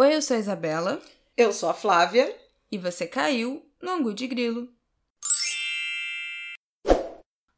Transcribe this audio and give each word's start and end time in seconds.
Oi, 0.00 0.14
eu 0.14 0.22
sou 0.22 0.36
a 0.36 0.38
Isabela. 0.38 1.02
Eu 1.36 1.52
sou 1.52 1.68
a 1.68 1.74
Flávia. 1.74 2.32
E 2.70 2.78
você 2.78 3.04
caiu 3.04 3.68
no 3.82 3.90
Angu 3.90 4.14
de 4.14 4.28
Grilo. 4.28 4.68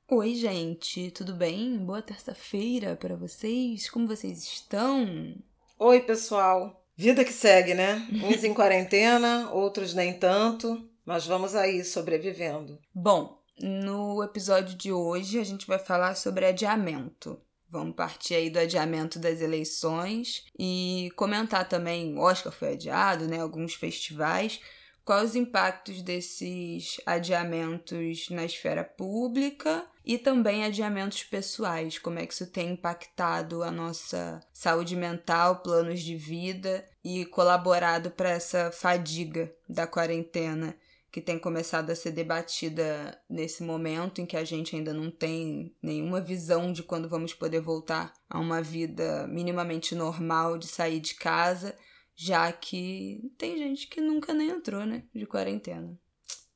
Oi, 0.08 0.34
gente, 0.34 1.10
tudo 1.10 1.34
bem? 1.34 1.76
Boa 1.76 2.00
terça-feira 2.00 2.96
para 2.96 3.14
vocês. 3.14 3.90
Como 3.90 4.06
vocês 4.06 4.42
estão? 4.42 5.34
Oi, 5.78 6.00
pessoal. 6.00 6.82
Vida 6.96 7.26
que 7.26 7.32
segue, 7.34 7.74
né? 7.74 8.08
Uns 8.24 8.42
em 8.42 8.54
quarentena, 8.54 9.50
outros 9.52 9.92
nem 9.92 10.18
tanto, 10.18 10.88
mas 11.04 11.26
vamos 11.26 11.54
aí 11.54 11.84
sobrevivendo. 11.84 12.78
Bom, 12.94 13.38
no 13.60 14.22
episódio 14.22 14.74
de 14.78 14.90
hoje 14.90 15.38
a 15.38 15.44
gente 15.44 15.66
vai 15.66 15.78
falar 15.78 16.14
sobre 16.14 16.46
adiamento. 16.46 17.38
Vamos 17.70 17.94
partir 17.94 18.34
aí 18.34 18.50
do 18.50 18.58
adiamento 18.58 19.18
das 19.18 19.40
eleições 19.40 20.44
e 20.58 21.08
comentar 21.14 21.68
também, 21.68 22.18
Oscar 22.18 22.52
foi 22.52 22.72
adiado, 22.72 23.28
né? 23.28 23.40
Alguns 23.40 23.74
festivais. 23.74 24.60
Quais 25.04 25.30
os 25.30 25.36
impactos 25.36 26.02
desses 26.02 27.00
adiamentos 27.06 28.28
na 28.30 28.44
esfera 28.44 28.84
pública 28.84 29.86
e 30.04 30.18
também 30.18 30.64
adiamentos 30.64 31.22
pessoais, 31.22 31.98
como 31.98 32.18
é 32.18 32.26
que 32.26 32.34
isso 32.34 32.46
tem 32.46 32.70
impactado 32.70 33.62
a 33.62 33.70
nossa 33.70 34.40
saúde 34.52 34.96
mental, 34.96 35.62
planos 35.62 36.00
de 36.00 36.16
vida 36.16 36.84
e 37.04 37.24
colaborado 37.24 38.10
para 38.10 38.30
essa 38.30 38.72
fadiga 38.72 39.52
da 39.68 39.86
quarentena 39.86 40.76
que 41.10 41.20
tem 41.20 41.38
começado 41.38 41.90
a 41.90 41.94
ser 41.94 42.12
debatida 42.12 43.20
nesse 43.28 43.62
momento 43.62 44.20
em 44.20 44.26
que 44.26 44.36
a 44.36 44.44
gente 44.44 44.76
ainda 44.76 44.94
não 44.94 45.10
tem 45.10 45.74
nenhuma 45.82 46.20
visão 46.20 46.72
de 46.72 46.82
quando 46.82 47.08
vamos 47.08 47.34
poder 47.34 47.60
voltar 47.60 48.12
a 48.28 48.38
uma 48.38 48.62
vida 48.62 49.26
minimamente 49.26 49.94
normal 49.94 50.56
de 50.56 50.68
sair 50.68 51.00
de 51.00 51.14
casa, 51.14 51.76
já 52.14 52.52
que 52.52 53.32
tem 53.36 53.58
gente 53.58 53.88
que 53.88 54.00
nunca 54.00 54.32
nem 54.32 54.50
entrou, 54.50 54.86
né, 54.86 55.04
de 55.12 55.26
quarentena. 55.26 55.98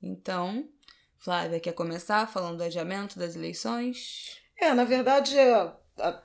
Então, 0.01 0.69
Flávia, 1.19 1.59
quer 1.59 1.73
começar 1.73 2.31
falando 2.31 2.59
do 2.59 2.65
adiamento 2.65 3.19
das 3.19 3.35
eleições? 3.35 4.39
É, 4.57 4.73
na 4.73 4.85
verdade, 4.85 5.35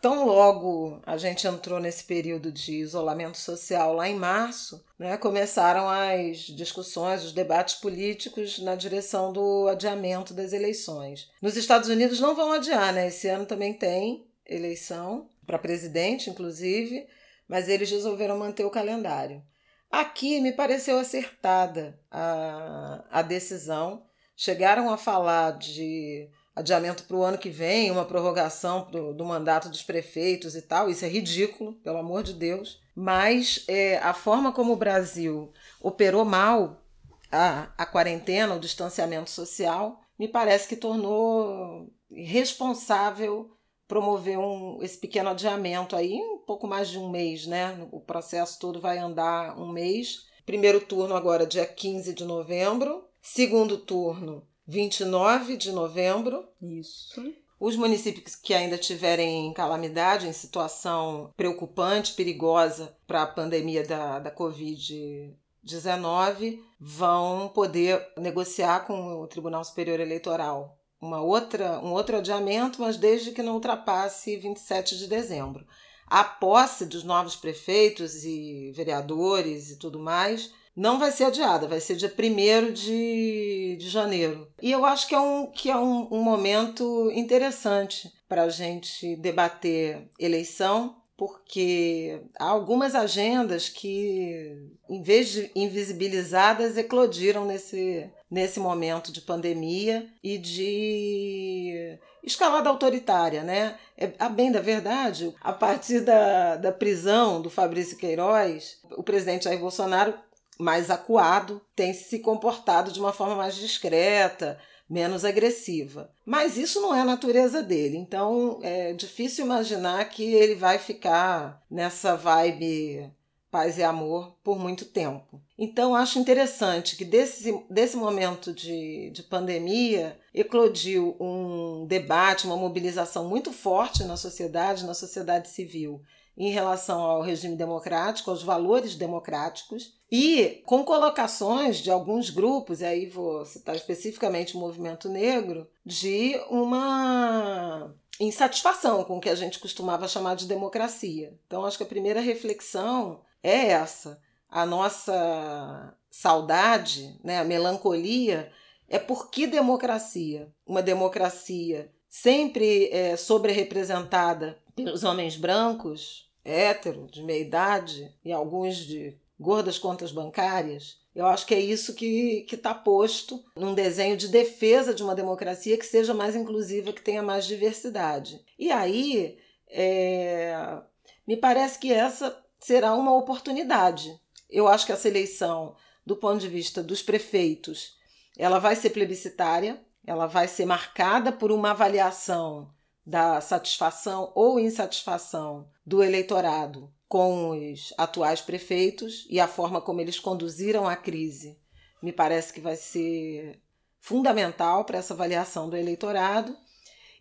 tão 0.02 0.26
logo 0.26 1.02
a 1.06 1.18
gente 1.18 1.48
entrou 1.48 1.80
nesse 1.80 2.04
período 2.04 2.52
de 2.52 2.74
isolamento 2.74 3.38
social 3.38 3.94
lá 3.94 4.10
em 4.10 4.16
março, 4.16 4.84
né, 4.98 5.18
começaram 5.18 5.88
as 5.88 6.38
discussões, 6.40 7.24
os 7.24 7.32
debates 7.32 7.76
políticos 7.76 8.60
na 8.60 8.76
direção 8.76 9.32
do 9.32 9.68
adiamento 9.68 10.34
das 10.34 10.54
eleições. 10.54 11.30
Nos 11.42 11.56
Estados 11.56 11.90
Unidos 11.90 12.20
não 12.20 12.36
vão 12.36 12.52
adiar, 12.52 12.92
né? 12.92 13.08
Esse 13.08 13.28
ano 13.28 13.46
também 13.46 13.74
tem 13.74 14.28
eleição 14.46 15.30
para 15.46 15.60
presidente, 15.60 16.30
inclusive, 16.30 17.08
mas 17.48 17.70
eles 17.70 17.90
resolveram 17.90 18.38
manter 18.38 18.66
o 18.66 18.72
calendário. 18.72 19.44
Aqui 19.92 20.40
me 20.40 20.52
pareceu 20.52 21.00
acertada 21.00 22.00
a, 22.12 23.04
a 23.10 23.22
decisão. 23.22 24.06
Chegaram 24.36 24.92
a 24.92 24.98
falar 24.98 25.58
de 25.58 26.30
adiamento 26.56 27.04
para 27.04 27.16
o 27.16 27.24
ano 27.24 27.38
que 27.38 27.50
vem, 27.50 27.92
uma 27.92 28.06
prorrogação 28.06 28.90
do, 28.92 29.14
do, 29.14 29.26
mandato 29.26 29.70
dos 29.70 29.84
prefeitos 29.84 30.56
e 30.56 30.62
tal. 30.62 30.90
Isso 30.90 31.06
é 31.06 31.08
ridículo, 31.08 31.74
pelo 31.76 31.98
amor 31.98 32.24
de 32.24 32.34
Deus. 32.34 32.80
Mas 32.96 33.64
é, 33.68 33.98
a 34.00 34.14
forma 34.14 34.52
como 34.52 34.74
o 34.74 34.78
Brasil 34.78 35.54
operou 35.82 36.26
mal 36.26 36.84
a, 37.32 37.70
a 37.78 37.86
quarentena, 37.86 38.56
o 38.56 38.60
distanciamento 38.60 39.30
social, 39.30 40.02
me 40.18 40.28
parece 40.28 40.68
que 40.68 40.76
tornou 40.76 41.90
responsável 42.12 43.52
promover 43.88 44.38
um, 44.38 44.84
esse 44.84 44.98
pequeno 44.98 45.30
adiamento 45.30 45.96
aí, 45.96 46.14
um 46.14 46.38
pouco 46.46 46.68
mais 46.68 46.90
de 46.90 47.00
um 47.00 47.10
mês, 47.10 47.48
né? 47.48 47.88
O 47.92 48.00
processo 48.00 48.60
todo 48.60 48.80
vai 48.80 49.00
andar 49.00 49.58
um 49.58 49.72
mês. 49.72 50.28
Primeiro 50.46 50.80
turno 50.80 51.16
agora, 51.16 51.48
dia 51.48 51.66
15 51.66 52.14
de 52.14 52.24
novembro. 52.24 53.04
Segundo 53.22 53.78
turno, 53.78 54.48
29 54.70 55.58
de 55.58 55.72
novembro. 55.72 56.48
Isso. 56.62 57.34
Os 57.60 57.76
municípios 57.76 58.36
que 58.36 58.54
ainda 58.54 58.78
tiverem 58.78 59.52
calamidade, 59.52 60.28
em 60.28 60.32
situação 60.32 61.34
preocupante, 61.36 62.14
perigosa 62.14 62.96
para 63.08 63.24
a 63.24 63.28
pandemia 63.28 63.84
da, 63.84 64.20
da 64.20 64.32
Covid-19, 64.32 66.60
vão 66.80 67.50
poder 67.50 68.00
negociar 68.16 68.86
com 68.86 69.22
o 69.22 69.28
Tribunal 69.28 69.64
Superior 69.64 70.00
Eleitoral 70.00 70.78
uma 71.02 71.20
outra, 71.20 71.80
um 71.80 71.92
outro 71.92 72.18
adiamento, 72.18 72.80
mas 72.80 72.96
desde 72.96 73.32
que 73.32 73.42
não 73.42 73.56
ultrapasse 73.56 74.38
27 74.38 75.00
de 75.00 75.08
dezembro. 75.08 75.66
A 76.06 76.24
posse 76.24 76.86
dos 76.86 77.04
novos 77.04 77.36
prefeitos 77.36 78.24
e 78.24 78.72
vereadores 78.76 79.72
e 79.72 79.80
tudo 79.80 79.98
mais 79.98 80.54
não 80.80 80.98
vai 80.98 81.12
ser 81.12 81.26
adiada, 81.26 81.68
vai 81.68 81.82
ser 81.82 81.98
dia 81.98 82.10
1 82.10 82.72
de, 82.72 83.76
de 83.78 83.90
janeiro. 83.90 84.48
E 84.62 84.72
eu 84.72 84.86
acho 84.86 85.10
que 85.10 85.14
é 85.14 85.20
um, 85.20 85.46
que 85.48 85.70
é 85.70 85.76
um, 85.76 86.08
um 86.10 86.24
momento 86.24 87.12
interessante 87.14 88.10
para 88.30 88.44
a 88.44 88.50
gente 88.50 89.18
debater 89.18 90.10
eleição, 90.18 90.96
porque 91.18 92.22
há 92.40 92.46
algumas 92.46 92.96
agendas 92.96 93.68
que, 93.68 94.70
em 94.90 95.02
vez 95.02 95.28
de 95.28 95.52
invisibilizadas, 95.54 96.78
eclodiram 96.78 97.44
nesse, 97.44 98.10
nesse 98.32 98.58
momento 98.58 99.12
de 99.12 99.20
pandemia 99.20 100.08
e 100.24 100.38
de 100.38 102.00
escalada 102.24 102.70
autoritária, 102.70 103.44
né? 103.44 103.76
É, 103.98 104.14
a 104.18 104.30
bem 104.30 104.50
da 104.50 104.62
verdade, 104.62 105.36
a 105.42 105.52
partir 105.52 106.00
da, 106.00 106.56
da 106.56 106.72
prisão 106.72 107.42
do 107.42 107.50
Fabrício 107.50 107.98
Queiroz, 107.98 108.80
o 108.92 109.04
presidente 109.04 109.44
Jair 109.44 109.60
Bolsonaro 109.60 110.14
mais 110.60 110.92
acuado, 110.92 111.62
tem 111.76 111.94
se 111.94 112.20
comportado 112.20 112.92
de 112.92 113.00
uma 113.00 113.14
forma 113.14 113.36
mais 113.36 113.56
discreta, 113.56 114.60
menos 114.90 115.24
agressiva. 115.24 116.12
Mas 116.26 116.58
isso 116.58 116.82
não 116.82 116.94
é 116.94 117.02
a 117.02 117.06
natureza 117.06 117.64
dele, 117.64 117.98
então 117.98 118.60
é 118.62 118.94
difícil 118.94 119.46
imaginar 119.46 120.04
que 120.10 120.24
ele 120.24 120.56
vai 120.56 120.78
ficar 120.78 121.64
nessa 121.70 122.16
vibe 122.16 123.12
paz 123.52 123.78
e 123.78 123.84
amor 123.84 124.36
por 124.44 124.60
muito 124.60 124.86
tempo. 124.86 125.42
Então 125.58 125.96
acho 125.96 126.20
interessante 126.20 126.96
que 126.96 127.04
desse, 127.04 127.64
desse 127.70 127.98
momento 127.98 128.54
de, 128.54 129.10
de 129.12 129.24
pandemia 129.24 130.20
eclodiu 130.34 131.16
um 131.20 131.86
debate, 131.88 132.46
uma 132.46 132.56
mobilização 132.56 133.28
muito 133.28 133.52
forte 133.52 134.04
na 134.04 134.16
sociedade, 134.16 134.86
na 134.86 134.94
sociedade 134.94 135.50
civil, 135.50 136.02
em 136.40 136.52
relação 136.52 137.02
ao 137.02 137.22
regime 137.22 137.58
democrático, 137.58 138.32
aos 138.32 138.42
valores 138.42 138.96
democráticos, 138.96 140.00
e 140.10 140.64
com 140.66 140.86
colocações 140.86 141.80
de 141.80 141.92
alguns 141.92 142.30
grupos, 142.30 142.80
e 142.80 142.86
aí 142.86 143.06
vou 143.06 143.46
citar 143.46 143.76
especificamente 143.76 144.56
o 144.56 144.60
movimento 144.60 145.10
negro, 145.10 145.68
de 145.86 146.40
uma 146.50 147.94
insatisfação 148.22 149.04
com 149.04 149.18
o 149.18 149.22
que 149.22 149.30
a 149.30 149.36
gente 149.36 149.60
costumava 149.60 150.08
chamar 150.08 150.36
de 150.36 150.48
democracia. 150.48 151.38
Então, 151.46 151.66
acho 151.66 151.78
que 151.78 151.84
a 151.84 151.88
primeira 151.88 152.22
reflexão 152.22 153.20
é 153.44 153.68
essa. 153.68 154.22
A 154.50 154.66
nossa 154.66 155.94
saudade, 156.10 157.20
né, 157.22 157.38
a 157.38 157.44
melancolia, 157.44 158.50
é 158.88 158.98
por 158.98 159.30
que 159.30 159.46
democracia? 159.46 160.50
Uma 160.66 160.82
democracia 160.82 161.92
sempre 162.08 162.90
é, 162.92 163.18
sobre-representada 163.18 164.58
pelos 164.76 165.04
homens 165.04 165.36
brancos, 165.36 166.29
hétero, 166.50 167.08
de 167.08 167.24
meia 167.24 167.42
idade, 167.42 168.14
e 168.24 168.32
alguns 168.32 168.78
de 168.78 169.18
gordas 169.40 169.78
contas 169.78 170.12
bancárias. 170.12 170.98
Eu 171.16 171.26
acho 171.26 171.46
que 171.46 171.56
é 171.56 171.60
isso 171.60 171.96
que 171.96 172.46
está 172.52 172.74
posto 172.74 173.44
num 173.56 173.74
desenho 173.74 174.18
de 174.18 174.28
defesa 174.28 174.94
de 174.94 175.04
uma 175.04 175.16
democracia 175.16 175.78
que 175.78 175.86
seja 175.86 176.14
mais 176.14 176.36
inclusiva, 176.36 176.94
que 176.94 177.02
tenha 177.02 177.24
mais 177.24 177.46
diversidade. 177.46 178.44
E 178.58 178.72
aí, 178.72 179.38
é, 179.70 180.82
me 181.28 181.38
parece 181.38 181.80
que 181.80 181.92
essa 181.92 182.38
será 182.60 182.94
uma 182.94 183.16
oportunidade. 183.16 184.20
Eu 184.50 184.68
acho 184.68 184.86
que 184.86 184.92
essa 184.92 185.08
eleição, 185.08 185.76
do 186.06 186.16
ponto 186.16 186.40
de 186.40 186.48
vista 186.48 186.84
dos 186.84 187.02
prefeitos, 187.02 187.98
ela 188.38 188.60
vai 188.60 188.76
ser 188.76 188.90
plebiscitária, 188.90 189.80
ela 190.06 190.26
vai 190.26 190.48
ser 190.48 190.66
marcada 190.66 191.32
por 191.32 191.52
uma 191.52 191.72
avaliação 191.72 192.74
da 193.06 193.42
satisfação 193.42 194.32
ou 194.36 194.60
insatisfação 194.60 195.68
do 195.86 196.04
eleitorado 196.04 196.92
com 197.08 197.50
os 197.50 197.94
atuais 197.98 198.42
prefeitos 198.42 199.26
e 199.30 199.40
a 199.40 199.48
forma 199.48 199.82
como 199.82 200.02
eles 200.02 200.20
conduziram 200.20 200.88
a 200.88 200.96
crise 200.96 201.58
me 202.02 202.12
parece 202.12 202.54
que 202.54 202.62
vai 202.62 202.76
ser 202.76 203.62
fundamental 204.00 204.86
para 204.86 204.98
essa 204.98 205.14
avaliação 205.14 205.70
do 205.70 205.76
eleitorado 205.76 206.56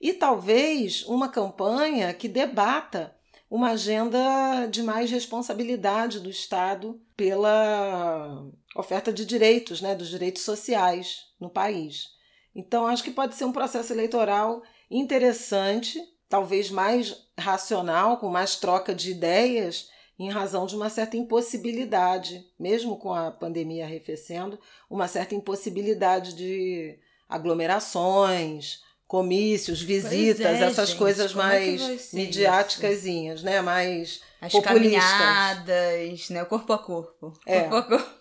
e 0.01 0.13
talvez 0.13 1.03
uma 1.05 1.29
campanha 1.29 2.15
que 2.15 2.29
debata 2.29 3.15
uma 3.51 3.71
agenda 3.71 4.67
de 4.67 4.83
mais 4.83 5.11
responsabilidade 5.11 6.21
do 6.21 6.31
Estado 6.31 7.01
pela 7.17 8.47
oferta 8.77 9.13
de 9.13 9.25
direitos, 9.25 9.81
né, 9.81 9.95
dos 9.95 10.09
direitos 10.09 10.43
sociais 10.43 11.27
no 11.41 11.49
país. 11.49 12.11
Então, 12.55 12.87
acho 12.87 13.03
que 13.03 13.11
pode 13.11 13.35
ser 13.35 13.47
um 13.47 13.53
processo 13.53 13.93
eleitoral 13.93 14.63
interessante, 14.91 16.01
talvez 16.29 16.71
mais 16.71 17.17
racional, 17.39 18.19
com 18.19 18.29
mais 18.29 18.57
troca 18.57 18.95
de 18.95 19.11
ideias 19.11 19.89
em 20.19 20.31
razão 20.31 20.67
de 20.67 20.75
uma 20.75 20.91
certa 20.91 21.17
impossibilidade, 21.17 22.45
mesmo 22.59 22.97
com 22.97 23.15
a 23.15 23.31
pandemia 23.31 23.85
arrefecendo, 23.85 24.59
uma 24.91 25.07
certa 25.07 25.35
impossibilidade 25.35 26.35
de 26.35 26.99
aglomerações, 27.29 28.83
comícios, 29.07 29.81
visitas, 29.81 30.61
é, 30.61 30.65
essas 30.65 30.91
gente, 30.91 30.99
coisas 30.99 31.33
é 31.33 31.35
mais 31.35 32.13
é 32.13 32.17
midiáticas, 32.17 33.05
né? 33.43 33.61
Mais 33.63 34.21
As 34.41 34.53
populistas. 34.53 35.03
caminhadas, 35.03 36.31
né? 36.31 36.45
Corpo 36.45 36.73
a 36.73 36.79
corpo. 36.79 37.33
É. 37.47 37.63
Corpo 37.63 37.77
a 37.77 37.83
corpo. 37.83 38.19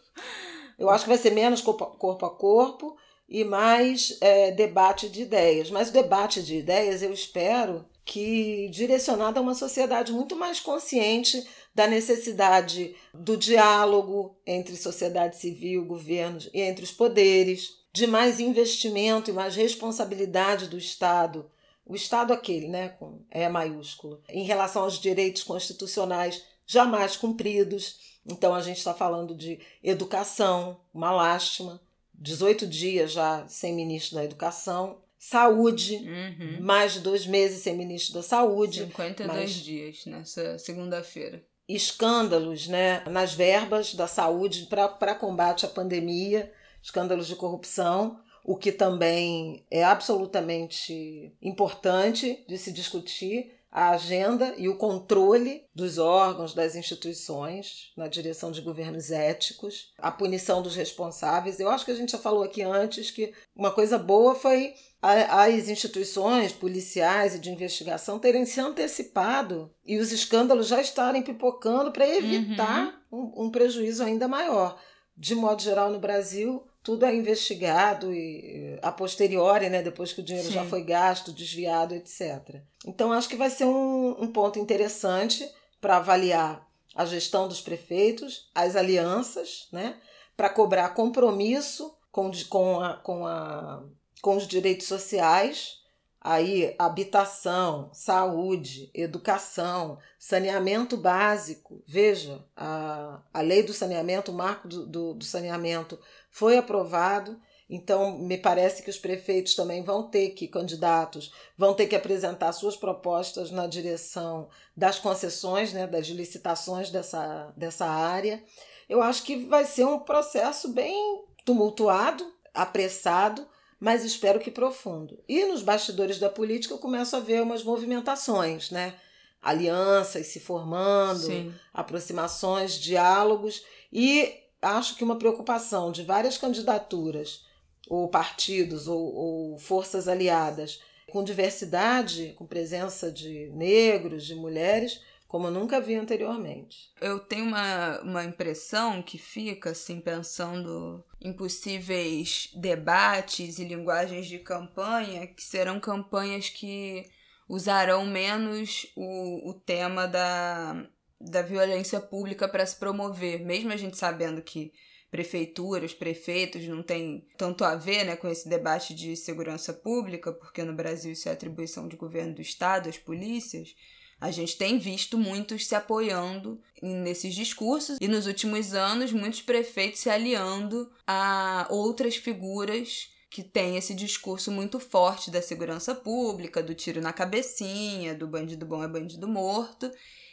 Eu 0.78 0.90
acho 0.90 1.06
que 1.06 1.10
vai 1.10 1.18
ser 1.18 1.32
menos 1.32 1.62
corpo 1.62 1.84
a 1.84 1.88
corpo, 1.88 2.26
a 2.26 2.30
corpo 2.30 2.98
e 3.28 3.44
mais 3.44 4.18
é, 4.22 4.52
debate 4.52 5.10
de 5.10 5.24
ideias. 5.24 5.70
Mas 5.70 5.90
o 5.90 5.94
debate 5.94 6.42
de 6.42 6.58
ideias, 6.58 7.02
eu 7.02 7.12
espero 7.12 7.86
que 8.06 8.70
direcionado 8.70 9.38
a 9.38 9.42
uma 9.42 9.54
sociedade 9.54 10.14
muito 10.14 10.36
mais 10.36 10.62
consciente 10.62 11.46
da 11.76 11.86
necessidade 11.86 12.96
do 13.14 13.36
diálogo 13.36 14.38
entre 14.46 14.78
sociedade 14.78 15.36
civil, 15.36 15.86
governos 15.86 16.50
e 16.54 16.62
entre 16.62 16.86
os 16.86 16.92
poderes, 16.92 17.78
de 17.92 18.08
mais 18.08 18.40
investimento 18.40 19.30
e 19.30 19.34
mais 19.34 19.56
responsabilidade 19.56 20.68
do 20.68 20.78
Estado, 20.78 21.50
o 21.86 21.96
Estado 21.96 22.32
aquele, 22.32 22.68
né, 22.68 22.90
com 22.90 23.22
E 23.32 23.48
maiúsculo, 23.50 24.22
em 24.30 24.44
relação 24.44 24.84
aos 24.84 25.00
direitos 25.00 25.44
constitucionais 25.44 26.44
jamais 26.66 27.18
cumpridos. 27.18 28.00
Então 28.26 28.54
a 28.54 28.62
gente 28.62 28.78
está 28.78 28.94
falando 28.94 29.36
de 29.36 29.60
educação, 29.84 30.80
uma 30.94 31.12
lástima, 31.12 31.82
18 32.18 32.68
dias 32.68 33.12
já 33.12 33.48
sem 33.48 33.74
ministro 33.74 34.16
da 34.16 34.24
Educação, 34.24 34.98
saúde, 35.18 35.96
uhum. 35.96 36.62
mais 36.62 36.94
de 36.94 37.00
dois 37.00 37.26
meses 37.26 37.62
sem 37.62 37.76
ministro 37.76 38.16
da 38.16 38.24
Saúde. 38.24 38.80
52 38.86 39.28
mais... 39.28 39.52
dias 39.52 40.06
nessa 40.06 40.58
segunda-feira. 40.58 41.44
Escândalos 41.68 42.68
né, 42.68 43.04
nas 43.10 43.34
verbas 43.34 43.94
da 43.94 44.08
saúde 44.08 44.68
para 44.68 45.16
combate 45.16 45.66
à 45.66 45.70
pandemia 45.70 46.52
escândalos 46.88 47.28
de 47.28 47.36
corrupção, 47.36 48.20
o 48.44 48.56
que 48.56 48.72
também 48.72 49.66
é 49.70 49.84
absolutamente 49.84 51.34
importante 51.42 52.46
de 52.48 52.58
se 52.58 52.72
discutir 52.72 53.57
a 53.78 53.92
agenda 53.92 54.56
e 54.58 54.68
o 54.68 54.76
controle 54.76 55.64
dos 55.72 56.00
órgãos, 56.00 56.56
das 56.56 56.76
instituições, 56.76 57.92
na 57.96 58.08
direção 58.08 58.52
de 58.52 58.60
governos 58.60 59.12
éticos, 59.12 59.94
a 60.00 60.10
punição 60.10 60.64
dos 60.64 60.76
responsáveis. 60.76 61.60
Eu 61.60 61.70
acho 61.70 61.86
que 61.86 61.92
a 61.92 61.96
gente 61.96 62.14
já 62.14 62.18
falou 62.18 62.42
aqui 62.42 62.64
antes 62.64 63.12
que 63.12 63.32
uma 63.56 63.70
coisa 63.70 64.00
boa 64.00 64.34
foi 64.34 64.74
as 65.00 65.70
instituições 65.70 66.52
policiais 66.52 67.36
e 67.36 67.40
de 67.40 67.52
investigação 67.52 68.18
terem 68.18 68.48
se 68.48 68.60
antecipado 68.60 69.72
e 69.86 70.00
os 70.00 70.12
escândalos 70.12 70.68
já 70.68 70.82
estarem 70.82 71.22
pipocando 71.22 71.92
para 71.92 72.10
evitar 72.10 73.00
uhum. 73.12 73.32
um, 73.38 73.46
um 73.46 73.52
prejuízo 73.52 74.04
ainda 74.04 74.28
maior. 74.28 74.82
De 75.16 75.36
modo 75.36 75.62
geral, 75.62 75.92
no 75.92 76.00
Brasil, 76.00 76.64
tudo 76.88 77.06
é 77.06 77.14
investigado 77.14 78.14
e 78.14 78.80
a 78.82 78.94
posteriori, 78.94 79.70
né, 79.70 79.84
depois 79.84 80.14
que 80.14 80.22
o 80.22 80.24
dinheiro 80.24 80.48
Sim. 80.48 80.54
já 80.54 80.64
foi 80.64 80.82
gasto, 80.82 81.34
desviado, 81.34 81.94
etc. 81.94 82.62
Então 82.86 83.12
acho 83.12 83.28
que 83.28 83.36
vai 83.36 83.50
ser 83.50 83.66
um, 83.66 84.16
um 84.18 84.32
ponto 84.32 84.58
interessante 84.58 85.46
para 85.82 85.98
avaliar 85.98 86.66
a 86.96 87.04
gestão 87.04 87.46
dos 87.46 87.60
prefeitos, 87.60 88.50
as 88.56 88.78
alianças, 88.78 89.68
né, 89.70 89.98
para 90.38 90.50
cobrar 90.50 90.88
compromisso 90.94 91.94
com, 92.10 92.32
com, 92.48 92.80
a, 92.80 92.94
com, 92.94 93.28
a, 93.28 93.84
com 94.22 94.38
os 94.38 94.48
direitos 94.48 94.88
sociais 94.88 95.82
Aí, 96.30 96.76
habitação, 96.78 97.90
saúde, 97.94 98.92
educação, 98.94 99.98
saneamento 100.20 100.98
básico. 100.98 101.82
Veja, 101.88 102.44
a, 102.54 103.22
a 103.34 103.40
lei 103.40 103.64
do 103.64 103.72
saneamento, 103.72 104.34
o 104.34 104.36
marco 104.36 104.68
do, 104.68 104.86
do, 104.86 105.14
do 105.14 105.24
saneamento 105.24 105.98
foi 106.38 106.56
aprovado. 106.56 107.40
Então, 107.68 108.16
me 108.20 108.38
parece 108.38 108.84
que 108.84 108.92
os 108.92 109.00
prefeitos 109.00 109.56
também 109.56 109.84
vão 109.84 110.04
ter 110.04 110.30
que, 110.30 110.48
candidatos, 110.48 111.34
vão 111.58 111.74
ter 111.74 111.88
que 111.88 111.96
apresentar 111.96 112.54
suas 112.54 112.78
propostas 112.78 113.50
na 113.50 113.66
direção 113.66 114.48
das 114.76 115.00
concessões, 115.00 115.74
né, 115.74 115.88
das 115.88 116.06
licitações 116.06 116.92
dessa, 116.92 117.52
dessa 117.58 117.88
área. 117.88 118.42
Eu 118.88 119.02
acho 119.02 119.24
que 119.24 119.46
vai 119.46 119.66
ser 119.66 119.86
um 119.86 119.98
processo 119.98 120.70
bem 120.70 121.26
tumultuado, 121.44 122.24
apressado, 122.54 123.46
mas 123.80 124.06
espero 124.06 124.40
que 124.40 124.52
profundo. 124.52 125.20
E 125.28 125.44
nos 125.46 125.64
bastidores 125.64 126.20
da 126.20 126.30
política 126.30 126.76
eu 126.76 126.80
começo 126.80 127.16
a 127.16 127.20
ver 127.20 127.42
umas 127.42 127.64
movimentações, 127.64 128.70
né? 128.70 128.94
Alianças 129.42 130.28
se 130.28 130.40
formando, 130.40 131.26
Sim. 131.26 131.54
aproximações, 131.74 132.76
diálogos 132.76 133.64
e 133.92 134.47
acho 134.72 134.96
que 134.96 135.04
uma 135.04 135.18
preocupação 135.18 135.92
de 135.92 136.04
várias 136.04 136.38
candidaturas 136.38 137.46
ou 137.90 138.10
partidos 138.10 138.88
ou, 138.88 139.14
ou 139.14 139.58
forças 139.58 140.08
aliadas 140.08 140.82
com 141.10 141.24
diversidade, 141.24 142.34
com 142.38 142.46
presença 142.46 143.12
de 143.12 143.50
negros, 143.54 144.26
de 144.26 144.36
mulheres, 144.36 145.02
como 145.28 145.48
eu 145.48 145.52
nunca 145.52 145.82
vi 145.82 145.96
anteriormente. 145.96 146.92
Eu 147.02 147.20
tenho 147.20 147.46
uma, 147.46 148.02
uma 148.02 148.24
impressão 148.24 149.02
que 149.02 149.18
fica, 149.18 149.72
assim, 149.72 150.00
pensando 150.00 151.04
em 151.22 151.34
possíveis 151.34 152.50
debates 152.56 153.60
e 153.60 153.66
linguagens 153.66 154.26
de 154.26 154.40
campanha, 154.40 155.28
que 155.28 155.44
serão 155.44 155.80
campanhas 155.80 156.50
que 156.50 157.06
usarão 157.48 158.06
menos 158.06 158.88
o, 158.96 159.50
o 159.50 159.54
tema 159.54 160.08
da, 160.08 160.86
da 161.20 161.42
violência 161.42 162.00
pública 162.00 162.48
para 162.48 162.66
se 162.66 162.76
promover, 162.76 163.44
mesmo 163.44 163.72
a 163.72 163.78
gente 163.78 163.98
sabendo 163.98 164.42
que 164.42 164.72
prefeituras, 165.10 165.94
prefeitos 165.94 166.68
não 166.68 166.84
tem 166.84 167.26
tanto 167.38 167.64
a 167.64 167.76
ver 167.76 168.04
né, 168.04 168.16
com 168.16 168.28
esse 168.28 168.48
debate 168.48 168.94
de 168.94 169.16
segurança 169.16 169.74
pública, 169.74 170.32
porque 170.32 170.64
no 170.64 170.76
Brasil 170.76 171.14
isso 171.14 171.30
é 171.30 171.32
atribuição 171.32 171.88
de 171.88 171.96
governo 171.96 172.36
do 172.36 172.42
Estado, 172.42 172.90
as 172.90 172.98
polícias. 172.98 173.74
A 174.20 174.32
gente 174.32 174.58
tem 174.58 174.80
visto 174.80 175.18
muitos 175.18 175.68
se 175.68 175.76
apoiando 175.76 176.60
nesses 176.82 177.34
discursos 177.36 177.98
e 178.02 178.08
nos 178.08 178.26
últimos 178.26 178.74
anos 178.74 179.14
muitos 179.14 179.42
prefeitos 179.42 180.02
se 180.02 180.10
aliando 180.10 180.92
a 181.06 181.68
outras 181.70 182.16
figuras 182.16 183.10
que 183.30 183.44
têm 183.44 183.78
esse 183.78 183.94
discurso 183.94 184.52
muito 184.52 184.80
forte 184.80 185.30
da 185.30 185.42
segurança 185.42 185.94
pública, 185.94 186.64
do 186.64 186.74
tiro 186.74 187.00
na 187.00 187.14
cabecinha, 187.14 188.16
do 188.16 188.28
bandido 188.28 188.66
bom 188.66 188.84
é 188.84 188.88
bandido 188.88 189.28
morto 189.28 189.92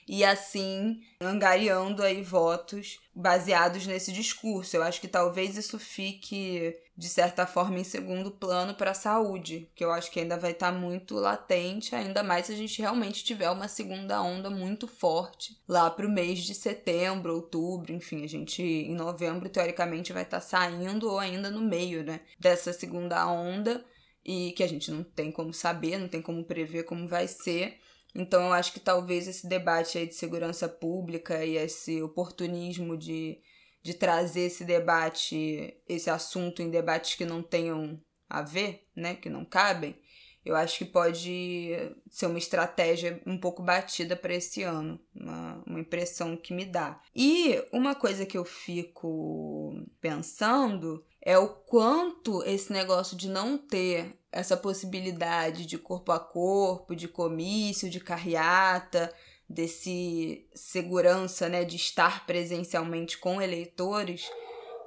e 0.08 0.24
assim 0.24 1.00
angariando 1.20 2.02
aí 2.02 2.22
votos 2.22 2.98
baseados 3.14 3.86
nesse 3.86 4.12
discurso. 4.12 4.76
Eu 4.76 4.82
acho 4.82 5.00
que 5.00 5.08
talvez 5.08 5.56
isso 5.56 5.78
fique 5.78 6.76
de 6.96 7.08
certa 7.08 7.46
forma 7.46 7.78
em 7.78 7.84
segundo 7.84 8.30
plano 8.30 8.74
para 8.74 8.92
a 8.92 8.94
saúde, 8.94 9.68
que 9.74 9.84
eu 9.84 9.90
acho 9.90 10.10
que 10.12 10.20
ainda 10.20 10.36
vai 10.36 10.52
estar 10.52 10.72
tá 10.72 10.78
muito 10.78 11.14
latente, 11.16 11.94
ainda 11.94 12.22
mais 12.22 12.46
se 12.46 12.52
a 12.52 12.56
gente 12.56 12.80
realmente 12.80 13.24
tiver 13.24 13.50
uma 13.50 13.66
segunda 13.66 14.22
onda 14.22 14.48
muito 14.48 14.86
forte 14.86 15.60
lá 15.66 15.90
para 15.90 16.06
o 16.06 16.10
mês 16.10 16.40
de 16.40 16.54
setembro, 16.54 17.34
outubro, 17.34 17.92
enfim, 17.92 18.22
a 18.22 18.28
gente 18.28 18.62
em 18.62 18.94
novembro 18.94 19.48
teoricamente 19.48 20.12
vai 20.12 20.22
estar 20.22 20.40
tá 20.40 20.46
saindo 20.46 21.10
ou 21.10 21.18
ainda 21.18 21.50
no 21.50 21.60
meio, 21.60 22.04
né, 22.04 22.20
dessa 22.38 22.72
segunda 22.72 23.26
onda 23.26 23.84
e 24.24 24.52
que 24.52 24.62
a 24.62 24.68
gente 24.68 24.90
não 24.90 25.02
tem 25.02 25.30
como 25.30 25.52
saber, 25.52 25.98
não 25.98 26.08
tem 26.08 26.22
como 26.22 26.44
prever 26.44 26.84
como 26.84 27.06
vai 27.06 27.26
ser. 27.28 27.78
Então 28.14 28.44
eu 28.44 28.52
acho 28.52 28.72
que 28.72 28.80
talvez 28.80 29.26
esse 29.26 29.48
debate 29.48 29.98
aí 29.98 30.06
de 30.06 30.14
segurança 30.14 30.68
pública 30.68 31.44
e 31.44 31.56
esse 31.56 32.00
oportunismo 32.00 32.96
de, 32.96 33.40
de 33.82 33.94
trazer 33.94 34.42
esse 34.42 34.64
debate, 34.64 35.76
esse 35.88 36.08
assunto 36.08 36.62
em 36.62 36.70
debates 36.70 37.16
que 37.16 37.24
não 37.24 37.42
tenham 37.42 38.00
a 38.28 38.40
ver, 38.40 38.86
né, 38.94 39.14
que 39.14 39.28
não 39.28 39.44
cabem, 39.44 39.96
eu 40.44 40.54
acho 40.54 40.78
que 40.78 40.84
pode 40.84 41.72
ser 42.10 42.26
uma 42.26 42.38
estratégia 42.38 43.20
um 43.26 43.38
pouco 43.38 43.62
batida 43.62 44.14
para 44.14 44.34
esse 44.34 44.62
ano, 44.62 45.00
uma, 45.14 45.62
uma 45.66 45.80
impressão 45.80 46.36
que 46.36 46.52
me 46.52 46.66
dá. 46.66 47.00
E 47.16 47.64
uma 47.72 47.94
coisa 47.94 48.26
que 48.26 48.36
eu 48.36 48.44
fico 48.44 49.82
pensando 50.02 51.02
é 51.24 51.38
o 51.38 51.48
quanto 51.48 52.42
esse 52.42 52.72
negócio 52.72 53.16
de 53.16 53.28
não 53.28 53.56
ter 53.56 54.18
essa 54.30 54.56
possibilidade 54.56 55.64
de 55.64 55.78
corpo 55.78 56.12
a 56.12 56.18
corpo, 56.18 56.94
de 56.94 57.08
comício, 57.08 57.88
de 57.88 57.98
carreata, 57.98 59.12
desse 59.48 60.46
segurança, 60.54 61.48
né, 61.48 61.64
de 61.64 61.76
estar 61.76 62.26
presencialmente 62.26 63.16
com 63.16 63.40
eleitores, 63.40 64.28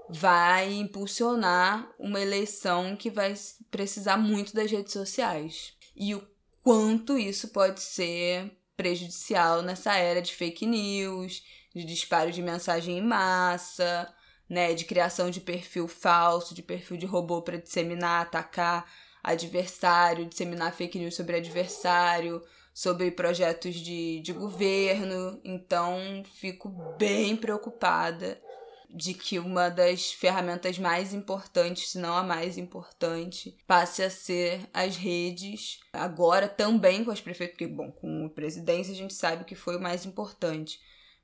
vai 0.10 0.74
impulsionar 0.74 1.90
uma 1.98 2.22
eleição 2.22 2.96
que 2.96 3.10
vai 3.10 3.34
precisar 3.72 4.18
muito 4.18 4.54
das 4.54 4.70
redes 4.70 4.94
sociais. 4.94 5.74
E 5.96 6.14
o 6.14 6.28
quanto 6.62 7.18
isso 7.18 7.50
pode 7.50 7.82
ser 7.82 8.52
prejudicial 8.76 9.62
nessa 9.64 9.96
era 9.96 10.22
de 10.22 10.36
fake 10.36 10.66
news, 10.66 11.44
de 11.74 11.84
disparo 11.84 12.32
de 12.32 12.42
mensagem 12.42 12.98
em 12.98 13.02
massa, 13.02 14.14
né, 14.50 14.74
de 14.74 14.86
criação 14.86 15.30
de 15.30 15.42
perfil 15.42 15.88
falso, 15.88 16.56
de 16.56 16.62
perfil 16.62 16.98
de 16.98 17.06
robô 17.06 17.42
para 17.42 17.58
disseminar, 17.58 18.22
atacar 18.22 18.90
adversário, 19.24 20.26
disseminar 20.26 20.74
fake 20.74 20.98
news 20.98 21.16
sobre 21.16 21.36
adversário, 21.36 22.42
sobre 22.74 23.12
projetos 23.12 23.76
de, 23.76 24.20
de 24.22 24.32
governo, 24.32 25.42
então 25.44 26.24
fico 26.36 26.70
bem 26.98 27.36
preocupada 27.36 28.40
de 28.90 29.14
que 29.14 29.38
uma 29.38 29.70
das 29.70 30.12
ferramentas 30.12 30.80
mais 30.80 31.14
importantes, 31.14 31.90
se 31.90 31.98
não 31.98 32.16
a 32.16 32.24
mais 32.24 32.58
importante, 32.58 33.58
passe 33.68 34.02
a 34.02 34.10
ser 34.10 34.62
as 34.74 34.96
redes. 34.96 35.80
Agora 35.92 36.48
também 36.48 37.04
com 37.04 37.12
as 37.12 37.20
prefeituras, 37.20 37.58
porque, 37.58 37.68
bom, 37.68 37.92
com 37.92 38.26
o 38.26 38.30
presidência 38.30 38.94
a 38.94 38.96
gente 38.96 39.14
sabe 39.14 39.44
que 39.44 39.56
foi 39.56 39.76
o 39.76 39.82
mais 39.82 40.06
importante. 40.06 40.80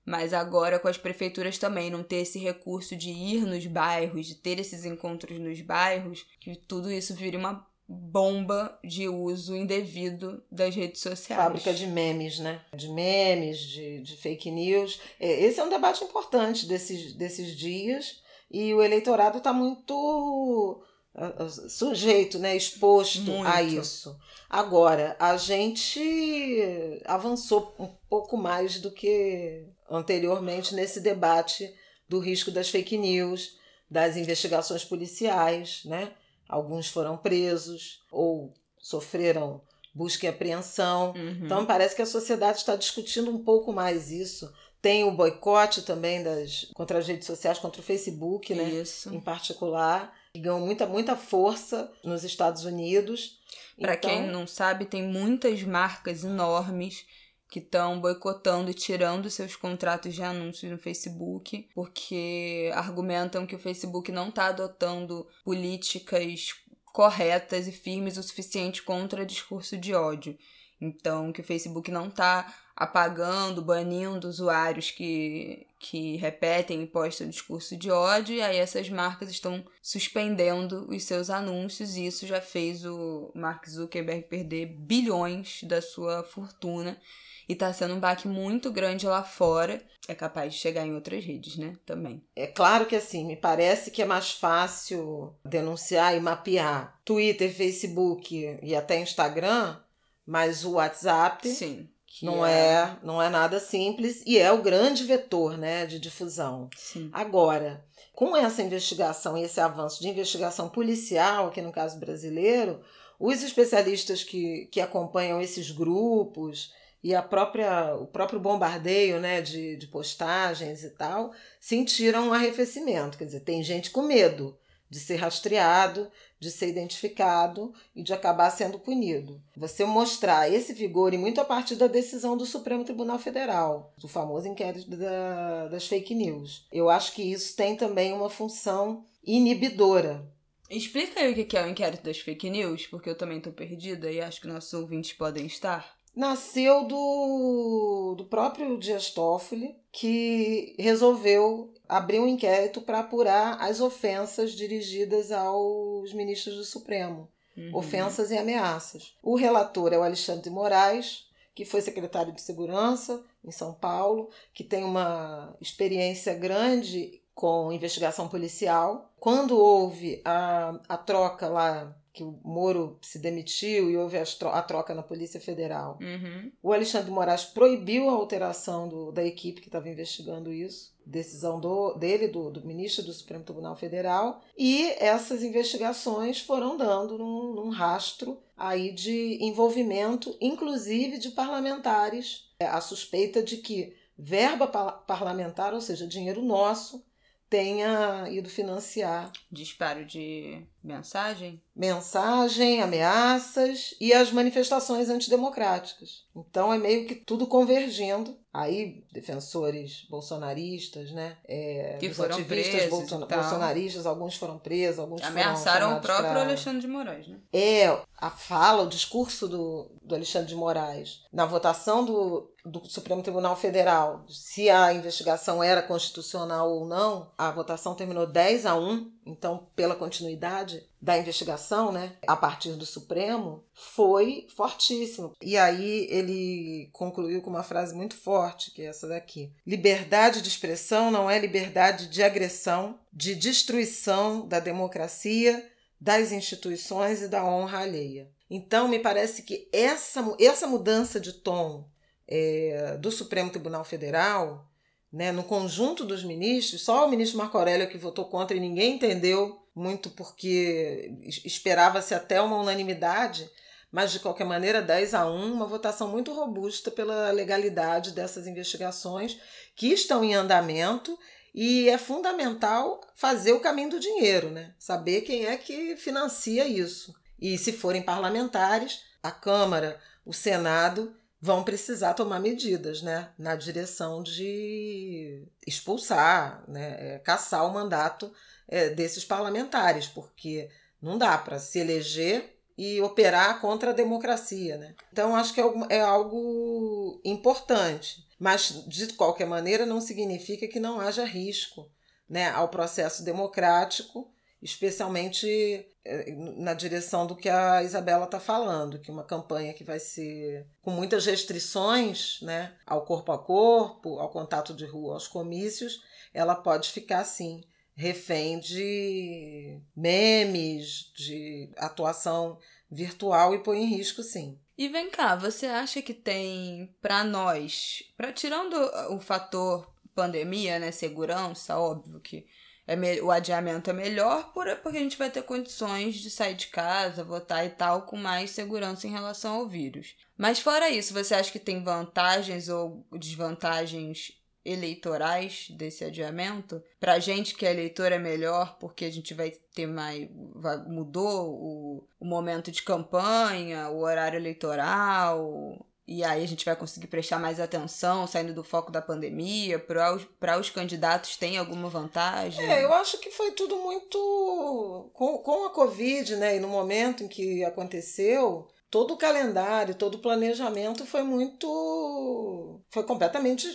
Mas 0.05 0.33
agora 0.33 0.79
com 0.79 0.87
as 0.87 0.97
prefeituras 0.97 1.57
também, 1.57 1.89
não 1.89 2.03
ter 2.03 2.17
esse 2.17 2.37
recurso 2.39 2.95
de 2.95 3.09
ir 3.09 3.45
nos 3.45 3.65
bairros, 3.65 4.27
de 4.27 4.35
ter 4.35 4.59
esses 4.59 4.83
encontros 4.83 5.39
nos 5.39 5.61
bairros, 5.61 6.25
que 6.39 6.55
tudo 6.55 6.91
isso 6.91 7.15
vire 7.15 7.37
uma 7.37 7.65
bomba 7.87 8.77
de 8.83 9.07
uso 9.07 9.55
indevido 9.55 10.43
das 10.51 10.75
redes 10.75 11.01
sociais. 11.01 11.41
Fábrica 11.41 11.73
de 11.73 11.87
memes, 11.87 12.39
né? 12.39 12.61
De 12.75 12.89
memes, 12.89 13.59
de, 13.59 14.01
de 14.01 14.17
fake 14.17 14.51
news. 14.51 14.99
É, 15.19 15.41
esse 15.43 15.59
é 15.59 15.63
um 15.63 15.69
debate 15.69 16.03
importante 16.03 16.65
desses, 16.65 17.13
desses 17.13 17.55
dias 17.55 18.21
e 18.53 18.73
o 18.73 18.81
eleitorado 18.81 19.39
está 19.39 19.51
muito 19.51 20.83
ah, 21.15 21.33
ah, 21.39 21.49
sujeito, 21.49 22.39
né, 22.39 22.55
exposto 22.55 23.31
Muito. 23.31 23.47
a 23.47 23.61
isso. 23.61 24.15
Agora, 24.49 25.15
a 25.19 25.35
gente 25.37 27.01
avançou 27.05 27.75
um 27.79 27.87
pouco 28.07 28.37
mais 28.37 28.79
do 28.79 28.91
que 28.91 29.65
anteriormente 29.95 30.73
nesse 30.73 30.99
debate 30.99 31.73
do 32.07 32.19
risco 32.19 32.51
das 32.51 32.69
fake 32.69 32.97
news, 32.97 33.57
das 33.89 34.17
investigações 34.17 34.83
policiais, 34.83 35.81
né? 35.85 36.11
Alguns 36.47 36.87
foram 36.87 37.17
presos 37.17 38.03
ou 38.11 38.53
sofreram 38.79 39.61
busca 39.93 40.25
e 40.25 40.29
apreensão. 40.29 41.13
Uhum. 41.15 41.45
Então 41.45 41.65
parece 41.65 41.95
que 41.95 42.01
a 42.01 42.05
sociedade 42.05 42.57
está 42.57 42.75
discutindo 42.75 43.29
um 43.29 43.43
pouco 43.43 43.71
mais 43.71 44.11
isso. 44.11 44.51
Tem 44.81 45.03
o 45.03 45.11
boicote 45.11 45.83
também 45.83 46.21
das 46.23 46.67
contra 46.73 46.97
as 46.97 47.07
redes 47.07 47.25
sociais, 47.25 47.59
contra 47.59 47.79
o 47.79 47.83
Facebook, 47.83 48.53
né? 48.53 48.63
Isso. 48.63 49.13
Em 49.13 49.21
particular, 49.21 50.13
que 50.33 50.41
ganhou 50.41 50.59
muita 50.59 50.85
muita 50.85 51.15
força 51.15 51.91
nos 52.03 52.23
Estados 52.23 52.65
Unidos. 52.65 53.39
Para 53.79 53.93
então... 53.93 54.09
quem 54.09 54.27
não 54.27 54.45
sabe, 54.45 54.85
tem 54.85 55.03
muitas 55.03 55.63
marcas 55.63 56.23
enormes 56.23 57.05
que 57.53 57.59
estão 57.59 58.01
boicotando 58.01 58.71
e 58.71 58.73
tirando 58.73 59.29
seus 59.29 59.55
contratos 59.55 60.15
de 60.15 60.23
anúncios 60.23 60.71
no 60.71 60.77
Facebook, 60.79 61.69
porque 61.75 62.71
argumentam 62.73 63.45
que 63.45 63.53
o 63.55 63.59
Facebook 63.59 64.11
não 64.11 64.29
está 64.29 64.47
adotando 64.47 65.27
políticas 65.45 66.55
corretas 66.85 67.67
e 67.67 67.71
firmes 67.71 68.17
o 68.17 68.23
suficiente 68.23 68.81
contra 68.81 69.23
discurso 69.23 69.77
de 69.77 69.93
ódio. 69.93 70.35
Então, 70.81 71.31
que 71.31 71.41
o 71.41 71.43
Facebook 71.43 71.91
não 71.91 72.07
está 72.07 72.51
apagando, 72.75 73.61
banindo 73.61 74.27
usuários 74.27 74.89
que, 74.89 75.67
que 75.77 76.15
repetem 76.15 76.81
e 76.81 76.87
postam 76.87 77.29
discurso 77.29 77.77
de 77.77 77.91
ódio, 77.91 78.35
e 78.35 78.41
aí 78.41 78.57
essas 78.57 78.89
marcas 78.89 79.29
estão 79.29 79.63
suspendendo 79.79 80.89
os 80.89 81.03
seus 81.03 81.29
anúncios, 81.29 81.95
e 81.97 82.07
isso 82.07 82.25
já 82.25 82.41
fez 82.41 82.83
o 82.83 83.31
Mark 83.35 83.69
Zuckerberg 83.69 84.23
perder 84.23 84.65
bilhões 84.65 85.61
da 85.65 85.83
sua 85.83 86.23
fortuna 86.23 86.99
e 87.47 87.55
tá 87.55 87.71
sendo 87.73 87.95
um 87.95 87.99
baque 87.99 88.27
muito 88.27 88.71
grande 88.71 89.05
lá 89.05 89.23
fora. 89.23 89.81
É 90.07 90.13
capaz 90.13 90.53
de 90.53 90.59
chegar 90.59 90.85
em 90.85 90.93
outras 90.93 91.23
redes, 91.23 91.57
né? 91.57 91.75
Também. 91.85 92.21
É 92.35 92.47
claro 92.47 92.85
que 92.85 92.95
assim, 92.95 93.25
me 93.25 93.35
parece 93.35 93.91
que 93.91 94.01
é 94.01 94.05
mais 94.05 94.31
fácil 94.31 95.33
denunciar 95.45 96.15
e 96.15 96.19
mapear 96.19 96.99
Twitter, 97.05 97.53
Facebook 97.53 98.59
e 98.61 98.75
até 98.75 98.99
Instagram, 98.99 99.77
mas 100.25 100.65
o 100.65 100.73
WhatsApp. 100.73 101.47
Sim. 101.47 101.89
não 102.21 102.45
é... 102.45 102.51
é... 102.51 102.97
não 103.01 103.21
é 103.21 103.29
nada 103.29 103.59
simples 103.59 104.21
e 104.25 104.37
é 104.37 104.51
o 104.51 104.61
grande 104.61 105.03
vetor 105.03 105.57
né, 105.57 105.85
de 105.85 105.99
difusão. 105.99 106.69
Sim. 106.75 107.09
Agora, 107.13 107.85
com 108.13 108.35
essa 108.35 108.61
investigação 108.61 109.37
e 109.37 109.43
esse 109.43 109.59
avanço 109.59 110.01
de 110.01 110.09
investigação 110.09 110.69
policial, 110.69 111.47
aqui 111.47 111.61
no 111.61 111.71
caso 111.71 111.99
brasileiro, 111.99 112.81
os 113.19 113.41
especialistas 113.41 114.23
que, 114.23 114.67
que 114.71 114.81
acompanham 114.81 115.41
esses 115.41 115.71
grupos 115.71 116.73
e 117.03 117.13
a 117.13 117.21
própria, 117.21 117.95
o 117.95 118.07
próprio 118.07 118.39
bombardeio 118.39 119.19
né, 119.19 119.41
de, 119.41 119.75
de 119.75 119.87
postagens 119.87 120.83
e 120.83 120.89
tal 120.91 121.33
sentiram 121.59 122.29
um 122.29 122.33
arrefecimento. 122.33 123.17
Quer 123.17 123.25
dizer, 123.25 123.41
tem 123.41 123.61
gente 123.61 123.91
com 123.91 124.03
medo 124.03 124.57
de 124.89 124.99
ser 124.99 125.15
rastreado, 125.15 126.09
de 126.39 126.51
ser 126.51 126.69
identificado 126.69 127.73
e 127.95 128.03
de 128.03 128.13
acabar 128.13 128.51
sendo 128.51 128.77
punido. 128.77 129.41
Você 129.57 129.83
mostrar 129.83 130.51
esse 130.51 130.71
vigor, 130.71 131.13
e 131.13 131.17
muito 131.17 131.41
a 131.41 131.45
partir 131.45 131.75
da 131.75 131.87
decisão 131.87 132.37
do 132.37 132.45
Supremo 132.45 132.83
Tribunal 132.83 133.17
Federal, 133.17 133.91
do 133.97 134.07
famoso 134.07 134.47
inquérito 134.47 134.87
da, 134.91 135.67
das 135.69 135.87
fake 135.87 136.13
news. 136.13 136.67
Eu 136.71 136.91
acho 136.91 137.13
que 137.13 137.23
isso 137.23 137.55
tem 137.55 137.75
também 137.75 138.13
uma 138.13 138.29
função 138.29 139.03
inibidora. 139.23 140.23
Explica 140.69 141.19
aí 141.19 141.31
o 141.31 141.45
que 141.45 141.57
é 141.57 141.65
o 141.65 141.69
inquérito 141.69 142.03
das 142.03 142.19
fake 142.19 142.49
news, 142.49 142.85
porque 142.85 143.09
eu 143.09 143.17
também 143.17 143.39
estou 143.39 143.51
perdida 143.51 144.11
e 144.11 144.21
acho 144.21 144.39
que 144.39 144.47
nossos 144.47 144.73
ouvintes 144.73 145.13
podem 145.13 145.47
estar 145.47 145.97
nasceu 146.15 146.85
do, 146.85 148.15
do 148.17 148.25
próprio 148.25 148.77
Dias 148.77 149.09
Toffoli, 149.11 149.75
que 149.91 150.75
resolveu 150.77 151.73
abrir 151.87 152.19
um 152.19 152.27
inquérito 152.27 152.81
para 152.81 152.99
apurar 152.99 153.61
as 153.61 153.79
ofensas 153.79 154.51
dirigidas 154.51 155.31
aos 155.31 156.13
ministros 156.13 156.55
do 156.55 156.63
Supremo. 156.63 157.27
Uhum. 157.55 157.75
Ofensas 157.75 158.31
e 158.31 158.37
ameaças. 158.37 159.15
O 159.21 159.35
relator 159.35 159.93
é 159.93 159.97
o 159.97 160.03
Alexandre 160.03 160.43
de 160.43 160.49
Moraes, 160.49 161.27
que 161.53 161.65
foi 161.65 161.81
secretário 161.81 162.33
de 162.33 162.41
Segurança 162.41 163.23
em 163.43 163.51
São 163.51 163.73
Paulo, 163.73 164.29
que 164.53 164.63
tem 164.63 164.83
uma 164.83 165.55
experiência 165.61 166.33
grande 166.33 167.21
com 167.35 167.71
investigação 167.71 168.27
policial. 168.27 169.11
Quando 169.19 169.59
houve 169.59 170.21
a, 170.25 170.79
a 170.89 170.97
troca 170.97 171.47
lá 171.47 171.95
que 172.13 172.23
o 172.23 172.39
Moro 172.43 172.99
se 173.01 173.17
demitiu 173.17 173.89
e 173.89 173.97
houve 173.97 174.17
a 174.19 174.61
troca 174.61 174.93
na 174.93 175.01
Polícia 175.01 175.41
Federal. 175.41 175.97
Uhum. 175.99 176.51
O 176.61 176.71
Alexandre 176.71 177.09
Moraes 177.09 177.43
proibiu 177.43 178.07
a 178.07 178.13
alteração 178.13 178.87
do, 178.87 179.11
da 179.11 179.25
equipe 179.25 179.59
que 179.59 179.67
estava 179.67 179.89
investigando 179.89 180.53
isso, 180.53 180.93
decisão 181.03 181.59
do, 181.59 181.95
dele, 181.95 182.27
do, 182.27 182.51
do, 182.51 182.65
ministro 182.65 183.03
do 183.03 183.11
Supremo 183.11 183.43
Tribunal 183.43 183.75
Federal, 183.75 184.41
e 184.55 184.91
essas 184.99 185.41
investigações 185.41 186.39
foram 186.39 186.77
dando 186.77 187.17
num, 187.17 187.55
num 187.55 187.69
rastro 187.69 188.39
aí 188.55 188.91
de 188.91 189.39
envolvimento, 189.41 190.37
inclusive 190.39 191.17
de 191.17 191.31
parlamentares. 191.31 192.53
É, 192.59 192.67
a 192.67 192.79
suspeita 192.79 193.41
de 193.41 193.57
que 193.57 193.95
verba 194.15 194.67
parlamentar, 194.67 195.73
ou 195.73 195.81
seja, 195.81 196.07
dinheiro 196.07 196.43
nosso, 196.43 197.03
tenha 197.49 198.29
ido 198.29 198.49
financiar. 198.49 199.31
Disparo 199.51 200.05
de 200.05 200.63
mensagem? 200.83 201.61
Mensagem, 201.75 202.81
ameaças 202.81 203.95
e 203.99 204.13
as 204.13 204.31
manifestações 204.31 205.09
antidemocráticas. 205.09 206.25
Então 206.35 206.73
é 206.73 206.77
meio 206.77 207.07
que 207.07 207.15
tudo 207.15 207.47
convergindo. 207.47 208.37
Aí, 208.53 209.03
defensores 209.11 210.05
bolsonaristas, 210.11 211.11
né? 211.11 211.37
É, 211.43 211.97
que 211.99 212.13
foram 212.13 212.35
ativistas 212.35 212.87
bolson 212.87 213.25
bolsonaristas, 213.25 214.05
alguns 214.05 214.35
foram 214.35 214.59
presos, 214.59 214.99
alguns 214.99 215.23
Ameaçaram 215.23 215.87
foram 215.87 215.97
o 215.97 216.01
próprio 216.01 216.29
pra... 216.29 216.41
Alexandre 216.41 216.81
de 216.81 216.87
Moraes, 216.87 217.27
né? 217.27 217.39
É, 217.51 217.87
a 218.15 218.29
fala, 218.29 218.83
o 218.83 218.89
discurso 218.89 219.47
do, 219.47 219.89
do 220.03 220.13
Alexandre 220.13 220.49
de 220.49 220.55
Moraes 220.55 221.23
na 221.33 221.47
votação 221.47 222.05
do, 222.05 222.53
do 222.63 222.85
Supremo 222.87 223.23
Tribunal 223.23 223.55
Federal, 223.55 224.23
se 224.29 224.69
a 224.69 224.93
investigação 224.93 225.63
era 225.63 225.81
constitucional 225.81 226.69
ou 226.71 226.85
não, 226.85 227.31
a 227.35 227.49
votação 227.49 227.95
terminou 227.95 228.27
10 228.27 228.67
a 228.67 228.75
1, 228.75 229.11
então, 229.25 229.67
pela 229.75 229.95
continuidade 229.95 230.83
da 231.01 231.17
investigação, 231.17 231.91
né, 231.91 232.13
a 232.27 232.35
partir 232.35 232.73
do 232.73 232.85
Supremo, 232.85 233.63
foi 233.73 234.47
fortíssimo. 234.55 235.33
E 235.41 235.57
aí 235.57 236.07
ele 236.09 236.89
concluiu 236.91 237.41
com 237.41 237.49
uma 237.49 237.63
frase 237.63 237.95
muito 237.95 238.15
forte, 238.15 238.71
que 238.71 238.81
é 238.81 238.85
essa 238.85 239.07
daqui: 239.07 239.51
Liberdade 239.65 240.41
de 240.41 240.49
expressão 240.49 241.09
não 241.09 241.29
é 241.29 241.39
liberdade 241.39 242.07
de 242.07 242.21
agressão, 242.21 242.99
de 243.11 243.35
destruição 243.35 244.47
da 244.47 244.59
democracia, 244.59 245.69
das 245.99 246.31
instituições 246.31 247.21
e 247.21 247.27
da 247.27 247.45
honra 247.45 247.79
alheia. 247.79 248.29
Então, 248.49 248.87
me 248.87 248.99
parece 248.99 249.43
que 249.43 249.69
essa, 249.71 250.23
essa 250.39 250.67
mudança 250.67 251.19
de 251.19 251.33
tom 251.33 251.87
é, 252.27 252.97
do 252.97 253.11
Supremo 253.11 253.49
Tribunal 253.49 253.83
Federal, 253.83 254.69
né, 255.13 255.31
no 255.31 255.43
conjunto 255.43 256.03
dos 256.03 256.23
ministros, 256.23 256.81
só 256.81 257.05
o 257.05 257.09
ministro 257.09 257.37
Marco 257.37 257.55
Aurélio 257.55 257.87
que 257.87 257.99
votou 257.99 258.25
contra 258.25 258.57
e 258.57 258.59
ninguém 258.59 258.95
entendeu 258.95 259.63
muito 259.75 260.09
porque 260.09 261.13
esperava-se 261.45 262.15
até 262.15 262.41
uma 262.41 262.57
unanimidade, 262.57 263.47
mas 263.91 264.11
de 264.11 264.19
qualquer 264.19 264.45
maneira 264.45 264.81
10 264.81 265.13
a 265.13 265.29
1, 265.29 265.53
uma 265.53 265.67
votação 265.67 266.07
muito 266.07 266.33
robusta 266.33 266.89
pela 266.89 267.31
legalidade 267.31 268.11
dessas 268.11 268.47
investigações 268.47 269.39
que 269.75 269.93
estão 269.93 270.23
em 270.23 270.33
andamento 270.33 271.17
e 271.53 271.87
é 271.87 271.97
fundamental 271.99 272.99
fazer 273.13 273.53
o 273.53 273.59
caminho 273.59 273.91
do 273.91 273.99
dinheiro, 273.99 274.49
né? 274.49 274.73
Saber 274.79 275.21
quem 275.21 275.45
é 275.45 275.55
que 275.55 275.95
financia 275.95 276.65
isso. 276.67 277.13
E 277.39 277.55
se 277.59 277.71
forem 277.71 278.01
parlamentares, 278.01 279.01
a 279.21 279.29
Câmara, 279.29 279.99
o 280.25 280.33
Senado 280.33 281.15
vão 281.43 281.61
precisar 281.61 282.13
tomar 282.13 282.39
medidas 282.39 283.01
né, 283.01 283.27
na 283.37 283.53
direção 283.53 284.23
de 284.23 285.45
expulsar, 285.67 286.63
né, 286.69 286.95
é, 286.97 287.19
caçar 287.19 287.67
o 287.67 287.73
mandato 287.73 288.31
é, 288.65 288.87
desses 288.91 289.25
parlamentares, 289.25 290.07
porque 290.07 290.69
não 291.01 291.17
dá 291.17 291.37
para 291.37 291.59
se 291.59 291.79
eleger 291.79 292.55
e 292.77 293.01
operar 293.01 293.59
contra 293.59 293.89
a 293.89 293.93
democracia. 293.93 294.77
Né? 294.77 294.95
Então, 295.11 295.35
acho 295.35 295.53
que 295.53 295.59
é, 295.59 295.65
é 295.89 295.99
algo 295.99 297.19
importante, 297.25 298.25
mas 298.39 298.85
de 298.87 299.07
qualquer 299.07 299.45
maneira 299.45 299.85
não 299.85 299.99
significa 299.99 300.65
que 300.65 300.79
não 300.79 301.01
haja 301.01 301.25
risco 301.25 301.91
né, 302.29 302.51
ao 302.51 302.69
processo 302.69 303.21
democrático 303.21 304.31
especialmente 304.63 305.85
eh, 306.05 306.31
na 306.57 306.73
direção 306.73 307.27
do 307.27 307.35
que 307.35 307.49
a 307.49 307.83
Isabela 307.83 308.23
está 308.23 308.39
falando, 308.39 308.97
que 308.97 309.11
uma 309.11 309.25
campanha 309.25 309.73
que 309.73 309.83
vai 309.83 309.99
ser 309.99 310.65
com 310.81 310.89
muitas 310.89 311.25
restrições 311.25 312.39
né, 312.41 312.73
ao 312.85 313.03
corpo 313.03 313.33
a 313.33 313.37
corpo, 313.37 314.19
ao 314.19 314.29
contato 314.29 314.73
de 314.73 314.85
rua, 314.85 315.15
aos 315.15 315.27
comícios, 315.27 316.01
ela 316.33 316.55
pode 316.55 316.91
ficar 316.91 317.19
assim, 317.19 317.61
refém 317.93 318.57
de 318.57 319.81
memes, 319.93 321.11
de 321.13 321.69
atuação 321.75 322.57
virtual 322.89 323.53
e 323.53 323.59
põe 323.59 323.83
em 323.83 323.85
risco, 323.85 324.23
sim. 324.23 324.57
E 324.77 324.87
vem 324.87 325.09
cá, 325.09 325.35
você 325.35 325.65
acha 325.65 326.01
que 326.01 326.13
tem 326.13 326.95
para 327.01 327.23
nós, 327.23 328.01
para 328.15 328.31
tirando 328.31 328.75
o 329.09 329.19
fator 329.19 329.91
pandemia, 330.15 330.79
né, 330.79 330.91
segurança, 330.91 331.77
óbvio 331.77 332.19
que 332.21 332.47
é 332.85 333.21
o 333.21 333.31
adiamento 333.31 333.89
é 333.89 333.93
melhor 333.93 334.51
por, 334.53 334.67
porque 334.77 334.97
a 334.97 335.01
gente 335.01 335.17
vai 335.17 335.29
ter 335.29 335.43
condições 335.43 336.15
de 336.15 336.29
sair 336.29 336.53
de 336.53 336.67
casa, 336.67 337.23
votar 337.23 337.65
e 337.65 337.69
tal, 337.69 338.03
com 338.03 338.17
mais 338.17 338.51
segurança 338.51 339.07
em 339.07 339.11
relação 339.11 339.55
ao 339.55 339.67
vírus. 339.67 340.15
Mas 340.37 340.59
fora 340.59 340.89
isso, 340.89 341.13
você 341.13 341.33
acha 341.33 341.51
que 341.51 341.59
tem 341.59 341.83
vantagens 341.83 342.67
ou 342.67 343.05
desvantagens 343.11 344.33
eleitorais 344.65 345.67
desse 345.71 346.03
adiamento? 346.03 346.83
Pra 346.99 347.19
gente 347.19 347.55
que 347.55 347.65
é 347.65 347.71
eleitor 347.71 348.11
é 348.11 348.19
melhor 348.19 348.77
porque 348.79 349.05
a 349.05 349.11
gente 349.11 349.33
vai 349.33 349.51
ter 349.51 349.87
mais. 349.87 350.27
Vai, 350.55 350.77
mudou 350.85 351.51
o, 351.51 352.07
o 352.19 352.25
momento 352.25 352.71
de 352.71 352.81
campanha, 352.81 353.89
o 353.89 353.99
horário 354.01 354.37
eleitoral, 354.37 355.85
e 356.05 356.23
aí 356.23 356.43
a 356.43 356.47
gente 356.47 356.65
vai 356.65 356.75
conseguir 356.75 357.07
prestar 357.07 357.39
mais 357.39 357.59
atenção, 357.59 358.27
saindo 358.27 358.53
do 358.53 358.63
foco 358.63 358.91
da 358.91 359.01
pandemia? 359.01 359.79
Para 359.79 360.13
os, 360.13 360.25
para 360.39 360.59
os 360.59 360.69
candidatos 360.69 361.37
tem 361.37 361.57
alguma 361.57 361.89
vantagem? 361.89 362.65
É, 362.69 362.83
eu 362.83 362.93
acho 362.93 363.19
que 363.19 363.31
foi 363.31 363.51
tudo 363.51 363.77
muito. 363.77 365.11
Com, 365.13 365.37
com 365.37 365.65
a 365.65 365.69
Covid, 365.69 366.35
né? 366.35 366.57
E 366.57 366.59
no 366.59 366.67
momento 366.67 367.23
em 367.23 367.27
que 367.27 367.63
aconteceu, 367.63 368.67
todo 368.89 369.13
o 369.13 369.17
calendário, 369.17 369.95
todo 369.95 370.15
o 370.15 370.21
planejamento 370.21 371.05
foi 371.05 371.23
muito. 371.23 372.81
foi 372.89 373.03
completamente 373.03 373.67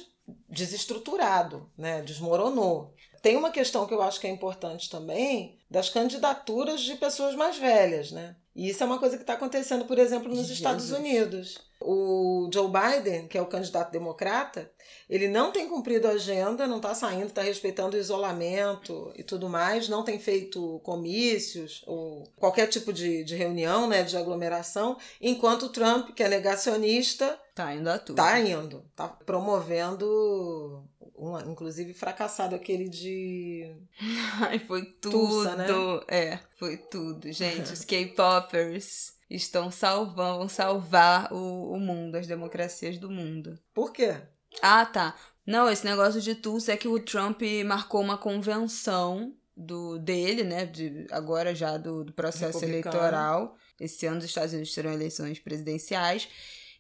desestruturado, 0.49 1.71
né? 1.79 2.03
Desmoronou. 2.03 2.95
Tem 3.23 3.37
uma 3.37 3.51
questão 3.51 3.87
que 3.87 3.95
eu 3.95 4.03
acho 4.03 4.21
que 4.21 4.27
é 4.27 4.31
importante 4.31 4.91
também 4.91 5.59
das 5.71 5.89
candidaturas 5.89 6.83
de 6.83 6.95
pessoas 6.97 7.35
mais 7.35 7.57
velhas, 7.57 8.13
né? 8.13 8.37
E 8.55 8.69
isso 8.69 8.83
é 8.83 8.87
uma 8.87 8.99
coisa 8.99 9.17
que 9.17 9.23
está 9.23 9.33
acontecendo, 9.33 9.87
por 9.87 9.99
exemplo, 9.99 10.29
nos 10.29 10.39
Jesus. 10.39 10.59
Estados 10.59 10.91
Unidos. 10.91 11.68
O 11.81 12.51
Joe 12.53 12.69
Biden, 12.69 13.29
que 13.29 13.39
é 13.39 13.43
o 13.43 13.47
candidato 13.47 13.93
democrata, 13.93 14.71
ele 15.09 15.29
não 15.29 15.53
tem 15.53 15.69
cumprido 15.69 16.09
a 16.09 16.13
agenda, 16.13 16.67
não 16.67 16.79
está 16.79 16.95
saindo, 16.95 17.27
está 17.27 17.43
respeitando 17.43 17.97
o 17.97 18.01
isolamento 18.01 19.13
e 19.15 19.23
tudo 19.23 19.49
mais, 19.49 19.89
não 19.89 20.03
tem 20.03 20.19
feito 20.19 20.81
comícios 20.83 21.85
ou 21.87 22.25
qualquer 22.37 22.67
tipo 22.67 22.93
de, 22.93 23.23
de 23.23 23.37
reunião, 23.37 23.89
né, 23.89 24.03
de 24.03 24.17
aglomeração, 24.17 24.97
enquanto 25.21 25.67
o 25.67 25.69
Trump, 25.69 26.11
que 26.11 26.23
é 26.23 26.29
negacionista, 26.29 27.39
Tá 27.59 27.75
indo 27.75 27.91
a 27.91 27.99
tudo. 27.99 28.15
Tá 28.15 28.39
indo. 28.39 28.85
Tá 28.95 29.09
promovendo. 29.09 30.85
Uma, 31.17 31.43
inclusive 31.43 31.93
fracassado 31.93 32.55
aquele 32.55 32.89
de. 32.89 33.75
Ai, 34.41 34.61
foi 34.61 34.85
tudo. 34.85 35.11
Tulsa, 35.11 35.57
né? 35.57 35.67
É, 36.07 36.39
foi 36.57 36.77
tudo. 36.77 37.33
Gente, 37.33 37.73
os 37.73 37.85
K-Poppers 37.85 39.18
estão 39.31 39.71
salvando, 39.71 40.39
vão 40.39 40.49
salvar 40.49 41.33
o, 41.33 41.73
o 41.73 41.79
mundo, 41.79 42.17
as 42.17 42.27
democracias 42.27 42.99
do 42.99 43.11
mundo. 43.11 43.59
Por 43.75 43.93
quê? 43.93 44.17
Ah, 44.63 44.87
tá. 44.87 45.15
Não, 45.47 45.71
esse 45.71 45.85
negócio 45.85 46.21
de 46.21 46.35
Tulsa 46.35 46.73
é 46.73 46.77
que 46.77 46.89
o 46.89 47.01
Trump 47.01 47.43
marcou 47.65 48.01
uma 48.01 48.19
convenção 48.19 49.35
do 49.57 49.99
dele, 49.99 50.45
né? 50.45 50.67
De, 50.67 51.07
agora 51.11 51.55
já 51.55 51.77
do, 51.77 52.05
do 52.05 52.13
processo 52.13 52.65
eleitoral. 52.65 53.57
Esse 53.81 54.07
ano 54.07 54.19
os 54.19 54.25
Estados 54.25 54.53
Unidos 54.53 54.75
terão 54.75 54.93
eleições 54.93 55.39
presidenciais 55.39 56.29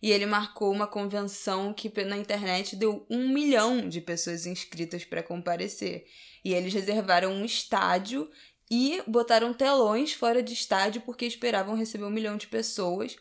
e 0.00 0.10
ele 0.12 0.26
marcou 0.26 0.72
uma 0.72 0.86
convenção 0.86 1.72
que 1.74 1.92
na 2.04 2.16
internet 2.16 2.76
deu 2.76 3.04
um 3.10 3.28
milhão 3.28 3.88
de 3.88 4.00
pessoas 4.00 4.46
inscritas 4.46 5.04
para 5.04 5.22
comparecer. 5.22 6.06
E 6.44 6.54
eles 6.54 6.72
reservaram 6.72 7.32
um 7.32 7.44
estádio 7.44 8.30
e 8.70 9.02
botaram 9.06 9.54
telões 9.54 10.12
fora 10.12 10.42
de 10.42 10.52
estádio 10.52 11.00
porque 11.02 11.24
esperavam 11.24 11.76
receber 11.76 12.04
um 12.04 12.10
milhão 12.10 12.36
de 12.36 12.46
pessoas. 12.46 13.16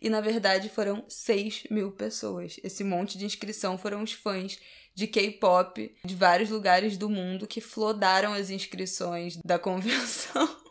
E 0.00 0.10
na 0.10 0.20
verdade 0.20 0.68
foram 0.68 1.04
6 1.08 1.64
mil 1.70 1.92
pessoas. 1.92 2.56
Esse 2.64 2.82
monte 2.82 3.16
de 3.16 3.24
inscrição 3.24 3.78
foram 3.78 4.02
os 4.02 4.12
fãs 4.12 4.58
de 4.94 5.06
K-pop 5.06 5.94
de 6.04 6.14
vários 6.14 6.50
lugares 6.50 6.96
do 6.96 7.08
mundo 7.08 7.46
que 7.46 7.60
flodaram 7.60 8.32
as 8.32 8.50
inscrições 8.50 9.36
da 9.44 9.58
convenção. 9.58 10.48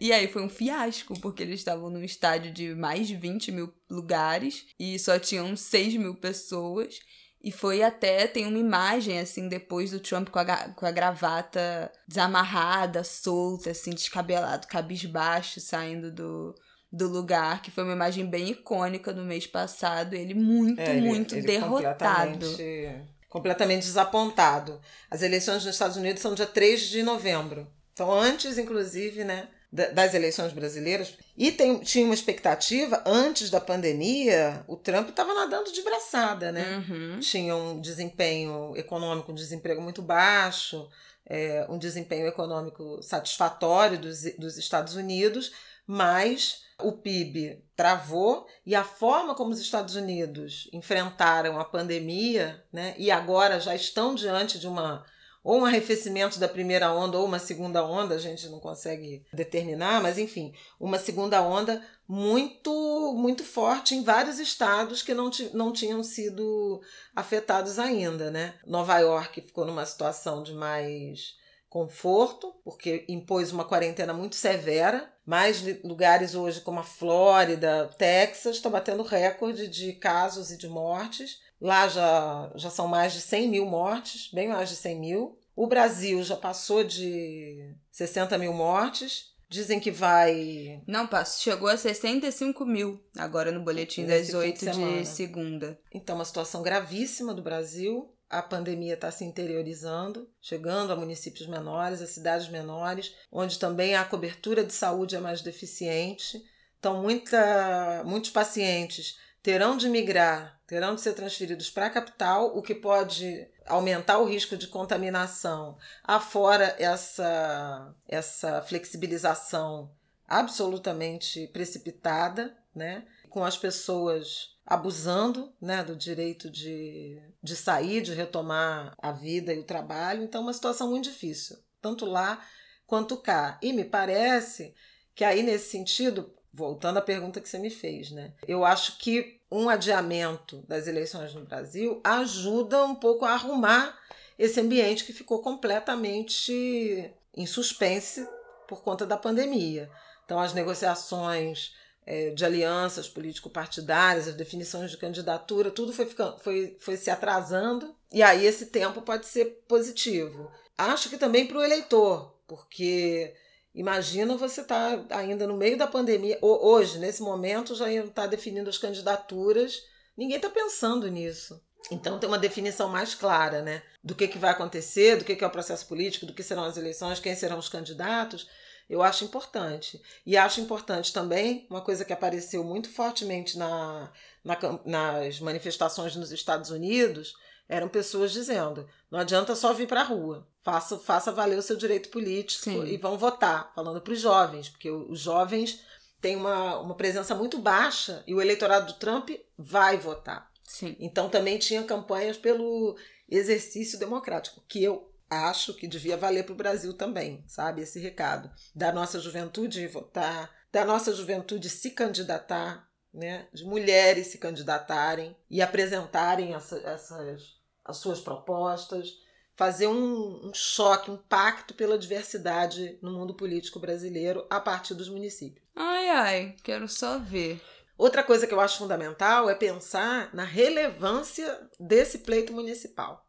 E 0.00 0.12
aí 0.12 0.28
foi 0.28 0.42
um 0.42 0.48
fiasco, 0.48 1.18
porque 1.20 1.42
eles 1.42 1.60
estavam 1.60 1.90
num 1.90 2.04
estádio 2.04 2.52
de 2.52 2.74
mais 2.74 3.08
de 3.08 3.16
20 3.16 3.50
mil 3.50 3.72
lugares 3.90 4.66
e 4.78 4.96
só 4.98 5.18
tinham 5.18 5.56
6 5.56 5.96
mil 5.96 6.14
pessoas. 6.14 7.00
E 7.42 7.52
foi 7.52 7.82
até, 7.82 8.26
tem 8.26 8.46
uma 8.46 8.58
imagem, 8.58 9.20
assim, 9.20 9.48
depois 9.48 9.92
do 9.92 10.00
Trump 10.00 10.28
com 10.28 10.40
a, 10.40 10.44
com 10.70 10.84
a 10.84 10.90
gravata 10.90 11.90
desamarrada, 12.06 13.04
solta, 13.04 13.70
assim, 13.70 13.90
descabelado, 13.90 14.66
cabisbaixo, 14.66 15.60
saindo 15.60 16.10
do, 16.10 16.54
do 16.90 17.08
lugar, 17.08 17.62
que 17.62 17.70
foi 17.70 17.84
uma 17.84 17.92
imagem 17.92 18.26
bem 18.26 18.50
icônica 18.50 19.12
no 19.12 19.24
mês 19.24 19.46
passado. 19.46 20.14
Ele 20.14 20.34
muito, 20.34 20.80
é, 20.80 20.96
ele, 20.96 21.06
muito 21.06 21.36
ele 21.36 21.46
derrotado. 21.46 22.32
Completamente, 22.32 23.08
completamente 23.28 23.84
desapontado. 23.84 24.80
As 25.08 25.22
eleições 25.22 25.64
nos 25.64 25.74
Estados 25.74 25.96
Unidos 25.96 26.20
são 26.20 26.34
dia 26.34 26.46
3 26.46 26.80
de 26.80 27.04
novembro. 27.04 27.68
Então, 27.92 28.12
antes, 28.12 28.58
inclusive, 28.58 29.22
né, 29.22 29.48
das 29.70 30.14
eleições 30.14 30.52
brasileiras. 30.52 31.14
E 31.36 31.52
tem, 31.52 31.78
tinha 31.80 32.04
uma 32.04 32.14
expectativa, 32.14 33.02
antes 33.04 33.50
da 33.50 33.60
pandemia, 33.60 34.64
o 34.66 34.76
Trump 34.76 35.10
estava 35.10 35.34
nadando 35.34 35.70
de 35.70 35.82
braçada, 35.82 36.50
né? 36.50 36.84
Uhum. 36.88 37.20
Tinha 37.20 37.54
um 37.54 37.80
desempenho 37.80 38.74
econômico, 38.76 39.30
um 39.30 39.34
desemprego 39.34 39.82
muito 39.82 40.00
baixo, 40.00 40.88
é, 41.26 41.66
um 41.68 41.78
desempenho 41.78 42.26
econômico 42.26 43.02
satisfatório 43.02 43.98
dos, 43.98 44.22
dos 44.38 44.56
Estados 44.56 44.94
Unidos, 44.94 45.52
mas 45.86 46.62
o 46.80 46.92
PIB 46.92 47.62
travou 47.76 48.46
e 48.64 48.74
a 48.74 48.84
forma 48.84 49.34
como 49.34 49.50
os 49.50 49.60
Estados 49.60 49.96
Unidos 49.96 50.68
enfrentaram 50.72 51.58
a 51.58 51.64
pandemia, 51.64 52.64
né, 52.72 52.94
e 52.96 53.10
agora 53.10 53.60
já 53.60 53.74
estão 53.74 54.14
diante 54.14 54.58
de 54.58 54.66
uma 54.66 55.04
ou 55.42 55.60
um 55.60 55.64
arrefecimento 55.64 56.38
da 56.38 56.48
primeira 56.48 56.92
onda 56.92 57.18
ou 57.18 57.24
uma 57.24 57.38
segunda 57.38 57.84
onda, 57.84 58.14
a 58.14 58.18
gente 58.18 58.48
não 58.48 58.60
consegue 58.60 59.24
determinar, 59.32 60.02
mas 60.02 60.18
enfim, 60.18 60.52
uma 60.78 60.98
segunda 60.98 61.40
onda 61.42 61.82
muito 62.06 63.14
muito 63.16 63.44
forte 63.44 63.94
em 63.94 64.02
vários 64.02 64.38
estados 64.38 65.02
que 65.02 65.14
não, 65.14 65.30
não 65.52 65.72
tinham 65.72 66.02
sido 66.02 66.80
afetados 67.14 67.78
ainda, 67.78 68.30
né? 68.30 68.54
Nova 68.66 68.98
York 68.98 69.40
ficou 69.40 69.64
numa 69.64 69.86
situação 69.86 70.42
de 70.42 70.52
mais 70.52 71.36
conforto, 71.68 72.54
porque 72.64 73.04
impôs 73.08 73.52
uma 73.52 73.64
quarentena 73.64 74.12
muito 74.12 74.36
severa. 74.36 75.12
Mais 75.24 75.62
lugares 75.84 76.34
hoje, 76.34 76.62
como 76.62 76.80
a 76.80 76.84
Flórida, 76.84 77.90
Texas, 77.98 78.56
estão 78.56 78.70
batendo 78.70 79.02
recorde 79.02 79.68
de 79.68 79.92
casos 79.92 80.50
e 80.50 80.56
de 80.56 80.68
mortes. 80.68 81.40
Lá 81.60 81.88
já, 81.88 82.52
já 82.54 82.70
são 82.70 82.86
mais 82.86 83.12
de 83.12 83.20
100 83.20 83.48
mil 83.48 83.66
mortes, 83.66 84.30
bem 84.32 84.48
mais 84.48 84.68
de 84.68 84.76
100 84.76 85.00
mil. 85.00 85.38
O 85.56 85.66
Brasil 85.66 86.22
já 86.22 86.36
passou 86.36 86.84
de 86.84 87.74
60 87.90 88.38
mil 88.38 88.52
mortes. 88.52 89.36
Dizem 89.50 89.80
que 89.80 89.90
vai. 89.90 90.82
Não, 90.86 91.08
chegou 91.24 91.68
a 91.68 91.76
65 91.76 92.66
mil 92.66 93.02
agora 93.16 93.50
no 93.50 93.64
boletim 93.64 94.04
das 94.04 94.32
8 94.32 94.70
de, 94.70 95.00
de 95.00 95.06
segunda. 95.06 95.80
Então, 95.92 96.16
uma 96.16 96.24
situação 96.24 96.62
gravíssima 96.62 97.34
do 97.34 97.42
Brasil. 97.42 98.14
A 98.28 98.42
pandemia 98.42 98.92
está 98.92 99.10
se 99.10 99.24
interiorizando, 99.24 100.28
chegando 100.38 100.92
a 100.92 100.96
municípios 100.96 101.48
menores, 101.48 102.02
a 102.02 102.06
cidades 102.06 102.46
menores, 102.50 103.14
onde 103.32 103.58
também 103.58 103.94
a 103.94 104.04
cobertura 104.04 104.62
de 104.62 104.74
saúde 104.74 105.16
é 105.16 105.18
mais 105.18 105.40
deficiente. 105.40 106.44
Então, 106.78 107.00
muita, 107.02 108.04
muitos 108.04 108.30
pacientes 108.30 109.18
terão 109.42 109.78
de 109.78 109.88
migrar, 109.88 110.57
terão 110.68 110.94
de 110.94 111.00
ser 111.00 111.14
transferidos 111.14 111.70
para 111.70 111.86
a 111.86 111.90
capital, 111.90 112.56
o 112.56 112.60
que 112.60 112.74
pode 112.74 113.48
aumentar 113.66 114.18
o 114.18 114.26
risco 114.26 114.54
de 114.54 114.68
contaminação. 114.68 115.78
Afora 116.04 116.76
essa, 116.78 117.94
essa 118.06 118.60
flexibilização 118.60 119.90
absolutamente 120.28 121.48
precipitada, 121.48 122.54
né? 122.74 123.06
com 123.30 123.42
as 123.42 123.56
pessoas 123.56 124.56
abusando 124.66 125.54
né, 125.58 125.82
do 125.82 125.96
direito 125.96 126.50
de, 126.50 127.18
de 127.42 127.56
sair, 127.56 128.02
de 128.02 128.12
retomar 128.12 128.94
a 128.98 129.10
vida 129.10 129.54
e 129.54 129.58
o 129.58 129.64
trabalho. 129.64 130.22
Então, 130.22 130.42
uma 130.42 130.52
situação 130.52 130.90
muito 130.90 131.04
difícil, 131.04 131.56
tanto 131.80 132.04
lá 132.04 132.44
quanto 132.86 133.16
cá. 133.16 133.58
E 133.62 133.72
me 133.72 133.84
parece 133.84 134.74
que 135.14 135.24
aí, 135.24 135.42
nesse 135.42 135.70
sentido, 135.70 136.34
voltando 136.58 136.98
à 136.98 137.02
pergunta 137.02 137.40
que 137.40 137.48
você 137.48 137.56
me 137.56 137.70
fez, 137.70 138.10
né? 138.10 138.32
Eu 138.46 138.64
acho 138.64 138.98
que 138.98 139.40
um 139.50 139.68
adiamento 139.68 140.64
das 140.66 140.88
eleições 140.88 141.32
no 141.32 141.44
Brasil 141.44 142.00
ajuda 142.02 142.84
um 142.84 142.96
pouco 142.96 143.24
a 143.24 143.30
arrumar 143.30 143.96
esse 144.36 144.60
ambiente 144.60 145.04
que 145.04 145.12
ficou 145.12 145.40
completamente 145.40 147.14
em 147.32 147.46
suspense 147.46 148.28
por 148.66 148.82
conta 148.82 149.06
da 149.06 149.16
pandemia. 149.16 149.88
Então, 150.24 150.40
as 150.40 150.52
negociações 150.52 151.74
é, 152.04 152.30
de 152.30 152.44
alianças 152.44 153.08
político-partidárias, 153.08 154.26
as 154.26 154.34
definições 154.34 154.90
de 154.90 154.98
candidatura, 154.98 155.70
tudo 155.70 155.92
foi, 155.92 156.06
ficando, 156.06 156.38
foi, 156.40 156.76
foi 156.80 156.96
se 156.96 157.08
atrasando, 157.08 157.94
e 158.12 158.20
aí 158.22 158.44
esse 158.44 158.66
tempo 158.66 159.00
pode 159.02 159.26
ser 159.26 159.62
positivo. 159.68 160.50
Acho 160.76 161.08
que 161.08 161.16
também 161.16 161.46
para 161.46 161.58
o 161.58 161.64
eleitor, 161.64 162.34
porque 162.46 163.34
Imagina 163.78 164.36
você 164.36 164.62
estar 164.62 165.04
tá 165.04 165.18
ainda 165.18 165.46
no 165.46 165.56
meio 165.56 165.78
da 165.78 165.86
pandemia, 165.86 166.36
hoje, 166.42 166.98
nesse 166.98 167.22
momento, 167.22 167.76
já 167.76 167.88
está 167.88 168.26
definindo 168.26 168.68
as 168.68 168.76
candidaturas. 168.76 169.84
Ninguém 170.16 170.34
está 170.34 170.50
pensando 170.50 171.06
nisso. 171.06 171.62
Então 171.88 172.18
tem 172.18 172.28
uma 172.28 172.40
definição 172.40 172.88
mais 172.88 173.14
clara, 173.14 173.62
né? 173.62 173.84
Do 174.02 174.16
que, 174.16 174.26
que 174.26 174.36
vai 174.36 174.50
acontecer, 174.50 175.14
do 175.14 175.24
que, 175.24 175.36
que 175.36 175.44
é 175.44 175.46
o 175.46 175.50
processo 175.50 175.86
político, 175.86 176.26
do 176.26 176.34
que 176.34 176.42
serão 176.42 176.64
as 176.64 176.76
eleições, 176.76 177.20
quem 177.20 177.36
serão 177.36 177.56
os 177.56 177.68
candidatos. 177.68 178.48
Eu 178.90 179.00
acho 179.00 179.24
importante. 179.24 180.02
E 180.26 180.36
acho 180.36 180.60
importante 180.60 181.12
também 181.12 181.64
uma 181.70 181.80
coisa 181.80 182.04
que 182.04 182.12
apareceu 182.12 182.64
muito 182.64 182.90
fortemente 182.90 183.56
na, 183.56 184.12
na, 184.42 184.58
nas 184.84 185.38
manifestações 185.38 186.16
nos 186.16 186.32
Estados 186.32 186.70
Unidos, 186.70 187.32
eram 187.68 187.88
pessoas 187.88 188.32
dizendo: 188.32 188.88
não 189.10 189.18
adianta 189.18 189.54
só 189.54 189.72
vir 189.72 189.86
para 189.86 190.00
a 190.00 190.04
rua, 190.04 190.48
faça, 190.62 190.98
faça 190.98 191.32
valer 191.32 191.58
o 191.58 191.62
seu 191.62 191.76
direito 191.76 192.08
político 192.08 192.64
Sim. 192.64 192.84
e 192.86 192.96
vão 192.96 193.18
votar, 193.18 193.72
falando 193.74 194.00
para 194.00 194.12
os 194.12 194.20
jovens, 194.20 194.68
porque 194.68 194.90
os 194.90 195.20
jovens 195.20 195.80
têm 196.20 196.36
uma, 196.36 196.78
uma 196.80 196.94
presença 196.94 197.34
muito 197.34 197.58
baixa 197.58 198.22
e 198.26 198.34
o 198.34 198.40
eleitorado 198.40 198.92
do 198.92 198.98
Trump 198.98 199.30
vai 199.56 199.96
votar. 199.96 200.50
Sim. 200.64 200.96
Então 200.98 201.28
também 201.28 201.58
tinha 201.58 201.82
campanhas 201.82 202.36
pelo 202.36 202.96
exercício 203.28 203.98
democrático, 203.98 204.62
que 204.68 204.82
eu 204.82 205.10
acho 205.30 205.74
que 205.74 205.86
devia 205.86 206.16
valer 206.16 206.44
para 206.44 206.52
o 206.52 206.56
Brasil 206.56 206.94
também, 206.94 207.44
sabe? 207.46 207.82
Esse 207.82 208.00
recado. 208.00 208.50
Da 208.74 208.92
nossa 208.92 209.20
juventude 209.20 209.86
votar, 209.86 210.50
da 210.72 210.84
nossa 210.84 211.14
juventude 211.14 211.68
se 211.68 211.90
candidatar, 211.90 212.88
né? 213.12 213.46
De 213.52 213.64
mulheres 213.64 214.28
se 214.28 214.38
candidatarem 214.38 215.36
e 215.50 215.62
apresentarem 215.62 216.54
essa, 216.54 216.78
essas 216.78 217.57
as 217.88 217.96
suas 217.96 218.20
propostas, 218.20 219.18
fazer 219.56 219.88
um, 219.88 220.48
um 220.48 220.54
choque, 220.54 221.10
um 221.10 221.16
pacto 221.16 221.74
pela 221.74 221.98
diversidade 221.98 222.96
no 223.02 223.10
mundo 223.10 223.34
político 223.34 223.80
brasileiro 223.80 224.46
a 224.48 224.60
partir 224.60 224.94
dos 224.94 225.08
municípios. 225.08 225.66
Ai, 225.74 226.08
ai, 226.10 226.56
quero 226.62 226.86
só 226.86 227.18
ver. 227.18 227.60
Outra 227.96 228.22
coisa 228.22 228.46
que 228.46 228.54
eu 228.54 228.60
acho 228.60 228.78
fundamental 228.78 229.50
é 229.50 229.56
pensar 229.56 230.32
na 230.32 230.44
relevância 230.44 231.68
desse 231.80 232.18
pleito 232.18 232.52
municipal. 232.52 233.26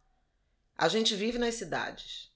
A 0.78 0.88
gente 0.88 1.16
vive 1.16 1.40
nas 1.40 1.56
cidades. 1.56 2.30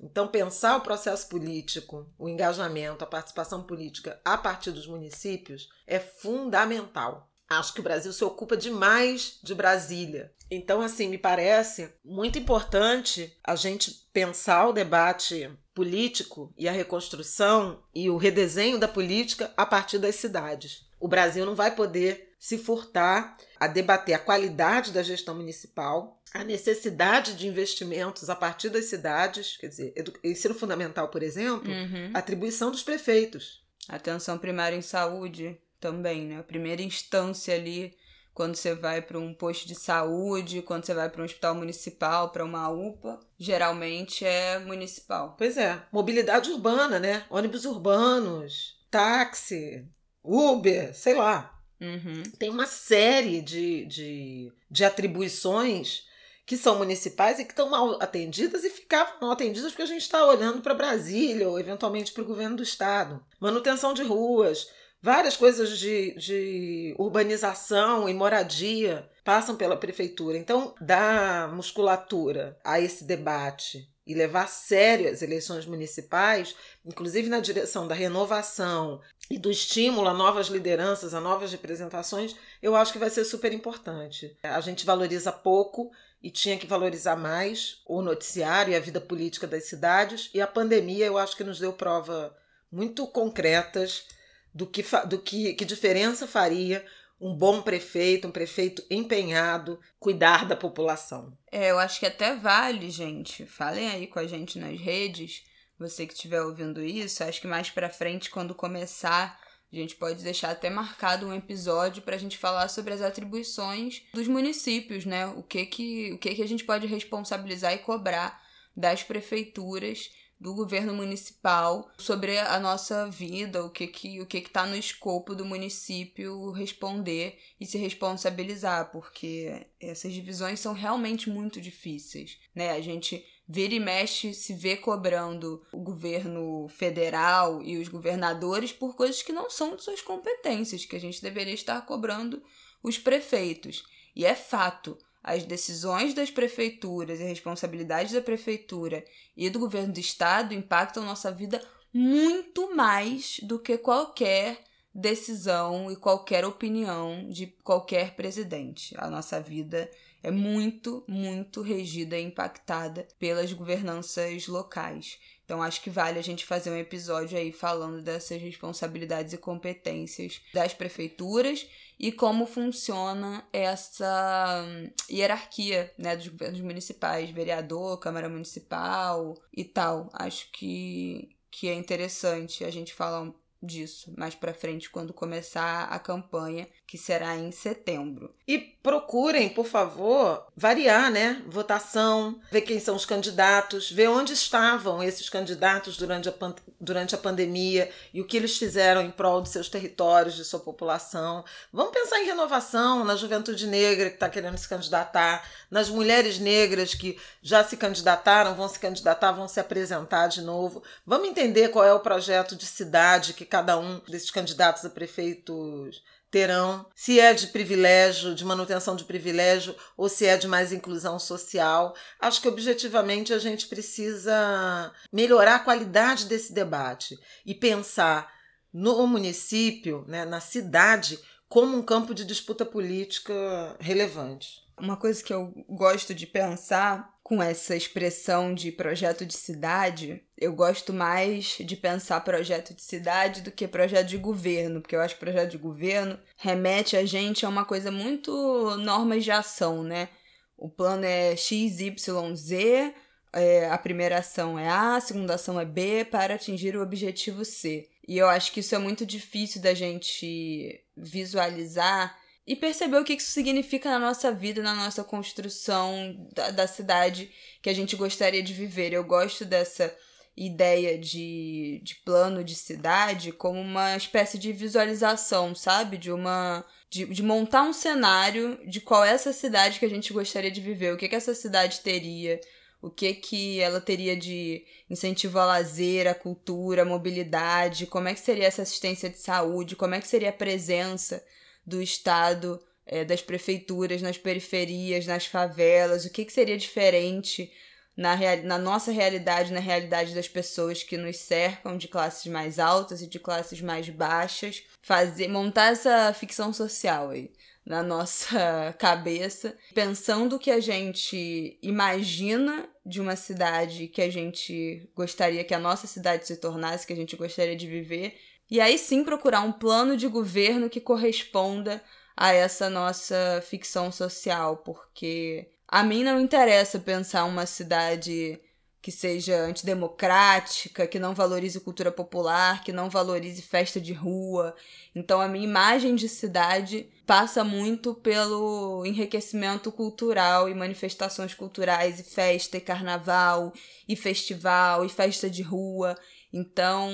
Então, 0.00 0.26
pensar 0.26 0.76
o 0.76 0.80
processo 0.80 1.28
político, 1.28 2.12
o 2.18 2.28
engajamento, 2.28 3.04
a 3.04 3.06
participação 3.06 3.62
política 3.62 4.20
a 4.24 4.36
partir 4.36 4.72
dos 4.72 4.88
municípios 4.88 5.68
é 5.86 6.00
fundamental. 6.00 7.30
Acho 7.58 7.72
que 7.72 7.80
o 7.80 7.84
Brasil 7.84 8.12
se 8.12 8.24
ocupa 8.24 8.56
demais 8.56 9.38
de 9.42 9.54
Brasília. 9.54 10.32
Então, 10.50 10.80
assim, 10.80 11.08
me 11.08 11.18
parece 11.18 11.90
muito 12.04 12.38
importante 12.38 13.36
a 13.42 13.56
gente 13.56 13.90
pensar 14.12 14.68
o 14.68 14.72
debate 14.72 15.50
político 15.74 16.52
e 16.56 16.68
a 16.68 16.72
reconstrução 16.72 17.82
e 17.94 18.08
o 18.08 18.16
redesenho 18.16 18.78
da 18.78 18.86
política 18.86 19.52
a 19.56 19.66
partir 19.66 19.98
das 19.98 20.14
cidades. 20.14 20.86
O 21.00 21.08
Brasil 21.08 21.44
não 21.44 21.54
vai 21.54 21.74
poder 21.74 22.34
se 22.38 22.58
furtar 22.58 23.36
a 23.58 23.66
debater 23.66 24.14
a 24.14 24.18
qualidade 24.18 24.92
da 24.92 25.02
gestão 25.02 25.34
municipal, 25.34 26.20
a 26.32 26.44
necessidade 26.44 27.34
de 27.36 27.48
investimentos 27.48 28.28
a 28.28 28.36
partir 28.36 28.68
das 28.68 28.84
cidades, 28.84 29.56
quer 29.56 29.68
dizer, 29.68 29.94
ensino 30.22 30.54
fundamental, 30.54 31.08
por 31.08 31.22
exemplo, 31.22 31.70
uhum. 31.70 32.10
atribuição 32.12 32.70
dos 32.70 32.82
prefeitos. 32.82 33.64
Atenção 33.88 34.38
primária 34.38 34.76
em 34.76 34.82
saúde 34.82 35.58
também, 35.84 36.22
né? 36.24 36.38
A 36.38 36.42
primeira 36.42 36.80
instância 36.80 37.54
ali, 37.54 37.94
quando 38.32 38.56
você 38.56 38.74
vai 38.74 39.02
para 39.02 39.18
um 39.18 39.34
posto 39.34 39.68
de 39.68 39.74
saúde, 39.74 40.62
quando 40.62 40.86
você 40.86 40.94
vai 40.94 41.10
para 41.10 41.20
um 41.20 41.26
hospital 41.26 41.54
municipal, 41.54 42.30
para 42.30 42.42
uma 42.42 42.70
UPA, 42.70 43.20
geralmente 43.38 44.24
é 44.24 44.58
municipal. 44.60 45.34
Pois 45.36 45.58
é. 45.58 45.82
Mobilidade 45.92 46.50
urbana, 46.50 46.98
né? 46.98 47.26
Ônibus 47.28 47.66
urbanos, 47.66 48.82
táxi, 48.90 49.86
Uber, 50.22 50.94
sei 50.94 51.16
lá. 51.16 51.54
Uhum. 51.78 52.22
Tem 52.38 52.48
uma 52.48 52.66
série 52.66 53.42
de, 53.42 53.84
de, 53.84 54.52
de 54.70 54.84
atribuições 54.86 56.06
que 56.46 56.56
são 56.56 56.78
municipais 56.78 57.38
e 57.38 57.44
que 57.44 57.52
estão 57.52 57.68
mal 57.68 58.02
atendidas 58.02 58.64
e 58.64 58.70
ficavam 58.70 59.20
mal 59.20 59.32
atendidas 59.32 59.70
porque 59.70 59.82
a 59.82 59.86
gente 59.86 60.00
está 60.00 60.24
olhando 60.26 60.62
para 60.62 60.72
Brasília 60.72 61.46
ou 61.46 61.60
eventualmente 61.60 62.10
para 62.10 62.22
o 62.22 62.26
governo 62.26 62.56
do 62.56 62.62
estado. 62.62 63.22
Manutenção 63.38 63.92
de 63.92 64.02
ruas, 64.02 64.66
Várias 65.04 65.36
coisas 65.36 65.78
de, 65.78 66.12
de 66.12 66.94
urbanização 66.98 68.08
e 68.08 68.14
moradia 68.14 69.06
passam 69.22 69.54
pela 69.54 69.76
prefeitura. 69.76 70.38
Então, 70.38 70.74
dar 70.80 71.54
musculatura 71.54 72.58
a 72.64 72.80
esse 72.80 73.04
debate 73.04 73.86
e 74.06 74.14
levar 74.14 74.44
a 74.44 74.46
sério 74.46 75.10
as 75.10 75.20
eleições 75.20 75.66
municipais, 75.66 76.56
inclusive 76.86 77.28
na 77.28 77.40
direção 77.40 77.86
da 77.86 77.94
renovação 77.94 78.98
e 79.30 79.36
do 79.36 79.50
estímulo 79.50 80.08
a 80.08 80.14
novas 80.14 80.46
lideranças, 80.46 81.12
a 81.12 81.20
novas 81.20 81.52
representações, 81.52 82.34
eu 82.62 82.74
acho 82.74 82.90
que 82.90 82.98
vai 82.98 83.10
ser 83.10 83.26
super 83.26 83.52
importante. 83.52 84.34
A 84.42 84.62
gente 84.62 84.86
valoriza 84.86 85.30
pouco 85.30 85.92
e 86.22 86.30
tinha 86.30 86.56
que 86.56 86.66
valorizar 86.66 87.16
mais 87.16 87.82
o 87.84 88.00
noticiário 88.00 88.72
e 88.72 88.74
a 88.74 88.80
vida 88.80 89.02
política 89.02 89.46
das 89.46 89.64
cidades, 89.64 90.30
e 90.32 90.40
a 90.40 90.46
pandemia 90.46 91.04
eu 91.04 91.18
acho 91.18 91.36
que 91.36 91.44
nos 91.44 91.58
deu 91.58 91.74
prova 91.74 92.34
muito 92.72 93.06
concretas 93.06 94.13
do 94.54 94.66
que, 94.66 94.84
do 95.06 95.18
que, 95.18 95.54
que 95.54 95.64
diferença 95.64 96.26
faria 96.26 96.84
um 97.20 97.34
bom 97.34 97.62
prefeito, 97.62 98.28
um 98.28 98.30
prefeito 98.30 98.84
empenhado, 98.90 99.80
cuidar 99.98 100.46
da 100.46 100.56
população. 100.56 101.36
É, 101.50 101.70
eu 101.70 101.78
acho 101.78 101.98
que 101.98 102.06
até 102.06 102.36
vale, 102.36 102.90
gente. 102.90 103.46
Falem 103.46 103.88
aí 103.88 104.06
com 104.06 104.18
a 104.18 104.26
gente 104.26 104.58
nas 104.58 104.78
redes, 104.78 105.42
você 105.78 106.06
que 106.06 106.12
estiver 106.12 106.42
ouvindo 106.42 106.82
isso. 106.82 107.24
Acho 107.24 107.40
que 107.40 107.46
mais 107.46 107.70
para 107.70 107.88
frente, 107.88 108.30
quando 108.30 108.54
começar, 108.54 109.40
a 109.72 109.76
gente 109.76 109.96
pode 109.96 110.22
deixar 110.22 110.50
até 110.50 110.68
marcado 110.68 111.26
um 111.26 111.34
episódio 111.34 112.02
para 112.02 112.14
a 112.14 112.18
gente 112.18 112.36
falar 112.36 112.68
sobre 112.68 112.92
as 112.94 113.00
atribuições 113.00 114.02
dos 114.12 114.28
municípios, 114.28 115.04
né? 115.04 115.26
O 115.26 115.42
que 115.42 115.66
que, 115.66 116.12
o 116.12 116.18
que 116.18 116.34
que 116.34 116.42
a 116.42 116.48
gente 116.48 116.64
pode 116.64 116.86
responsabilizar 116.86 117.72
e 117.72 117.78
cobrar 117.78 118.42
das 118.76 119.02
prefeituras 119.02 120.10
do 120.38 120.54
governo 120.54 120.94
municipal 120.94 121.90
sobre 121.98 122.38
a 122.38 122.58
nossa 122.58 123.08
vida, 123.08 123.64
o 123.64 123.70
que 123.70 123.86
que 123.86 124.20
o 124.20 124.26
que 124.26 124.38
está 124.38 124.66
no 124.66 124.76
escopo 124.76 125.34
do 125.34 125.44
município 125.44 126.50
responder 126.50 127.38
e 127.60 127.66
se 127.66 127.78
responsabilizar, 127.78 128.90
porque 128.90 129.66
essas 129.80 130.12
divisões 130.12 130.60
são 130.60 130.72
realmente 130.72 131.30
muito 131.30 131.60
difíceis, 131.60 132.38
né? 132.54 132.72
A 132.72 132.80
gente 132.80 133.24
vira 133.46 133.74
e 133.74 133.80
mexe 133.80 134.32
se 134.32 134.54
vê 134.54 134.76
cobrando 134.76 135.62
o 135.72 135.80
governo 135.80 136.66
federal 136.68 137.62
e 137.62 137.76
os 137.76 137.88
governadores 137.88 138.72
por 138.72 138.96
coisas 138.96 139.22
que 139.22 139.32
não 139.32 139.50
são 139.50 139.76
de 139.76 139.82
suas 139.82 140.00
competências, 140.00 140.84
que 140.84 140.96
a 140.96 141.00
gente 141.00 141.22
deveria 141.22 141.54
estar 141.54 141.80
cobrando 141.82 142.42
os 142.82 142.98
prefeitos. 142.98 143.84
E 144.16 144.24
é 144.24 144.34
fato, 144.34 144.96
as 145.24 145.42
decisões 145.42 146.12
das 146.12 146.30
prefeituras 146.30 147.18
e 147.18 147.22
a 147.22 147.26
responsabilidade 147.26 148.12
da 148.12 148.20
prefeitura 148.20 149.02
e 149.34 149.48
do 149.48 149.58
governo 149.58 149.94
do 149.94 149.98
estado 149.98 150.52
impactam 150.52 151.02
nossa 151.02 151.32
vida 151.32 151.60
muito 151.90 152.76
mais 152.76 153.40
do 153.42 153.58
que 153.58 153.78
qualquer 153.78 154.62
decisão 154.94 155.90
e 155.90 155.96
qualquer 155.96 156.44
opinião 156.44 157.26
de 157.28 157.46
qualquer 157.64 158.14
presidente. 158.14 158.94
A 158.98 159.08
nossa 159.08 159.40
vida 159.40 159.90
é 160.22 160.30
muito, 160.30 161.02
muito 161.08 161.62
regida 161.62 162.18
e 162.18 162.22
impactada 162.22 163.08
pelas 163.18 163.52
governanças 163.52 164.46
locais. 164.46 165.18
Então 165.44 165.62
acho 165.62 165.82
que 165.82 165.90
vale 165.90 166.18
a 166.18 166.22
gente 166.22 166.46
fazer 166.46 166.70
um 166.70 166.76
episódio 166.76 167.36
aí 167.36 167.52
falando 167.52 168.02
dessas 168.02 168.40
responsabilidades 168.40 169.34
e 169.34 169.38
competências 169.38 170.40
das 170.54 170.72
prefeituras 170.72 171.66
e 171.98 172.10
como 172.10 172.46
funciona 172.46 173.46
essa 173.52 174.64
hum, 174.66 174.90
hierarquia 175.10 175.92
né, 175.98 176.16
dos 176.16 176.28
governos 176.28 176.60
municipais, 176.60 177.30
vereador, 177.30 177.98
Câmara 177.98 178.28
Municipal 178.28 179.34
e 179.52 179.64
tal. 179.64 180.08
Acho 180.12 180.50
que, 180.50 181.36
que 181.50 181.68
é 181.68 181.74
interessante 181.74 182.64
a 182.64 182.70
gente 182.70 182.94
falar 182.94 183.30
disso 183.64 184.12
mais 184.16 184.34
para 184.34 184.54
frente 184.54 184.90
quando 184.90 185.12
começar 185.12 185.84
a 185.84 185.98
campanha, 185.98 186.68
que 186.86 186.98
será 186.98 187.36
em 187.36 187.50
setembro. 187.50 188.34
E 188.46 188.58
procurem, 188.58 189.48
por 189.48 189.66
favor, 189.66 190.46
variar, 190.56 191.10
né? 191.10 191.42
Votação, 191.46 192.38
ver 192.50 192.60
quem 192.60 192.78
são 192.78 192.94
os 192.94 193.06
candidatos, 193.06 193.90
ver 193.90 194.08
onde 194.08 194.32
estavam 194.32 195.02
esses 195.02 195.28
candidatos 195.28 195.96
durante 195.96 196.28
a, 196.28 196.34
durante 196.80 197.14
a 197.14 197.18
pandemia 197.18 197.90
e 198.12 198.20
o 198.20 198.26
que 198.26 198.36
eles 198.36 198.56
fizeram 198.58 199.02
em 199.02 199.10
prol 199.10 199.40
de 199.40 199.48
seus 199.48 199.68
territórios, 199.68 200.36
de 200.36 200.44
sua 200.44 200.60
população. 200.60 201.44
Vamos 201.72 201.92
pensar 201.92 202.20
em 202.20 202.26
renovação 202.26 203.04
na 203.04 203.16
juventude 203.16 203.66
negra 203.66 204.10
que 204.10 204.16
está 204.16 204.28
querendo 204.28 204.58
se 204.58 204.68
candidatar, 204.68 205.48
nas 205.70 205.88
mulheres 205.88 206.38
negras 206.38 206.94
que 206.94 207.18
já 207.42 207.64
se 207.64 207.76
candidataram, 207.76 208.54
vão 208.54 208.68
se 208.68 208.78
candidatar, 208.78 209.32
vão 209.32 209.48
se 209.48 209.58
apresentar 209.58 210.28
de 210.28 210.42
novo. 210.42 210.82
Vamos 211.06 211.28
entender 211.28 211.68
qual 211.68 211.84
é 211.84 211.92
o 211.92 212.00
projeto 212.00 212.54
de 212.54 212.66
cidade 212.66 213.32
que 213.32 213.44
cada 213.54 213.78
um 213.78 214.00
desses 214.08 214.32
candidatos 214.32 214.84
a 214.84 214.90
prefeitos 214.90 216.02
terão, 216.28 216.84
se 216.92 217.20
é 217.20 217.32
de 217.32 217.46
privilégio, 217.46 218.34
de 218.34 218.44
manutenção 218.44 218.96
de 218.96 219.04
privilégio, 219.04 219.76
ou 219.96 220.08
se 220.08 220.26
é 220.26 220.36
de 220.36 220.48
mais 220.48 220.72
inclusão 220.72 221.20
social. 221.20 221.94
Acho 222.18 222.42
que 222.42 222.48
objetivamente 222.48 223.32
a 223.32 223.38
gente 223.38 223.68
precisa 223.68 224.92
melhorar 225.12 225.54
a 225.54 225.58
qualidade 225.60 226.26
desse 226.26 226.52
debate 226.52 227.16
e 227.46 227.54
pensar 227.54 228.28
no 228.72 229.06
município, 229.06 230.04
né, 230.08 230.24
na 230.24 230.40
cidade, 230.40 231.20
como 231.48 231.76
um 231.76 231.82
campo 231.82 232.12
de 232.12 232.24
disputa 232.24 232.66
política 232.66 233.76
relevante. 233.78 234.64
Uma 234.76 234.96
coisa 234.96 235.22
que 235.22 235.32
eu 235.32 235.52
gosto 235.68 236.12
de 236.12 236.26
pensar 236.26 237.13
com 237.24 237.42
essa 237.42 237.74
expressão 237.74 238.54
de 238.54 238.70
projeto 238.70 239.24
de 239.24 239.32
cidade, 239.32 240.22
eu 240.36 240.52
gosto 240.52 240.92
mais 240.92 241.56
de 241.58 241.74
pensar 241.74 242.20
projeto 242.20 242.74
de 242.74 242.82
cidade 242.82 243.40
do 243.40 243.50
que 243.50 243.66
projeto 243.66 244.08
de 244.08 244.18
governo, 244.18 244.82
porque 244.82 244.94
eu 244.94 245.00
acho 245.00 245.14
que 245.14 245.20
projeto 245.20 245.52
de 245.52 245.56
governo 245.56 246.20
remete 246.36 246.98
a 246.98 247.06
gente 247.06 247.46
a 247.46 247.48
uma 247.48 247.64
coisa 247.64 247.90
muito 247.90 248.76
normas 248.76 249.24
de 249.24 249.30
ação, 249.30 249.82
né? 249.82 250.10
O 250.54 250.68
plano 250.68 251.06
é 251.06 251.34
X, 251.34 251.80
Y, 251.80 252.36
Z, 252.36 252.94
é, 253.32 253.70
a 253.70 253.78
primeira 253.78 254.18
ação 254.18 254.58
é 254.58 254.68
A, 254.68 254.96
a 254.96 255.00
segunda 255.00 255.36
ação 255.36 255.58
é 255.58 255.64
B 255.64 256.04
para 256.04 256.34
atingir 256.34 256.76
o 256.76 256.82
objetivo 256.82 257.42
C. 257.42 257.88
E 258.06 258.18
eu 258.18 258.28
acho 258.28 258.52
que 258.52 258.60
isso 258.60 258.74
é 258.74 258.78
muito 258.78 259.06
difícil 259.06 259.62
da 259.62 259.72
gente 259.72 260.78
visualizar 260.94 262.14
e 262.46 262.54
perceber 262.54 262.98
o 262.98 263.04
que 263.04 263.14
isso 263.14 263.30
significa 263.30 263.90
na 263.90 263.98
nossa 263.98 264.30
vida, 264.30 264.62
na 264.62 264.74
nossa 264.74 265.02
construção 265.02 266.28
da, 266.34 266.50
da 266.50 266.66
cidade 266.66 267.30
que 267.62 267.70
a 267.70 267.74
gente 267.74 267.96
gostaria 267.96 268.42
de 268.42 268.52
viver. 268.52 268.92
Eu 268.92 269.04
gosto 269.04 269.44
dessa 269.44 269.94
ideia 270.36 270.98
de, 270.98 271.80
de 271.82 271.94
plano 271.96 272.42
de 272.42 272.54
cidade 272.54 273.32
como 273.32 273.60
uma 273.60 273.96
espécie 273.96 274.36
de 274.36 274.52
visualização, 274.52 275.54
sabe? 275.54 275.96
De 275.96 276.10
uma. 276.12 276.64
De, 276.90 277.06
de 277.06 277.22
montar 277.22 277.62
um 277.62 277.72
cenário 277.72 278.58
de 278.68 278.80
qual 278.80 279.04
é 279.04 279.10
essa 279.10 279.32
cidade 279.32 279.78
que 279.78 279.86
a 279.86 279.90
gente 279.90 280.12
gostaria 280.12 280.50
de 280.50 280.60
viver, 280.60 280.92
o 280.92 280.96
que, 280.96 281.08
que 281.08 281.16
essa 281.16 281.34
cidade 281.34 281.80
teria, 281.80 282.40
o 282.80 282.88
que 282.88 283.14
que 283.14 283.58
ela 283.60 283.80
teria 283.80 284.16
de 284.16 284.64
incentivo 284.88 285.40
ao 285.40 285.48
lazer, 285.48 286.06
à 286.06 286.14
cultura, 286.14 286.82
à 286.82 286.84
mobilidade, 286.84 287.86
como 287.86 288.06
é 288.06 288.14
que 288.14 288.20
seria 288.20 288.46
essa 288.46 288.62
assistência 288.62 289.10
de 289.10 289.18
saúde, 289.18 289.74
como 289.74 289.94
é 289.94 290.00
que 290.00 290.06
seria 290.06 290.28
a 290.28 290.32
presença 290.32 291.24
do 291.66 291.82
Estado, 291.82 292.60
é, 292.86 293.04
das 293.04 293.22
prefeituras 293.22 294.02
nas 294.02 294.18
periferias, 294.18 295.06
nas 295.06 295.26
favelas, 295.26 296.04
o 296.04 296.10
que, 296.10 296.24
que 296.24 296.32
seria 296.32 296.58
diferente 296.58 297.50
na, 297.96 298.14
real, 298.14 298.38
na 298.42 298.58
nossa 298.58 298.90
realidade, 298.90 299.52
na 299.52 299.60
realidade 299.60 300.14
das 300.14 300.28
pessoas 300.28 300.82
que 300.82 300.96
nos 300.96 301.16
cercam, 301.16 301.76
de 301.76 301.88
classes 301.88 302.30
mais 302.30 302.58
altas 302.58 303.02
e 303.02 303.06
de 303.06 303.18
classes 303.18 303.60
mais 303.60 303.88
baixas, 303.88 304.64
fazer 304.82 305.28
montar 305.28 305.72
essa 305.72 306.12
ficção 306.12 306.52
social 306.52 307.10
aí 307.10 307.30
na 307.64 307.82
nossa 307.82 308.74
cabeça, 308.78 309.56
pensando 309.72 310.36
o 310.36 310.38
que 310.38 310.50
a 310.50 310.60
gente 310.60 311.58
imagina 311.62 312.68
de 312.84 313.00
uma 313.00 313.16
cidade 313.16 313.88
que 313.88 314.02
a 314.02 314.10
gente 314.10 314.90
gostaria 314.94 315.44
que 315.44 315.54
a 315.54 315.58
nossa 315.58 315.86
cidade 315.86 316.26
se 316.26 316.36
tornasse, 316.36 316.86
que 316.86 316.92
a 316.92 316.96
gente 316.96 317.16
gostaria 317.16 317.56
de 317.56 317.66
viver, 317.66 318.18
e 318.54 318.60
aí 318.60 318.78
sim 318.78 319.02
procurar 319.02 319.40
um 319.40 319.50
plano 319.50 319.96
de 319.96 320.06
governo 320.06 320.70
que 320.70 320.80
corresponda 320.80 321.82
a 322.16 322.32
essa 322.32 322.70
nossa 322.70 323.42
ficção 323.44 323.90
social, 323.90 324.58
porque 324.58 325.50
a 325.66 325.82
mim 325.82 326.04
não 326.04 326.20
interessa 326.20 326.78
pensar 326.78 327.24
uma 327.24 327.46
cidade 327.46 328.40
que 328.80 328.92
seja 328.92 329.40
antidemocrática, 329.40 330.86
que 330.86 331.00
não 331.00 331.16
valorize 331.16 331.58
cultura 331.58 331.90
popular, 331.90 332.62
que 332.62 332.72
não 332.72 332.88
valorize 332.88 333.42
festa 333.42 333.80
de 333.80 333.92
rua. 333.92 334.54
Então 334.94 335.20
a 335.20 335.26
minha 335.26 335.48
imagem 335.48 335.96
de 335.96 336.08
cidade 336.08 336.88
passa 337.04 337.42
muito 337.42 337.92
pelo 337.92 338.86
enriquecimento 338.86 339.72
cultural 339.72 340.48
e 340.48 340.54
manifestações 340.54 341.34
culturais 341.34 341.98
e 341.98 342.04
festa 342.04 342.56
e 342.56 342.60
carnaval 342.60 343.52
e 343.88 343.96
festival 343.96 344.84
e 344.84 344.88
festa 344.88 345.28
de 345.28 345.42
rua. 345.42 345.98
Então, 346.32 346.88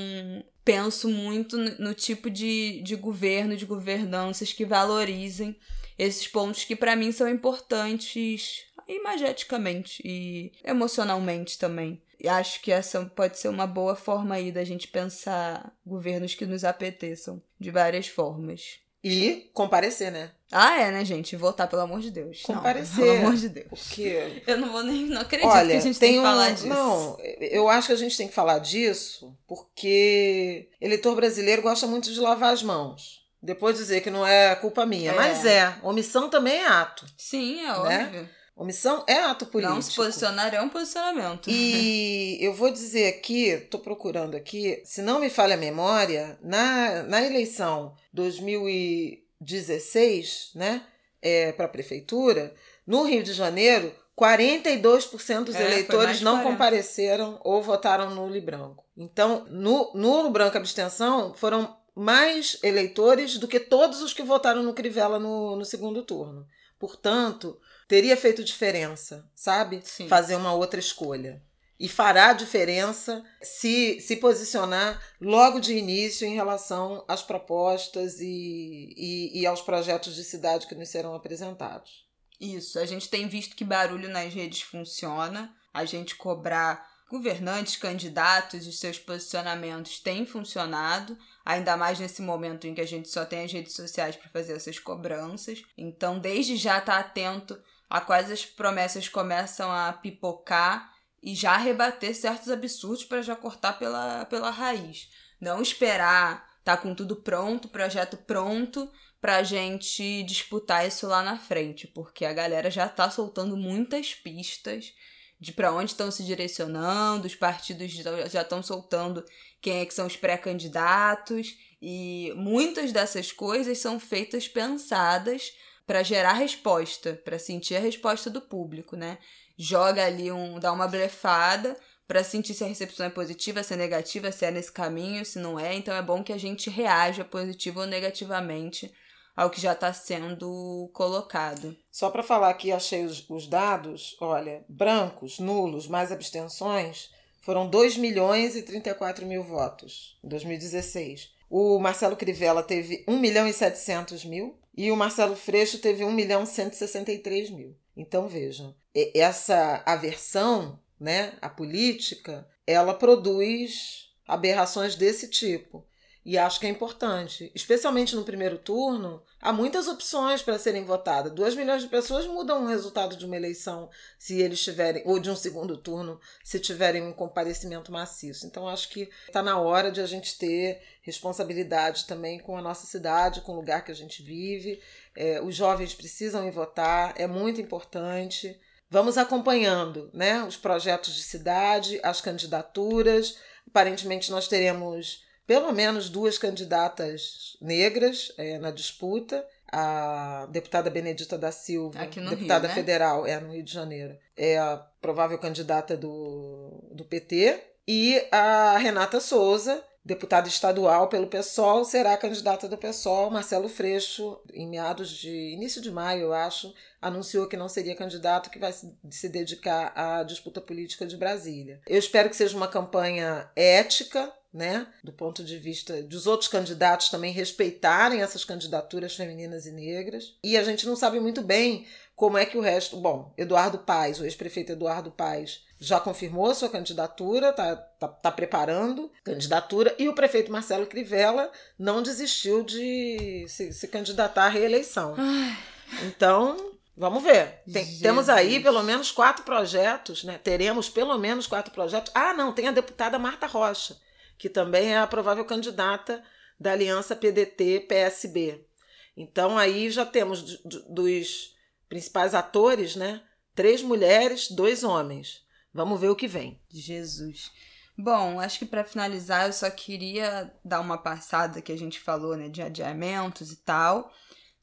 penso 0.64 1.08
muito 1.08 1.56
no 1.80 1.94
tipo 1.94 2.30
de, 2.30 2.80
de 2.82 2.96
governo, 2.96 3.56
de 3.56 3.66
governanças 3.66 4.52
que 4.52 4.64
valorizem 4.64 5.56
esses 5.98 6.26
pontos 6.26 6.64
que 6.64 6.74
para 6.74 6.96
mim 6.96 7.12
são 7.12 7.28
importantes 7.28 8.64
imageticamente 8.88 10.02
e 10.04 10.52
emocionalmente 10.64 11.58
também. 11.58 12.02
E 12.18 12.28
acho 12.28 12.60
que 12.60 12.72
essa 12.72 13.04
pode 13.04 13.38
ser 13.38 13.48
uma 13.48 13.66
boa 13.66 13.96
forma 13.96 14.34
aí 14.34 14.52
da 14.52 14.64
gente 14.64 14.88
pensar 14.88 15.74
governos 15.86 16.34
que 16.34 16.44
nos 16.44 16.64
apeteçam 16.64 17.42
de 17.58 17.70
várias 17.70 18.08
formas. 18.08 18.80
E 19.02 19.50
comparecer, 19.54 20.12
né? 20.12 20.30
Ah, 20.52 20.80
é, 20.80 20.90
né, 20.90 21.04
gente? 21.04 21.36
Votar, 21.36 21.68
pelo 21.68 21.82
amor 21.82 22.00
de 22.00 22.10
Deus. 22.10 22.42
Comparecer. 22.42 22.98
Não, 22.98 23.12
pelo 23.12 23.26
amor 23.26 23.36
de 23.36 23.48
Deus. 23.48 23.66
Porque... 23.68 24.42
Eu 24.46 24.58
não 24.58 24.72
vou 24.72 24.82
nem. 24.82 25.06
Não 25.06 25.20
acredito 25.22 25.48
Olha, 25.48 25.70
que 25.70 25.76
a 25.76 25.80
gente 25.80 25.98
tem, 25.98 26.12
tem 26.12 26.20
que 26.20 26.26
um... 26.26 26.30
falar 26.30 26.50
disso. 26.50 26.66
Não, 26.66 27.16
eu 27.40 27.68
acho 27.68 27.86
que 27.86 27.92
a 27.92 27.96
gente 27.96 28.16
tem 28.16 28.28
que 28.28 28.34
falar 28.34 28.58
disso 28.58 29.34
porque 29.46 30.68
eleitor 30.80 31.14
brasileiro 31.14 31.62
gosta 31.62 31.86
muito 31.86 32.12
de 32.12 32.20
lavar 32.20 32.52
as 32.52 32.62
mãos. 32.62 33.20
Depois 33.42 33.76
dizer 33.76 34.02
que 34.02 34.10
não 34.10 34.26
é 34.26 34.54
culpa 34.56 34.84
minha. 34.84 35.12
É. 35.12 35.14
Mas 35.14 35.46
é. 35.46 35.74
Omissão 35.82 36.28
também 36.28 36.56
é 36.56 36.66
ato. 36.66 37.06
Sim, 37.16 37.60
é 37.60 37.64
né? 37.64 38.04
óbvio. 38.04 38.28
Omissão 38.60 39.02
é 39.06 39.14
ato 39.14 39.46
político. 39.46 39.74
Não 39.74 39.80
se 39.80 39.94
posicionar 39.94 40.54
é 40.54 40.60
um 40.60 40.68
posicionamento. 40.68 41.48
E 41.48 42.36
eu 42.44 42.52
vou 42.52 42.70
dizer 42.70 43.08
aqui, 43.08 43.46
estou 43.46 43.80
procurando 43.80 44.36
aqui, 44.36 44.82
se 44.84 45.00
não 45.00 45.18
me 45.18 45.30
falha 45.30 45.54
a 45.54 45.58
memória, 45.58 46.38
na, 46.42 47.02
na 47.04 47.22
eleição 47.22 47.94
2016, 48.12 50.50
né, 50.54 50.82
é, 51.22 51.52
para 51.52 51.64
a 51.64 51.70
prefeitura, 51.70 52.54
no 52.86 53.04
Rio 53.04 53.22
de 53.22 53.32
Janeiro, 53.32 53.94
42% 54.14 55.44
dos 55.44 55.54
é, 55.54 55.64
eleitores 55.64 56.20
não 56.20 56.42
compareceram 56.42 57.40
ou 57.42 57.62
votaram 57.62 58.14
nulo 58.14 58.36
e 58.36 58.42
branco. 58.42 58.84
Então, 58.94 59.46
no 59.48 59.90
nulo, 59.94 60.28
branco, 60.28 60.58
abstenção 60.58 61.32
foram 61.32 61.74
mais 61.94 62.58
eleitores 62.62 63.38
do 63.38 63.48
que 63.48 63.58
todos 63.58 64.02
os 64.02 64.12
que 64.12 64.22
votaram 64.22 64.62
no 64.62 64.74
Crivella 64.74 65.18
no, 65.18 65.56
no 65.56 65.64
segundo 65.64 66.02
turno. 66.02 66.46
Portanto, 66.80 67.59
teria 67.90 68.16
feito 68.16 68.44
diferença, 68.44 69.28
sabe? 69.34 69.80
Sim. 69.82 70.06
Fazer 70.06 70.36
uma 70.36 70.54
outra 70.54 70.78
escolha. 70.78 71.42
E 71.76 71.88
fará 71.88 72.32
diferença 72.32 73.24
se 73.42 73.98
se 74.00 74.16
posicionar 74.16 75.02
logo 75.20 75.58
de 75.58 75.74
início 75.74 76.24
em 76.24 76.36
relação 76.36 77.04
às 77.08 77.20
propostas 77.20 78.20
e, 78.20 78.94
e, 78.96 79.40
e 79.40 79.46
aos 79.46 79.60
projetos 79.60 80.14
de 80.14 80.22
cidade 80.22 80.68
que 80.68 80.74
nos 80.76 80.88
serão 80.88 81.14
apresentados. 81.14 82.06
Isso, 82.40 82.78
a 82.78 82.86
gente 82.86 83.08
tem 83.08 83.26
visto 83.26 83.56
que 83.56 83.64
barulho 83.64 84.08
nas 84.08 84.32
redes 84.32 84.62
funciona, 84.62 85.52
a 85.74 85.84
gente 85.84 86.14
cobrar 86.14 86.88
governantes, 87.10 87.74
candidatos 87.74 88.66
e 88.66 88.72
seus 88.72 89.00
posicionamentos 89.00 89.98
tem 89.98 90.24
funcionado, 90.24 91.18
ainda 91.44 91.76
mais 91.76 91.98
nesse 91.98 92.22
momento 92.22 92.68
em 92.68 92.74
que 92.74 92.80
a 92.80 92.86
gente 92.86 93.08
só 93.08 93.24
tem 93.24 93.44
as 93.44 93.52
redes 93.52 93.74
sociais 93.74 94.14
para 94.14 94.30
fazer 94.30 94.52
essas 94.52 94.78
cobranças. 94.78 95.60
Então, 95.76 96.20
desde 96.20 96.56
já 96.56 96.78
estar 96.78 96.92
tá 96.92 97.00
atento 97.00 97.60
a 97.90 98.00
quais 98.00 98.30
as 98.30 98.46
promessas 98.46 99.08
começam 99.08 99.70
a 99.70 99.92
pipocar 99.92 100.94
e 101.20 101.34
já 101.34 101.56
rebater 101.56 102.14
certos 102.14 102.48
absurdos 102.48 103.04
para 103.04 103.20
já 103.20 103.36
cortar 103.36 103.78
pela, 103.78 104.24
pela 104.26 104.50
raiz. 104.50 105.10
Não 105.40 105.60
esperar 105.60 106.48
tá 106.64 106.76
com 106.76 106.94
tudo 106.94 107.16
pronto, 107.16 107.68
projeto 107.68 108.16
pronto, 108.16 108.90
pra 109.20 109.42
gente 109.42 110.22
disputar 110.22 110.86
isso 110.86 111.06
lá 111.06 111.22
na 111.22 111.36
frente, 111.36 111.86
porque 111.86 112.24
a 112.24 112.32
galera 112.32 112.70
já 112.70 112.88
tá 112.88 113.10
soltando 113.10 113.56
muitas 113.56 114.14
pistas 114.14 114.92
de 115.40 115.52
para 115.52 115.72
onde 115.72 115.90
estão 115.90 116.10
se 116.10 116.22
direcionando, 116.22 117.26
os 117.26 117.34
partidos 117.34 117.90
já 118.30 118.42
estão 118.42 118.62
soltando 118.62 119.24
quem 119.60 119.80
é 119.80 119.86
que 119.86 119.94
são 119.94 120.06
os 120.06 120.16
pré-candidatos 120.16 121.56
e 121.80 122.32
muitas 122.36 122.92
dessas 122.92 123.32
coisas 123.32 123.78
são 123.78 123.98
feitas 123.98 124.46
pensadas 124.46 125.50
para 125.90 126.04
gerar 126.04 126.34
resposta, 126.34 127.20
para 127.24 127.36
sentir 127.36 127.74
a 127.74 127.80
resposta 127.80 128.30
do 128.30 128.40
público, 128.40 128.94
né? 128.94 129.18
Joga 129.58 130.06
ali 130.06 130.30
um, 130.30 130.60
dá 130.60 130.72
uma 130.72 130.86
blefada 130.86 131.76
para 132.06 132.22
sentir 132.22 132.54
se 132.54 132.62
a 132.62 132.68
recepção 132.68 133.06
é 133.06 133.10
positiva, 133.10 133.60
se 133.64 133.74
é 133.74 133.76
negativa, 133.76 134.30
se 134.30 134.44
é 134.44 134.52
nesse 134.52 134.70
caminho, 134.70 135.24
se 135.24 135.40
não 135.40 135.58
é. 135.58 135.74
Então 135.74 135.92
é 135.92 136.00
bom 136.00 136.22
que 136.22 136.32
a 136.32 136.38
gente 136.38 136.70
reaja 136.70 137.24
positivo 137.24 137.80
ou 137.80 137.86
negativamente 137.88 138.94
ao 139.34 139.50
que 139.50 139.60
já 139.60 139.72
está 139.72 139.92
sendo 139.92 140.88
colocado. 140.92 141.76
Só 141.90 142.08
para 142.08 142.22
falar 142.22 142.54
que 142.54 142.70
achei 142.70 143.04
os, 143.04 143.28
os, 143.28 143.48
dados, 143.48 144.16
olha, 144.20 144.64
brancos, 144.68 145.40
nulos, 145.40 145.88
mais 145.88 146.12
abstenções, 146.12 147.10
foram 147.42 147.68
2 147.68 147.96
milhões 147.96 148.54
e 148.54 148.62
34 148.62 149.26
mil 149.26 149.42
votos 149.42 150.16
em 150.22 150.28
2016. 150.28 151.32
O 151.50 151.80
Marcelo 151.80 152.14
Crivella 152.14 152.62
teve 152.62 153.04
1 153.08 153.18
milhão 153.18 153.48
e 153.48 153.52
700 153.52 154.24
mil 154.24 154.59
e 154.80 154.90
o 154.90 154.96
Marcelo 154.96 155.36
Freixo 155.36 155.78
teve 155.78 156.02
1 156.02 156.10
milhão 156.10 156.44
e 156.44 156.46
163 156.46 157.50
mil. 157.50 157.76
Então 157.94 158.26
vejam, 158.26 158.74
essa 159.14 159.82
aversão 159.84 160.80
né, 160.98 161.34
a 161.42 161.50
política, 161.50 162.48
ela 162.66 162.94
produz 162.94 164.08
aberrações 164.26 164.96
desse 164.96 165.28
tipo. 165.28 165.86
E 166.24 166.38
acho 166.38 166.58
que 166.58 166.66
é 166.66 166.70
importante, 166.70 167.52
especialmente 167.54 168.16
no 168.16 168.24
primeiro 168.24 168.56
turno, 168.56 169.22
há 169.40 169.52
muitas 169.52 169.88
opções 169.88 170.42
para 170.42 170.58
serem 170.58 170.84
votadas. 170.84 171.32
Duas 171.32 171.54
milhões 171.54 171.82
de 171.82 171.88
pessoas 171.88 172.26
mudam 172.26 172.64
o 172.64 172.68
resultado 172.68 173.16
de 173.16 173.24
uma 173.24 173.36
eleição 173.36 173.88
se 174.18 174.40
eles 174.40 174.62
tiverem, 174.62 175.02
ou 175.06 175.18
de 175.18 175.30
um 175.30 175.36
segundo 175.36 175.76
turno, 175.76 176.20
se 176.44 176.58
tiverem 176.60 177.02
um 177.02 177.12
comparecimento 177.12 177.90
maciço. 177.90 178.46
Então 178.46 178.68
acho 178.68 178.88
que 178.90 179.08
está 179.26 179.42
na 179.42 179.58
hora 179.58 179.90
de 179.90 180.00
a 180.00 180.06
gente 180.06 180.36
ter 180.38 180.82
responsabilidade 181.02 182.06
também 182.06 182.38
com 182.38 182.56
a 182.56 182.62
nossa 182.62 182.86
cidade, 182.86 183.40
com 183.40 183.52
o 183.52 183.56
lugar 183.56 183.84
que 183.84 183.92
a 183.92 183.96
gente 183.96 184.22
vive. 184.22 184.80
É, 185.16 185.40
os 185.40 185.54
jovens 185.54 185.94
precisam 185.94 186.46
ir 186.46 186.50
votar, 186.50 187.14
é 187.16 187.26
muito 187.26 187.60
importante. 187.60 188.58
Vamos 188.88 189.16
acompanhando 189.16 190.10
né, 190.12 190.42
os 190.42 190.56
projetos 190.56 191.14
de 191.14 191.22
cidade, 191.22 192.00
as 192.02 192.20
candidaturas. 192.20 193.38
Aparentemente, 193.66 194.30
nós 194.32 194.48
teremos 194.48 195.24
pelo 195.50 195.72
menos 195.72 196.08
duas 196.08 196.38
candidatas 196.38 197.56
negras 197.60 198.32
é, 198.38 198.56
na 198.60 198.70
disputa. 198.70 199.44
A 199.72 200.46
deputada 200.48 200.88
Benedita 200.88 201.36
da 201.36 201.50
Silva, 201.50 201.98
deputada 202.06 202.68
Rio, 202.68 202.68
né? 202.68 202.74
federal, 202.74 203.26
é 203.26 203.40
no 203.40 203.52
Rio 203.52 203.62
de 203.64 203.72
Janeiro, 203.72 204.16
é 204.36 204.58
a 204.58 204.76
provável 205.00 205.38
candidata 205.38 205.96
do, 205.96 206.88
do 206.92 207.04
PT. 207.04 207.60
E 207.86 208.20
a 208.30 208.78
Renata 208.78 209.18
Souza, 209.18 209.82
deputada 210.04 210.48
estadual 210.48 211.08
pelo 211.08 211.26
PSOL, 211.26 211.84
será 211.84 212.16
candidata 212.16 212.68
do 212.68 212.78
PSOL. 212.78 213.30
Marcelo 213.30 213.68
Freixo, 213.68 214.40
em 214.52 214.68
meados 214.68 215.10
de 215.10 215.52
início 215.52 215.82
de 215.82 215.90
maio, 215.90 216.22
eu 216.22 216.32
acho, 216.32 216.72
anunciou 217.02 217.48
que 217.48 217.56
não 217.56 217.68
seria 217.68 217.96
candidato, 217.96 218.50
que 218.50 218.58
vai 218.58 218.72
se 218.72 219.28
dedicar 219.28 219.92
à 219.96 220.22
disputa 220.22 220.60
política 220.60 221.06
de 221.06 221.16
Brasília. 221.16 221.80
Eu 221.88 221.98
espero 221.98 222.28
que 222.28 222.36
seja 222.36 222.56
uma 222.56 222.68
campanha 222.68 223.50
ética, 223.56 224.32
né, 224.52 224.86
do 225.04 225.12
ponto 225.12 225.44
de 225.44 225.58
vista 225.58 226.02
dos 226.02 226.26
outros 226.26 226.48
candidatos 226.48 227.08
também 227.08 227.32
respeitarem 227.32 228.20
essas 228.20 228.44
candidaturas 228.44 229.14
femininas 229.14 229.66
e 229.66 229.70
negras. 229.70 230.36
E 230.42 230.56
a 230.56 230.64
gente 230.64 230.86
não 230.86 230.96
sabe 230.96 231.20
muito 231.20 231.40
bem 231.40 231.86
como 232.16 232.36
é 232.36 232.44
que 232.44 232.58
o 232.58 232.60
resto. 232.60 232.96
Bom, 232.96 233.32
Eduardo 233.38 233.78
Paes, 233.78 234.20
o 234.20 234.24
ex-prefeito 234.24 234.72
Eduardo 234.72 235.10
Paes, 235.10 235.62
já 235.80 235.98
confirmou 235.98 236.54
sua 236.54 236.68
candidatura, 236.68 237.50
está 237.50 237.76
tá, 237.76 238.08
tá 238.08 238.30
preparando 238.30 239.10
candidatura, 239.24 239.94
e 239.98 240.08
o 240.08 240.14
prefeito 240.14 240.52
Marcelo 240.52 240.86
Crivella 240.86 241.50
não 241.78 242.02
desistiu 242.02 242.62
de 242.62 243.46
se, 243.48 243.72
se 243.72 243.88
candidatar 243.88 244.44
à 244.44 244.48
reeleição. 244.48 245.14
Ai. 245.16 245.56
Então, 246.04 246.74
vamos 246.96 247.22
ver. 247.22 247.62
Tem, 247.72 247.86
temos 247.98 248.28
aí 248.28 248.60
pelo 248.60 248.82
menos 248.82 249.10
quatro 249.10 249.44
projetos, 249.44 250.22
né? 250.22 250.38
Teremos 250.42 250.90
pelo 250.90 251.16
menos 251.16 251.46
quatro 251.46 251.72
projetos. 251.72 252.12
Ah, 252.14 252.34
não, 252.34 252.52
tem 252.52 252.68
a 252.68 252.72
deputada 252.72 253.18
Marta 253.18 253.46
Rocha, 253.46 253.96
que 254.40 254.48
também 254.48 254.94
é 254.94 254.98
a 254.98 255.06
provável 255.06 255.44
candidata 255.44 256.24
da 256.58 256.72
aliança 256.72 257.14
PDT-PSB. 257.14 258.66
Então, 259.14 259.58
aí 259.58 259.90
já 259.90 260.06
temos 260.06 260.62
dos 260.64 261.54
principais 261.90 262.34
atores, 262.34 262.96
né? 262.96 263.22
Três 263.54 263.82
mulheres, 263.82 264.50
dois 264.50 264.82
homens. 264.82 265.44
Vamos 265.74 266.00
ver 266.00 266.08
o 266.08 266.16
que 266.16 266.26
vem. 266.26 266.58
Jesus. 266.70 267.52
Bom, 267.98 268.40
acho 268.40 268.58
que 268.58 268.64
para 268.64 268.82
finalizar 268.82 269.46
eu 269.46 269.52
só 269.52 269.68
queria 269.68 270.50
dar 270.64 270.80
uma 270.80 270.96
passada 270.96 271.60
que 271.60 271.70
a 271.70 271.76
gente 271.76 272.00
falou, 272.00 272.34
né, 272.34 272.48
de 272.48 272.62
adiamentos 272.62 273.52
e 273.52 273.56
tal. 273.56 274.10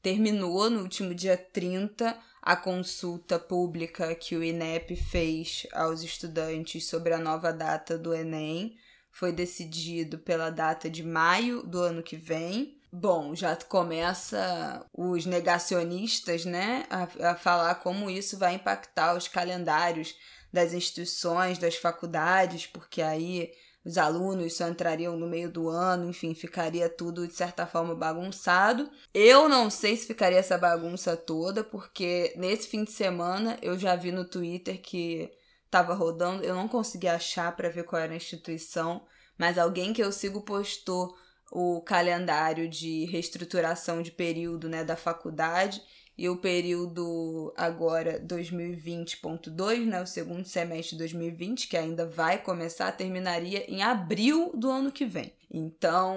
Terminou 0.02 0.68
no 0.68 0.82
último 0.82 1.14
dia 1.14 1.36
30 1.36 2.18
a 2.42 2.56
consulta 2.56 3.38
pública 3.38 4.12
que 4.16 4.34
o 4.34 4.42
INEP 4.42 4.96
fez 4.96 5.68
aos 5.72 6.02
estudantes 6.02 6.88
sobre 6.88 7.14
a 7.14 7.18
nova 7.18 7.52
data 7.52 7.96
do 7.96 8.12
Enem. 8.12 8.76
Foi 9.18 9.32
decidido 9.32 10.16
pela 10.16 10.48
data 10.48 10.88
de 10.88 11.02
maio 11.02 11.64
do 11.64 11.80
ano 11.80 12.04
que 12.04 12.16
vem. 12.16 12.78
Bom, 12.92 13.34
já 13.34 13.56
começa 13.56 14.86
os 14.96 15.26
negacionistas, 15.26 16.44
né, 16.44 16.86
a, 16.88 17.30
a 17.32 17.34
falar 17.34 17.74
como 17.76 18.08
isso 18.08 18.38
vai 18.38 18.54
impactar 18.54 19.16
os 19.16 19.26
calendários 19.26 20.14
das 20.52 20.72
instituições, 20.72 21.58
das 21.58 21.74
faculdades, 21.74 22.68
porque 22.68 23.02
aí 23.02 23.50
os 23.84 23.98
alunos 23.98 24.56
só 24.56 24.68
entrariam 24.68 25.16
no 25.16 25.26
meio 25.26 25.50
do 25.50 25.68
ano, 25.68 26.08
enfim, 26.08 26.32
ficaria 26.32 26.88
tudo 26.88 27.26
de 27.26 27.34
certa 27.34 27.66
forma 27.66 27.96
bagunçado. 27.96 28.88
Eu 29.12 29.48
não 29.48 29.68
sei 29.68 29.96
se 29.96 30.06
ficaria 30.06 30.38
essa 30.38 30.56
bagunça 30.56 31.16
toda, 31.16 31.64
porque 31.64 32.32
nesse 32.36 32.68
fim 32.68 32.84
de 32.84 32.92
semana 32.92 33.58
eu 33.60 33.76
já 33.76 33.96
vi 33.96 34.12
no 34.12 34.24
Twitter 34.24 34.80
que 34.80 35.28
estava 35.68 35.94
rodando, 35.94 36.42
eu 36.42 36.54
não 36.54 36.66
consegui 36.66 37.06
achar 37.06 37.54
para 37.54 37.68
ver 37.68 37.84
qual 37.84 38.00
era 38.00 38.12
a 38.12 38.16
instituição, 38.16 39.02
mas 39.36 39.58
alguém 39.58 39.92
que 39.92 40.02
eu 40.02 40.10
sigo 40.10 40.40
postou 40.40 41.14
o 41.52 41.80
calendário 41.82 42.68
de 42.68 43.04
reestruturação 43.06 44.02
de 44.02 44.10
período 44.10 44.68
né, 44.68 44.82
da 44.82 44.96
faculdade 44.96 45.82
e 46.16 46.28
o 46.28 46.36
período 46.36 47.52
agora 47.56 48.20
2020.2, 48.20 49.84
né, 49.84 50.02
o 50.02 50.06
segundo 50.06 50.46
semestre 50.46 50.96
de 50.96 50.98
2020, 50.98 51.68
que 51.68 51.76
ainda 51.76 52.04
vai 52.06 52.42
começar, 52.42 52.90
terminaria 52.92 53.70
em 53.70 53.82
abril 53.82 54.50
do 54.54 54.70
ano 54.70 54.90
que 54.90 55.06
vem. 55.06 55.32
Então, 55.50 56.16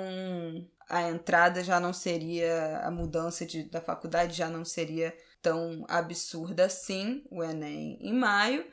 a 0.89 1.09
entrada 1.09 1.63
já 1.63 1.79
não 1.79 1.93
seria, 1.93 2.79
a 2.79 2.89
mudança 2.89 3.45
de, 3.45 3.63
da 3.63 3.79
faculdade 3.79 4.35
já 4.35 4.49
não 4.49 4.65
seria 4.65 5.15
tão 5.41 5.85
absurda 5.87 6.65
assim, 6.65 7.23
o 7.29 7.43
Enem 7.43 7.97
em 8.01 8.13
maio, 8.13 8.65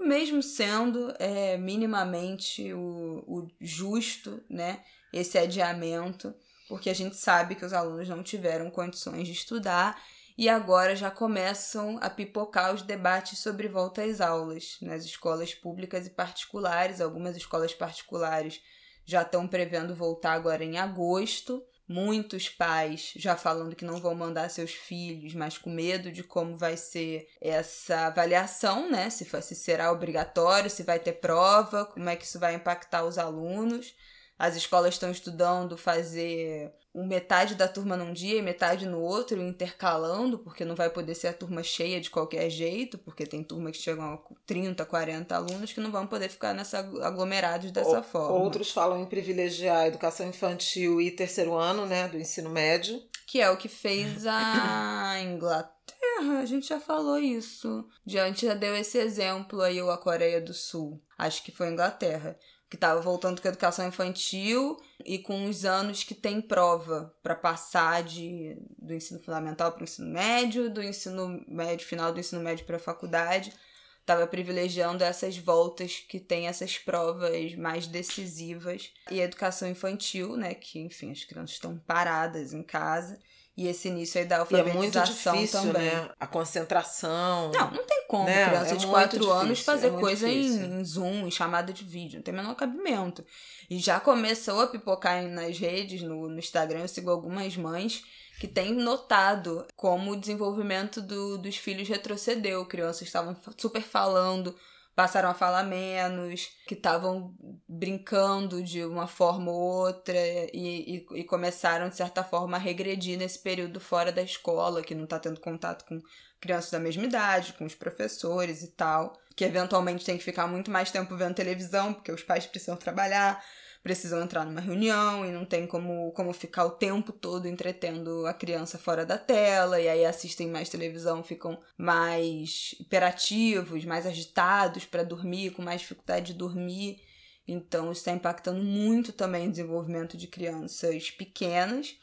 mesmo 0.00 0.42
sendo 0.42 1.12
é, 1.18 1.56
minimamente 1.56 2.72
o, 2.72 3.24
o 3.26 3.48
justo, 3.60 4.42
né, 4.48 4.82
esse 5.12 5.38
adiamento, 5.38 6.34
porque 6.68 6.90
a 6.90 6.94
gente 6.94 7.16
sabe 7.16 7.54
que 7.54 7.64
os 7.64 7.72
alunos 7.72 8.08
não 8.08 8.22
tiveram 8.22 8.70
condições 8.70 9.26
de 9.26 9.32
estudar 9.32 10.00
e 10.38 10.48
agora 10.48 10.94
já 10.94 11.10
começam 11.10 11.98
a 12.00 12.08
pipocar 12.08 12.72
os 12.72 12.82
debates 12.82 13.40
sobre 13.40 13.66
volta 13.66 14.04
às 14.04 14.20
aulas 14.20 14.76
nas 14.80 15.04
escolas 15.04 15.52
públicas 15.52 16.06
e 16.06 16.10
particulares. 16.10 17.00
Algumas 17.00 17.36
escolas 17.36 17.74
particulares 17.74 18.60
já 19.04 19.22
estão 19.22 19.48
prevendo 19.48 19.96
voltar 19.96 20.34
agora 20.34 20.62
em 20.62 20.78
agosto. 20.78 21.60
Muitos 21.88 22.50
pais 22.50 23.14
já 23.16 23.34
falando 23.34 23.74
que 23.74 23.84
não 23.84 23.98
vão 23.98 24.14
mandar 24.14 24.50
seus 24.50 24.72
filhos, 24.72 25.34
mas 25.34 25.56
com 25.56 25.70
medo 25.70 26.12
de 26.12 26.22
como 26.22 26.54
vai 26.54 26.76
ser 26.76 27.26
essa 27.40 28.08
avaliação, 28.08 28.90
né? 28.90 29.08
Se, 29.08 29.24
se 29.24 29.54
será 29.54 29.90
obrigatório, 29.90 30.68
se 30.68 30.82
vai 30.82 30.98
ter 30.98 31.14
prova, 31.14 31.86
como 31.86 32.08
é 32.08 32.14
que 32.14 32.26
isso 32.26 32.38
vai 32.38 32.54
impactar 32.54 33.04
os 33.04 33.16
alunos. 33.16 33.94
As 34.38 34.54
escolas 34.54 34.94
estão 34.94 35.10
estudando 35.10 35.78
fazer 35.78 36.72
metade 37.06 37.54
da 37.54 37.68
turma 37.68 37.96
num 37.96 38.12
dia 38.12 38.38
e 38.38 38.42
metade 38.42 38.86
no 38.86 39.00
outro, 39.00 39.40
intercalando, 39.40 40.38
porque 40.38 40.64
não 40.64 40.74
vai 40.74 40.90
poder 40.90 41.14
ser 41.14 41.28
a 41.28 41.32
turma 41.32 41.62
cheia 41.62 42.00
de 42.00 42.10
qualquer 42.10 42.48
jeito, 42.50 42.98
porque 42.98 43.26
tem 43.26 43.42
turma 43.42 43.70
que 43.70 43.78
chegam 43.78 44.14
a 44.14 44.18
30, 44.46 44.84
40 44.84 45.34
alunos 45.34 45.72
que 45.72 45.80
não 45.80 45.90
vão 45.90 46.06
poder 46.06 46.28
ficar 46.28 46.54
nessa 46.54 46.78
aglomerados 46.78 47.70
dessa 47.70 48.02
forma. 48.02 48.38
Outros 48.38 48.70
falam 48.70 49.00
em 49.00 49.06
privilegiar 49.06 49.78
a 49.78 49.88
educação 49.88 50.28
infantil 50.28 51.00
e 51.00 51.10
terceiro 51.10 51.54
ano, 51.54 51.86
né, 51.86 52.08
do 52.08 52.18
ensino 52.18 52.50
médio. 52.50 53.02
Que 53.26 53.40
é 53.40 53.50
o 53.50 53.56
que 53.56 53.68
fez 53.68 54.26
a 54.26 55.20
Inglaterra, 55.22 56.40
a 56.40 56.46
gente 56.46 56.68
já 56.68 56.80
falou 56.80 57.18
isso. 57.18 57.86
Diante 58.04 58.46
já 58.46 58.54
deu 58.54 58.74
esse 58.74 58.98
exemplo 58.98 59.60
aí, 59.60 59.80
ou 59.80 59.90
a 59.90 59.98
Coreia 59.98 60.40
do 60.40 60.54
Sul. 60.54 61.02
Acho 61.18 61.42
que 61.42 61.52
foi 61.52 61.68
a 61.68 61.70
Inglaterra 61.70 62.38
que 62.68 62.76
estava 62.76 63.00
voltando 63.00 63.40
com 63.40 63.48
a 63.48 63.50
educação 63.50 63.86
infantil 63.86 64.76
e 65.04 65.18
com 65.18 65.46
os 65.46 65.64
anos 65.64 66.04
que 66.04 66.14
tem 66.14 66.40
prova 66.40 67.14
para 67.22 67.34
passar 67.34 68.02
de, 68.02 68.56
do 68.78 68.92
ensino 68.92 69.18
fundamental 69.20 69.72
para 69.72 69.80
o 69.80 69.84
ensino 69.84 70.08
médio, 70.08 70.68
do 70.68 70.82
ensino 70.82 71.42
médio, 71.48 71.86
final 71.86 72.12
do 72.12 72.20
ensino 72.20 72.42
médio 72.42 72.66
para 72.66 72.76
a 72.76 72.80
faculdade. 72.80 73.52
Estava 74.00 74.26
privilegiando 74.26 75.04
essas 75.04 75.36
voltas 75.36 76.02
que 76.08 76.18
tem 76.18 76.46
essas 76.46 76.78
provas 76.78 77.54
mais 77.54 77.86
decisivas. 77.86 78.90
E 79.10 79.20
a 79.20 79.24
educação 79.24 79.68
infantil, 79.68 80.36
né? 80.36 80.54
Que, 80.54 80.78
enfim, 80.78 81.10
as 81.10 81.24
crianças 81.24 81.56
estão 81.56 81.78
paradas 81.78 82.54
em 82.54 82.62
casa. 82.62 83.18
E 83.58 83.66
esse 83.66 83.88
início 83.88 84.20
aí 84.20 84.24
da 84.24 84.38
alfabetização 84.38 84.72
e 84.72 84.76
é 84.76 84.80
muito 84.80 85.02
difícil, 85.02 85.60
também. 85.60 85.82
Né? 85.82 86.10
A 86.20 86.28
concentração. 86.28 87.50
Não, 87.50 87.70
não 87.72 87.84
tem 87.84 88.04
como 88.06 88.24
né? 88.24 88.46
criança 88.46 88.74
é 88.74 88.76
de 88.76 88.86
4 88.86 89.32
anos 89.32 89.48
difícil, 89.48 89.64
fazer 89.64 89.88
é 89.88 89.90
coisa 89.90 90.28
em, 90.28 90.78
em, 90.78 90.84
Zoom, 90.84 91.26
em 91.26 91.30
chamada 91.32 91.72
de 91.72 91.82
vídeo. 91.82 92.18
Não 92.18 92.22
tem 92.22 92.32
menor 92.32 92.54
cabimento. 92.54 93.26
E 93.68 93.76
já 93.80 93.98
começou 93.98 94.60
a 94.60 94.68
pipocar 94.68 95.20
nas 95.24 95.58
redes, 95.58 96.02
no, 96.02 96.28
no 96.28 96.38
Instagram, 96.38 96.82
eu 96.82 96.88
sigo 96.88 97.10
algumas 97.10 97.56
mães 97.56 98.04
que 98.38 98.46
têm 98.46 98.72
notado 98.74 99.66
como 99.74 100.12
o 100.12 100.16
desenvolvimento 100.16 101.02
do, 101.02 101.36
dos 101.36 101.56
filhos 101.56 101.88
retrocedeu. 101.88 102.64
Crianças 102.64 103.08
estavam 103.08 103.36
super 103.56 103.82
falando 103.82 104.54
passaram 104.98 105.30
a 105.30 105.34
falar 105.34 105.62
menos, 105.62 106.50
que 106.66 106.74
estavam 106.74 107.32
brincando 107.68 108.60
de 108.60 108.84
uma 108.84 109.06
forma 109.06 109.48
ou 109.48 109.86
outra 109.86 110.18
e, 110.52 111.06
e, 111.12 111.20
e, 111.20 111.22
começaram, 111.22 111.88
de 111.88 111.94
certa 111.94 112.24
forma, 112.24 112.56
a 112.56 112.60
regredir 112.60 113.16
nesse 113.16 113.38
período 113.38 113.78
fora 113.78 114.10
da 114.10 114.22
escola, 114.22 114.82
que 114.82 114.96
não 114.96 115.04
está 115.04 115.20
tendo 115.20 115.38
contato 115.38 115.84
com 115.84 116.02
crianças 116.40 116.72
da 116.72 116.80
mesma 116.80 117.04
idade, 117.04 117.52
com 117.52 117.64
os 117.64 117.76
professores 117.76 118.64
e 118.64 118.72
tal, 118.72 119.16
que 119.36 119.44
eventualmente 119.44 120.04
tem 120.04 120.18
que 120.18 120.24
ficar 120.24 120.48
muito 120.48 120.68
mais 120.68 120.90
tempo 120.90 121.16
vendo 121.16 121.36
televisão, 121.36 121.94
porque 121.94 122.10
os 122.10 122.24
pais 122.24 122.48
precisam 122.48 122.76
trabalhar 122.76 123.40
precisam 123.82 124.22
entrar 124.22 124.44
numa 124.44 124.60
reunião 124.60 125.24
e 125.24 125.30
não 125.30 125.44
tem 125.44 125.66
como, 125.66 126.12
como 126.12 126.32
ficar 126.32 126.64
o 126.64 126.70
tempo 126.70 127.12
todo 127.12 127.48
entretendo 127.48 128.26
a 128.26 128.34
criança 128.34 128.78
fora 128.78 129.04
da 129.06 129.16
tela, 129.16 129.80
e 129.80 129.88
aí 129.88 130.04
assistem 130.04 130.48
mais 130.48 130.68
televisão, 130.68 131.22
ficam 131.22 131.58
mais 131.76 132.74
hiperativos, 132.80 133.84
mais 133.84 134.06
agitados 134.06 134.84
para 134.84 135.02
dormir, 135.02 135.50
com 135.50 135.62
mais 135.62 135.80
dificuldade 135.80 136.32
de 136.32 136.38
dormir. 136.38 137.00
Então, 137.46 137.90
isso 137.90 138.00
está 138.00 138.12
impactando 138.12 138.62
muito 138.62 139.12
também 139.12 139.48
o 139.48 139.50
desenvolvimento 139.50 140.16
de 140.16 140.26
crianças 140.26 141.10
pequenas. 141.10 141.96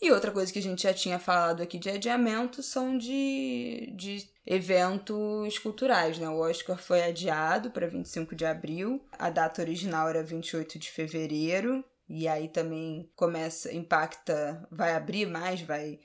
E 0.00 0.12
outra 0.12 0.30
coisa 0.30 0.52
que 0.52 0.60
a 0.60 0.62
gente 0.62 0.82
já 0.82 0.94
tinha 0.94 1.18
falado 1.18 1.60
aqui 1.60 1.76
de 1.76 1.90
adiamento 1.90 2.62
são 2.62 2.96
de, 2.96 3.92
de 3.96 4.30
eventos 4.46 5.58
culturais, 5.58 6.18
né? 6.18 6.28
O 6.28 6.38
Oscar 6.38 6.78
foi 6.78 7.02
adiado 7.02 7.70
para 7.72 7.86
25 7.86 8.36
de 8.36 8.46
abril, 8.46 9.04
a 9.12 9.28
data 9.28 9.60
original 9.60 10.08
era 10.08 10.22
28 10.22 10.78
de 10.78 10.90
fevereiro, 10.90 11.84
e 12.08 12.28
aí 12.28 12.48
também 12.48 13.10
começa, 13.16 13.74
impacta, 13.74 14.66
vai 14.70 14.94
abrir 14.94 15.26
mais, 15.26 15.60
vai 15.62 15.98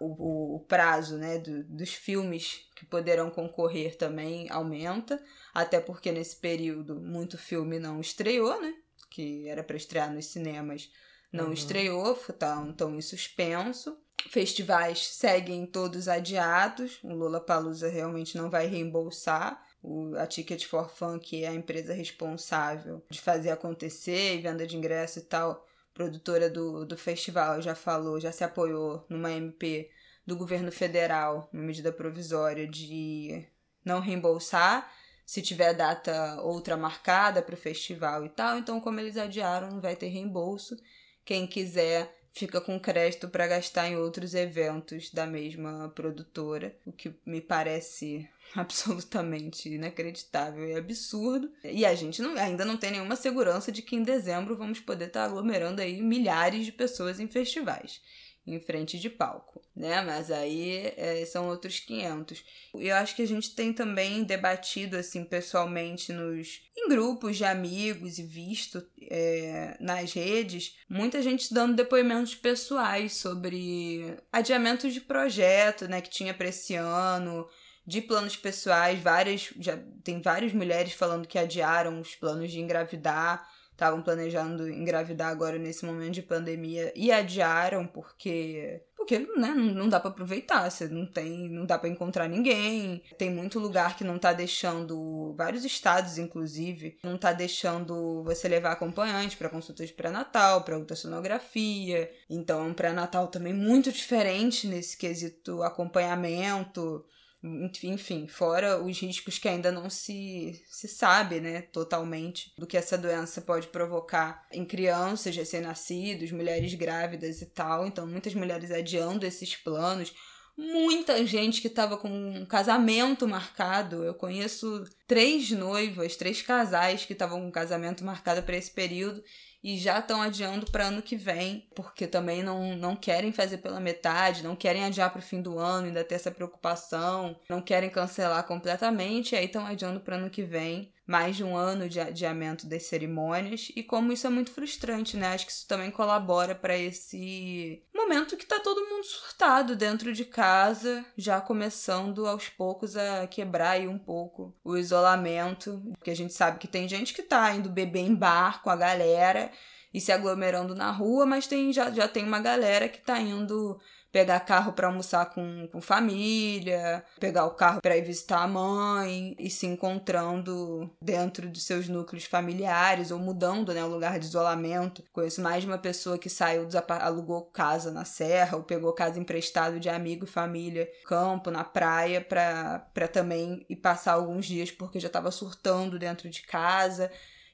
o, 0.00 0.56
o, 0.56 0.60
prazo 0.60 1.16
né, 1.16 1.38
do, 1.38 1.64
dos 1.64 1.92
filmes 1.92 2.66
que 2.76 2.84
poderão 2.86 3.30
concorrer 3.30 3.96
também 3.96 4.48
aumenta, 4.50 5.22
até 5.52 5.80
porque 5.80 6.12
nesse 6.12 6.36
período 6.36 7.00
muito 7.00 7.36
filme 7.36 7.78
não 7.78 8.00
estreou, 8.00 8.60
né? 8.60 8.74
Que 9.10 9.48
era 9.48 9.62
para 9.62 9.76
estrear 9.76 10.12
nos 10.12 10.26
cinemas 10.26 10.90
não 11.32 11.46
uhum. 11.46 11.52
estreou, 11.52 12.12
estão 12.12 12.72
tá, 12.72 12.86
em 12.86 13.00
suspenso. 13.00 13.96
Festivais 14.28 15.06
seguem 15.08 15.66
todos 15.66 16.06
adiados. 16.06 16.98
O 17.02 17.12
Lula 17.12 17.40
Palusa 17.40 17.88
realmente 17.88 18.36
não 18.36 18.50
vai 18.50 18.66
reembolsar. 18.66 19.60
O, 19.82 20.14
a 20.16 20.26
Ticket 20.26 20.64
for 20.66 20.90
Fun, 20.90 21.18
que 21.18 21.42
é 21.42 21.48
a 21.48 21.54
empresa 21.54 21.92
responsável 21.92 23.04
de 23.10 23.20
fazer 23.20 23.50
acontecer 23.50 24.36
e 24.36 24.40
venda 24.40 24.66
de 24.66 24.76
ingresso 24.76 25.18
e 25.18 25.22
tal, 25.22 25.66
produtora 25.92 26.48
do, 26.48 26.84
do 26.84 26.96
festival, 26.96 27.60
já 27.60 27.74
falou, 27.74 28.20
já 28.20 28.30
se 28.30 28.44
apoiou 28.44 29.04
numa 29.08 29.32
MP 29.32 29.90
do 30.24 30.36
governo 30.36 30.70
federal, 30.70 31.48
uma 31.52 31.64
medida 31.64 31.90
provisória 31.90 32.68
de 32.68 33.44
não 33.84 33.98
reembolsar 33.98 34.88
se 35.24 35.42
tiver 35.42 35.72
data 35.72 36.40
outra 36.42 36.76
marcada 36.76 37.42
para 37.42 37.54
o 37.54 37.58
festival 37.58 38.24
e 38.24 38.28
tal. 38.28 38.58
Então, 38.58 38.80
como 38.80 39.00
eles 39.00 39.16
adiaram, 39.16 39.70
não 39.70 39.80
vai 39.80 39.96
ter 39.96 40.08
reembolso. 40.08 40.76
Quem 41.24 41.46
quiser 41.46 42.12
fica 42.32 42.60
com 42.60 42.80
crédito 42.80 43.28
para 43.28 43.46
gastar 43.46 43.88
em 43.88 43.96
outros 43.96 44.34
eventos 44.34 45.10
da 45.10 45.26
mesma 45.26 45.92
produtora, 45.94 46.74
o 46.84 46.92
que 46.92 47.14
me 47.26 47.40
parece 47.40 48.28
absolutamente 48.56 49.68
inacreditável 49.68 50.66
e 50.66 50.74
absurdo. 50.74 51.50
E 51.62 51.84
a 51.84 51.94
gente 51.94 52.22
não, 52.22 52.36
ainda 52.36 52.64
não 52.64 52.76
tem 52.76 52.90
nenhuma 52.90 53.16
segurança 53.16 53.70
de 53.70 53.82
que 53.82 53.96
em 53.96 54.02
dezembro 54.02 54.56
vamos 54.56 54.80
poder 54.80 55.06
estar 55.06 55.20
tá 55.20 55.26
aglomerando 55.26 55.82
aí 55.82 56.00
milhares 56.00 56.64
de 56.64 56.72
pessoas 56.72 57.20
em 57.20 57.28
festivais 57.28 58.00
em 58.46 58.58
frente 58.60 58.98
de 58.98 59.08
palco, 59.08 59.62
né? 59.74 60.02
Mas 60.02 60.30
aí 60.30 60.92
é, 60.96 61.24
são 61.24 61.48
outros 61.48 61.78
500. 61.80 62.44
Eu 62.74 62.96
acho 62.96 63.14
que 63.14 63.22
a 63.22 63.26
gente 63.26 63.54
tem 63.54 63.72
também 63.72 64.24
debatido, 64.24 64.96
assim, 64.96 65.24
pessoalmente 65.24 66.12
nos 66.12 66.62
em 66.76 66.88
grupos 66.88 67.36
de 67.36 67.44
amigos 67.44 68.18
e 68.18 68.24
visto 68.24 68.84
é, 69.08 69.76
nas 69.78 70.12
redes, 70.12 70.76
muita 70.88 71.22
gente 71.22 71.52
dando 71.54 71.76
depoimentos 71.76 72.34
pessoais 72.34 73.14
sobre 73.14 74.16
adiamentos 74.32 74.92
de 74.92 75.00
projeto, 75.00 75.86
né, 75.86 76.00
que 76.00 76.10
tinha 76.10 76.34
para 76.34 76.48
esse 76.48 76.74
ano, 76.74 77.48
de 77.86 78.00
planos 78.00 78.36
pessoais, 78.36 79.00
várias 79.00 79.52
já 79.58 79.76
tem 80.02 80.20
várias 80.20 80.52
mulheres 80.52 80.92
falando 80.92 81.26
que 81.26 81.38
adiaram 81.38 82.00
os 82.00 82.14
planos 82.14 82.50
de 82.50 82.60
engravidar 82.60 83.46
estavam 83.82 84.00
planejando 84.00 84.68
engravidar 84.68 85.28
agora 85.28 85.58
nesse 85.58 85.84
momento 85.84 86.14
de 86.14 86.22
pandemia 86.22 86.92
e 86.94 87.10
adiaram 87.10 87.86
porque 87.86 88.80
porque 89.02 89.18
né, 89.36 89.48
não 89.48 89.88
dá 89.88 89.98
para 89.98 90.10
aproveitar, 90.10 90.70
você 90.70 90.86
não 90.86 91.04
tem, 91.04 91.48
não 91.48 91.66
dá 91.66 91.76
para 91.76 91.88
encontrar 91.88 92.28
ninguém. 92.28 93.02
Tem 93.18 93.30
muito 93.34 93.58
lugar 93.58 93.96
que 93.96 94.04
não 94.04 94.16
tá 94.16 94.32
deixando, 94.32 95.34
vários 95.36 95.64
estados 95.64 96.18
inclusive, 96.18 96.98
não 97.02 97.18
tá 97.18 97.32
deixando 97.32 98.22
você 98.22 98.46
levar 98.46 98.70
acompanhante 98.70 99.36
para 99.36 99.48
consultas 99.48 99.88
de 99.88 99.94
pré-natal, 99.94 100.62
para 100.62 100.78
ultrassonografia. 100.78 102.12
Então, 102.30 102.60
é 102.60 102.68
um 102.68 102.74
pré-natal 102.74 103.26
também 103.26 103.52
muito 103.52 103.90
diferente 103.90 104.68
nesse 104.68 104.96
quesito 104.96 105.64
acompanhamento. 105.64 107.04
Enfim, 107.44 108.28
fora 108.28 108.80
os 108.80 109.00
riscos 109.00 109.36
que 109.36 109.48
ainda 109.48 109.72
não 109.72 109.90
se, 109.90 110.62
se 110.68 110.86
sabe, 110.86 111.40
né, 111.40 111.62
totalmente, 111.62 112.52
do 112.56 112.68
que 112.68 112.76
essa 112.76 112.96
doença 112.96 113.40
pode 113.40 113.66
provocar 113.66 114.46
em 114.52 114.64
crianças 114.64 115.34
recém-nascidos, 115.34 116.30
mulheres 116.30 116.72
grávidas 116.74 117.42
e 117.42 117.46
tal. 117.46 117.84
Então, 117.86 118.06
muitas 118.06 118.34
mulheres 118.34 118.70
adiando 118.70 119.26
esses 119.26 119.56
planos. 119.56 120.14
Muita 120.56 121.26
gente 121.26 121.60
que 121.60 121.66
estava 121.66 121.96
com 121.96 122.08
um 122.08 122.46
casamento 122.46 123.26
marcado. 123.26 124.04
Eu 124.04 124.14
conheço 124.14 124.84
três 125.08 125.50
noivas, 125.50 126.14
três 126.14 126.42
casais 126.42 127.04
que 127.04 127.12
estavam 127.12 127.40
com 127.40 127.48
um 127.48 127.52
casamento 127.52 128.04
marcado 128.04 128.42
para 128.44 128.56
esse 128.56 128.70
período 128.70 129.22
e 129.62 129.78
já 129.78 129.98
estão 129.98 130.20
adiando 130.20 130.70
para 130.70 130.86
ano 130.86 131.02
que 131.02 131.16
vem, 131.16 131.68
porque 131.74 132.06
também 132.06 132.42
não, 132.42 132.74
não 132.76 132.96
querem 132.96 133.32
fazer 133.32 133.58
pela 133.58 133.78
metade, 133.78 134.42
não 134.42 134.56
querem 134.56 134.84
adiar 134.84 135.10
para 135.10 135.20
o 135.20 135.22
fim 135.22 135.40
do 135.40 135.58
ano, 135.58 135.86
ainda 135.86 136.02
ter 136.02 136.16
essa 136.16 136.30
preocupação, 136.30 137.36
não 137.48 137.62
querem 137.62 137.88
cancelar 137.88 138.44
completamente, 138.44 139.32
e 139.34 139.38
aí 139.38 139.46
estão 139.46 139.64
adiando 139.64 140.00
para 140.00 140.16
ano 140.16 140.30
que 140.30 140.42
vem 140.42 140.92
mais 141.06 141.36
de 141.36 141.42
um 141.42 141.56
ano 141.56 141.88
de 141.88 142.00
adiamento 142.00 142.66
das 142.66 142.84
cerimônias 142.84 143.72
e 143.74 143.82
como 143.82 144.12
isso 144.12 144.26
é 144.26 144.30
muito 144.30 144.50
frustrante, 144.50 145.16
né? 145.16 145.34
Acho 145.34 145.46
que 145.46 145.52
isso 145.52 145.66
também 145.66 145.90
colabora 145.90 146.54
para 146.54 146.76
esse 146.76 147.82
momento 147.94 148.36
que 148.36 148.46
tá 148.46 148.60
todo 148.60 148.88
mundo 148.88 149.04
surtado 149.04 149.74
dentro 149.74 150.12
de 150.12 150.24
casa, 150.24 151.04
já 151.16 151.40
começando 151.40 152.26
aos 152.26 152.48
poucos 152.48 152.96
a 152.96 153.26
quebrar 153.26 153.70
aí 153.70 153.88
um 153.88 153.98
pouco 153.98 154.54
o 154.64 154.76
isolamento, 154.76 155.82
porque 155.98 156.10
a 156.10 156.16
gente 156.16 156.32
sabe 156.32 156.58
que 156.58 156.68
tem 156.68 156.88
gente 156.88 157.12
que 157.12 157.22
tá 157.22 157.52
indo 157.54 157.68
beber 157.68 158.00
em 158.00 158.14
bar 158.14 158.62
com 158.62 158.70
a 158.70 158.76
galera 158.76 159.50
e 159.92 160.00
se 160.00 160.10
aglomerando 160.10 160.74
na 160.74 160.90
rua, 160.90 161.26
mas 161.26 161.46
tem 161.46 161.72
já, 161.72 161.90
já 161.90 162.08
tem 162.08 162.24
uma 162.24 162.40
galera 162.40 162.88
que 162.88 163.00
tá 163.00 163.20
indo 163.20 163.78
pegar 164.12 164.40
carro 164.40 164.74
para 164.74 164.86
almoçar 164.86 165.26
com, 165.30 165.66
com 165.72 165.80
família, 165.80 167.02
pegar 167.18 167.46
o 167.46 167.52
carro 167.52 167.80
para 167.80 167.96
ir 167.96 168.04
visitar 168.04 168.42
a 168.42 168.46
mãe 168.46 169.34
e 169.38 169.48
se 169.48 169.66
encontrando 169.66 170.90
dentro 171.00 171.48
de 171.48 171.60
seus 171.60 171.88
núcleos 171.88 172.24
familiares 172.24 173.10
ou 173.10 173.18
mudando 173.18 173.72
né, 173.72 173.82
o 173.82 173.88
lugar 173.88 174.18
de 174.18 174.26
isolamento. 174.26 175.02
Conheço 175.12 175.40
mais 175.40 175.62
de 175.62 175.68
uma 175.68 175.78
pessoa 175.78 176.18
que 176.18 176.28
saiu, 176.28 176.68
alugou 177.00 177.42
casa 177.46 177.90
na 177.90 178.04
serra 178.04 178.56
ou 178.58 178.62
pegou 178.62 178.92
casa 178.92 179.18
emprestado 179.18 179.80
de 179.80 179.88
amigo 179.88 180.24
e 180.24 180.28
família, 180.28 180.88
campo, 181.06 181.50
na 181.50 181.64
praia, 181.64 182.20
para 182.20 183.08
também 183.10 183.64
ir 183.68 183.76
passar 183.76 184.12
alguns 184.12 184.44
dias 184.44 184.70
porque 184.70 185.00
já 185.00 185.06
estava 185.06 185.30
surtando 185.30 185.98
dentro 185.98 186.28
de 186.28 186.42
casa 186.42 187.10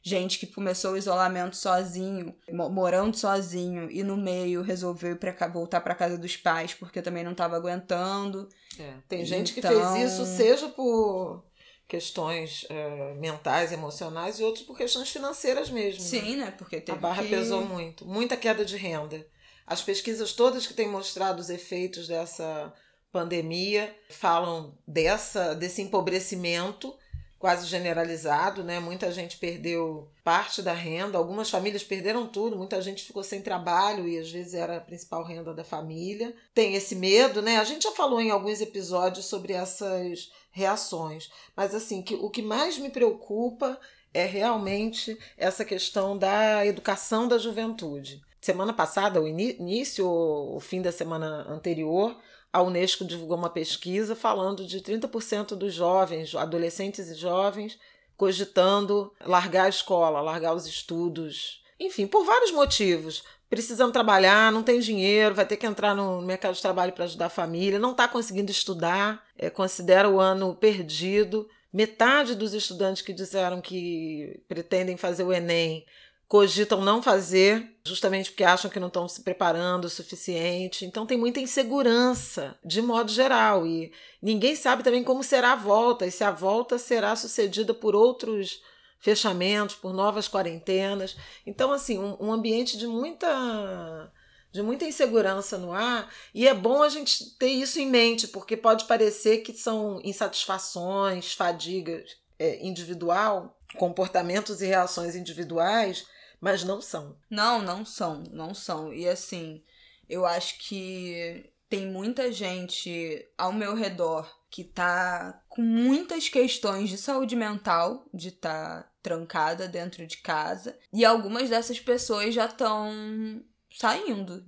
gente 0.08 0.38
que 0.38 0.46
começou 0.46 0.92
o 0.92 0.96
isolamento 0.96 1.56
sozinho, 1.56 2.34
morando 2.50 3.16
sozinho 3.16 3.90
e 3.90 4.02
no 4.02 4.16
meio 4.16 4.62
resolveu 4.62 5.12
ir 5.12 5.16
pra, 5.16 5.46
voltar 5.46 5.80
para 5.80 5.94
casa 5.94 6.16
dos 6.16 6.36
pais 6.36 6.74
porque 6.74 7.02
também 7.02 7.22
não 7.22 7.32
estava 7.32 7.56
aguentando. 7.56 8.48
É, 8.78 8.94
tem 9.08 9.24
gente 9.24 9.58
então... 9.58 9.70
que 9.70 9.98
fez 9.98 10.12
isso, 10.12 10.24
seja 10.24 10.68
por 10.70 11.44
questões 11.86 12.66
é, 12.68 13.14
mentais, 13.14 13.72
emocionais 13.72 14.38
e 14.38 14.44
outros 14.44 14.64
por 14.64 14.76
questões 14.76 15.10
financeiras 15.10 15.70
mesmo. 15.70 16.02
Né? 16.02 16.08
Sim, 16.08 16.36
né? 16.36 16.44
né? 16.46 16.50
Porque 16.50 16.82
a 16.88 16.94
barra 16.94 17.22
que... 17.22 17.30
pesou 17.30 17.64
muito, 17.64 18.06
muita 18.06 18.36
queda 18.36 18.64
de 18.64 18.76
renda. 18.76 19.26
As 19.66 19.82
pesquisas 19.82 20.32
todas 20.32 20.66
que 20.66 20.74
têm 20.74 20.88
mostrado 20.88 21.40
os 21.40 21.50
efeitos 21.50 22.08
dessa 22.08 22.72
pandemia 23.10 23.94
falam 24.10 24.76
dessa 24.86 25.54
desse 25.54 25.80
empobrecimento 25.80 26.94
quase 27.38 27.66
generalizado, 27.66 28.64
né? 28.64 28.80
Muita 28.80 29.12
gente 29.12 29.38
perdeu 29.38 30.10
parte 30.24 30.60
da 30.60 30.72
renda, 30.72 31.16
algumas 31.16 31.48
famílias 31.48 31.84
perderam 31.84 32.26
tudo, 32.26 32.56
muita 32.56 32.82
gente 32.82 33.04
ficou 33.04 33.22
sem 33.22 33.40
trabalho 33.40 34.08
e 34.08 34.18
às 34.18 34.30
vezes 34.30 34.54
era 34.54 34.78
a 34.78 34.80
principal 34.80 35.22
renda 35.22 35.54
da 35.54 35.62
família. 35.62 36.34
Tem 36.52 36.74
esse 36.74 36.96
medo, 36.96 37.40
né? 37.40 37.58
A 37.58 37.64
gente 37.64 37.84
já 37.84 37.92
falou 37.92 38.20
em 38.20 38.30
alguns 38.30 38.60
episódios 38.60 39.26
sobre 39.26 39.52
essas 39.52 40.30
reações, 40.50 41.30
mas 41.56 41.74
assim, 41.74 42.02
que 42.02 42.14
o 42.14 42.28
que 42.28 42.42
mais 42.42 42.76
me 42.76 42.90
preocupa 42.90 43.78
é 44.12 44.24
realmente 44.24 45.16
essa 45.36 45.64
questão 45.64 46.18
da 46.18 46.66
educação 46.66 47.28
da 47.28 47.38
juventude. 47.38 48.20
Semana 48.40 48.72
passada, 48.72 49.20
o 49.20 49.28
início, 49.28 50.08
o 50.08 50.58
fim 50.60 50.80
da 50.80 50.92
semana 50.92 51.44
anterior, 51.48 52.16
a 52.52 52.62
Unesco 52.62 53.04
divulgou 53.04 53.36
uma 53.36 53.50
pesquisa 53.50 54.16
falando 54.16 54.64
de 54.66 54.80
30% 54.80 55.54
dos 55.54 55.74
jovens, 55.74 56.34
adolescentes 56.34 57.08
e 57.08 57.14
jovens, 57.14 57.78
cogitando 58.16 59.12
largar 59.20 59.66
a 59.66 59.68
escola, 59.68 60.20
largar 60.20 60.54
os 60.54 60.66
estudos. 60.66 61.62
Enfim, 61.78 62.06
por 62.06 62.24
vários 62.24 62.50
motivos. 62.50 63.22
Precisando 63.48 63.92
trabalhar, 63.92 64.52
não 64.52 64.62
tem 64.62 64.78
dinheiro, 64.78 65.34
vai 65.34 65.46
ter 65.46 65.56
que 65.56 65.64
entrar 65.64 65.94
no 65.94 66.20
mercado 66.20 66.54
de 66.54 66.60
trabalho 66.60 66.92
para 66.92 67.04
ajudar 67.04 67.26
a 67.26 67.30
família, 67.30 67.78
não 67.78 67.92
está 67.92 68.06
conseguindo 68.06 68.50
estudar, 68.50 69.24
é, 69.38 69.48
considera 69.48 70.08
o 70.08 70.20
ano 70.20 70.54
perdido. 70.54 71.48
Metade 71.72 72.34
dos 72.34 72.52
estudantes 72.52 73.00
que 73.00 73.12
disseram 73.12 73.62
que 73.62 74.42
pretendem 74.48 74.98
fazer 74.98 75.22
o 75.22 75.32
Enem 75.32 75.86
cogitam 76.28 76.82
não 76.82 77.02
fazer, 77.02 77.74
justamente 77.82 78.30
porque 78.30 78.44
acham 78.44 78.70
que 78.70 78.78
não 78.78 78.88
estão 78.88 79.08
se 79.08 79.22
preparando 79.22 79.86
o 79.86 79.90
suficiente. 79.90 80.84
Então 80.84 81.06
tem 81.06 81.16
muita 81.16 81.40
insegurança, 81.40 82.56
de 82.62 82.82
modo 82.82 83.10
geral, 83.10 83.66
e 83.66 83.90
ninguém 84.22 84.54
sabe 84.54 84.84
também 84.84 85.02
como 85.02 85.24
será 85.24 85.52
a 85.52 85.56
volta, 85.56 86.06
e 86.06 86.10
se 86.10 86.22
a 86.22 86.30
volta 86.30 86.76
será 86.78 87.16
sucedida 87.16 87.72
por 87.72 87.96
outros 87.96 88.62
fechamentos, 89.00 89.74
por 89.74 89.94
novas 89.94 90.28
quarentenas. 90.28 91.16
Então, 91.46 91.72
assim, 91.72 91.98
um, 91.98 92.16
um 92.20 92.32
ambiente 92.32 92.76
de 92.76 92.86
muita 92.86 94.12
de 94.50 94.62
muita 94.62 94.86
insegurança 94.86 95.58
no 95.58 95.72
ar, 95.72 96.10
e 96.34 96.48
é 96.48 96.54
bom 96.54 96.82
a 96.82 96.88
gente 96.88 97.36
ter 97.36 97.50
isso 97.50 97.78
em 97.78 97.86
mente, 97.86 98.26
porque 98.26 98.56
pode 98.56 98.86
parecer 98.86 99.38
que 99.38 99.52
são 99.52 100.00
insatisfações, 100.02 101.34
fadiga 101.34 102.02
é, 102.38 102.66
individual, 102.66 103.58
comportamentos 103.76 104.62
e 104.62 104.66
reações 104.66 105.14
individuais 105.14 106.06
mas 106.40 106.64
não 106.64 106.80
são. 106.80 107.16
Não, 107.28 107.62
não 107.62 107.84
são, 107.84 108.22
não 108.30 108.54
são. 108.54 108.92
E 108.92 109.08
assim, 109.08 109.62
eu 110.08 110.24
acho 110.24 110.58
que 110.58 111.50
tem 111.68 111.86
muita 111.86 112.32
gente 112.32 113.26
ao 113.36 113.52
meu 113.52 113.74
redor 113.74 114.38
que 114.50 114.64
tá 114.64 115.42
com 115.48 115.60
muitas 115.60 116.28
questões 116.28 116.88
de 116.88 116.96
saúde 116.96 117.36
mental, 117.36 118.06
de 118.14 118.32
tá 118.32 118.90
trancada 119.02 119.68
dentro 119.68 120.06
de 120.06 120.16
casa, 120.18 120.78
e 120.92 121.04
algumas 121.04 121.50
dessas 121.50 121.78
pessoas 121.78 122.34
já 122.34 122.46
estão 122.46 123.42
saindo, 123.70 124.44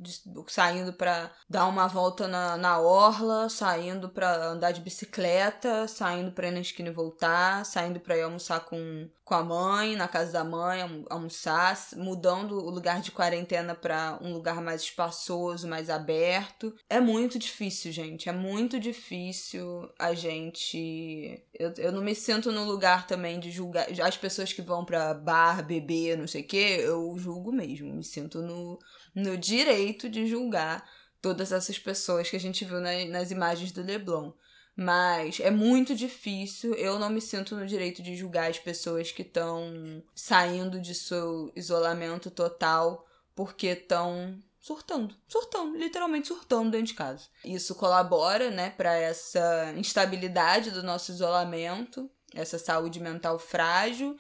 saindo 0.49 0.93
para 0.93 1.31
dar 1.49 1.67
uma 1.67 1.87
volta 1.87 2.27
na, 2.27 2.57
na 2.57 2.81
orla, 2.81 3.49
saindo 3.49 4.09
para 4.09 4.47
andar 4.47 4.73
de 4.73 4.81
bicicleta, 4.81 5.87
saindo 5.87 6.33
para 6.33 6.49
ir 6.49 6.53
na 6.53 6.61
esquina 6.61 6.89
e 6.89 6.93
voltar, 6.93 7.65
saindo 7.65 8.01
para 8.01 8.17
ir 8.17 8.23
almoçar 8.23 8.61
com, 8.61 9.09
com 9.25 9.35
a 9.35 9.45
mãe, 9.45 9.97
na 9.97 10.09
casa 10.09 10.33
da 10.33 10.45
mãe, 10.45 10.81
almoçar, 11.09 11.77
mudando 11.97 12.57
o 12.57 12.71
lugar 12.71 13.01
de 13.01 13.13
quarentena 13.13 13.75
para 13.75 14.19
um 14.21 14.33
lugar 14.33 14.61
mais 14.61 14.83
espaçoso, 14.83 15.69
mais 15.69 15.91
aberto. 15.91 16.75
É 16.89 17.01
muito 17.01 17.39
difícil, 17.39 17.93
gente, 17.93 18.29
é 18.29 18.33
muito 18.33 18.81
difícil 18.81 19.91
a 19.99 20.15
gente 20.15 21.41
eu, 21.61 21.75
eu 21.77 21.93
não 21.93 22.03
me 22.03 22.15
sinto 22.15 22.51
no 22.51 22.65
lugar 22.65 23.07
também 23.07 23.39
de 23.39 23.51
julgar 23.51 23.87
as 24.03 24.17
pessoas 24.17 24.53
que 24.53 24.63
vão 24.63 24.85
para 24.85 25.13
bar, 25.13 25.63
beber, 25.63 26.17
não 26.17 26.27
sei 26.27 26.41
o 26.43 26.47
quê, 26.47 26.79
eu 26.81 27.15
julgo 27.19 27.53
mesmo, 27.53 27.93
me 27.93 28.03
sinto 28.03 28.41
no 28.41 28.79
no 29.15 29.37
direito 29.37 30.09
de 30.09 30.27
julgar 30.27 30.89
todas 31.21 31.53
essas 31.53 31.79
pessoas 31.79 32.31
que 32.31 32.37
a 32.37 32.41
gente 32.41 32.65
viu 32.65 32.81
na, 32.81 33.05
nas 33.07 33.31
imagens 33.31 33.73
do 33.73 33.83
Leblon. 33.83 34.33
Mas 34.77 35.41
é 35.41 35.51
muito 35.51 35.95
difícil, 35.95 36.75
eu 36.75 36.99
não 36.99 37.11
me 37.11 37.21
sinto 37.21 37.55
no 37.55 37.67
direito 37.67 38.03
de 38.03 38.17
julgar 38.17 38.49
as 38.49 38.59
pessoas 38.59 39.13
que 39.13 39.23
estão 39.23 40.03
saindo 40.15 40.81
de 40.81 40.95
seu 40.95 41.53
isolamento 41.55 42.31
total 42.31 43.07
porque 43.35 43.69
estão 43.69 44.39
surtando, 44.59 45.15
surtando, 45.27 45.77
literalmente 45.77 46.29
surtando 46.29 46.71
dentro 46.71 46.89
de 46.89 46.95
casa. 46.95 47.27
Isso 47.45 47.75
colabora, 47.75 48.51
né, 48.51 48.71
para 48.71 48.95
essa 48.95 49.73
instabilidade 49.77 50.71
do 50.71 50.83
nosso 50.83 51.11
isolamento, 51.11 52.11
essa 52.35 52.59
saúde 52.59 53.01
mental 53.01 53.39
frágil 53.39 54.17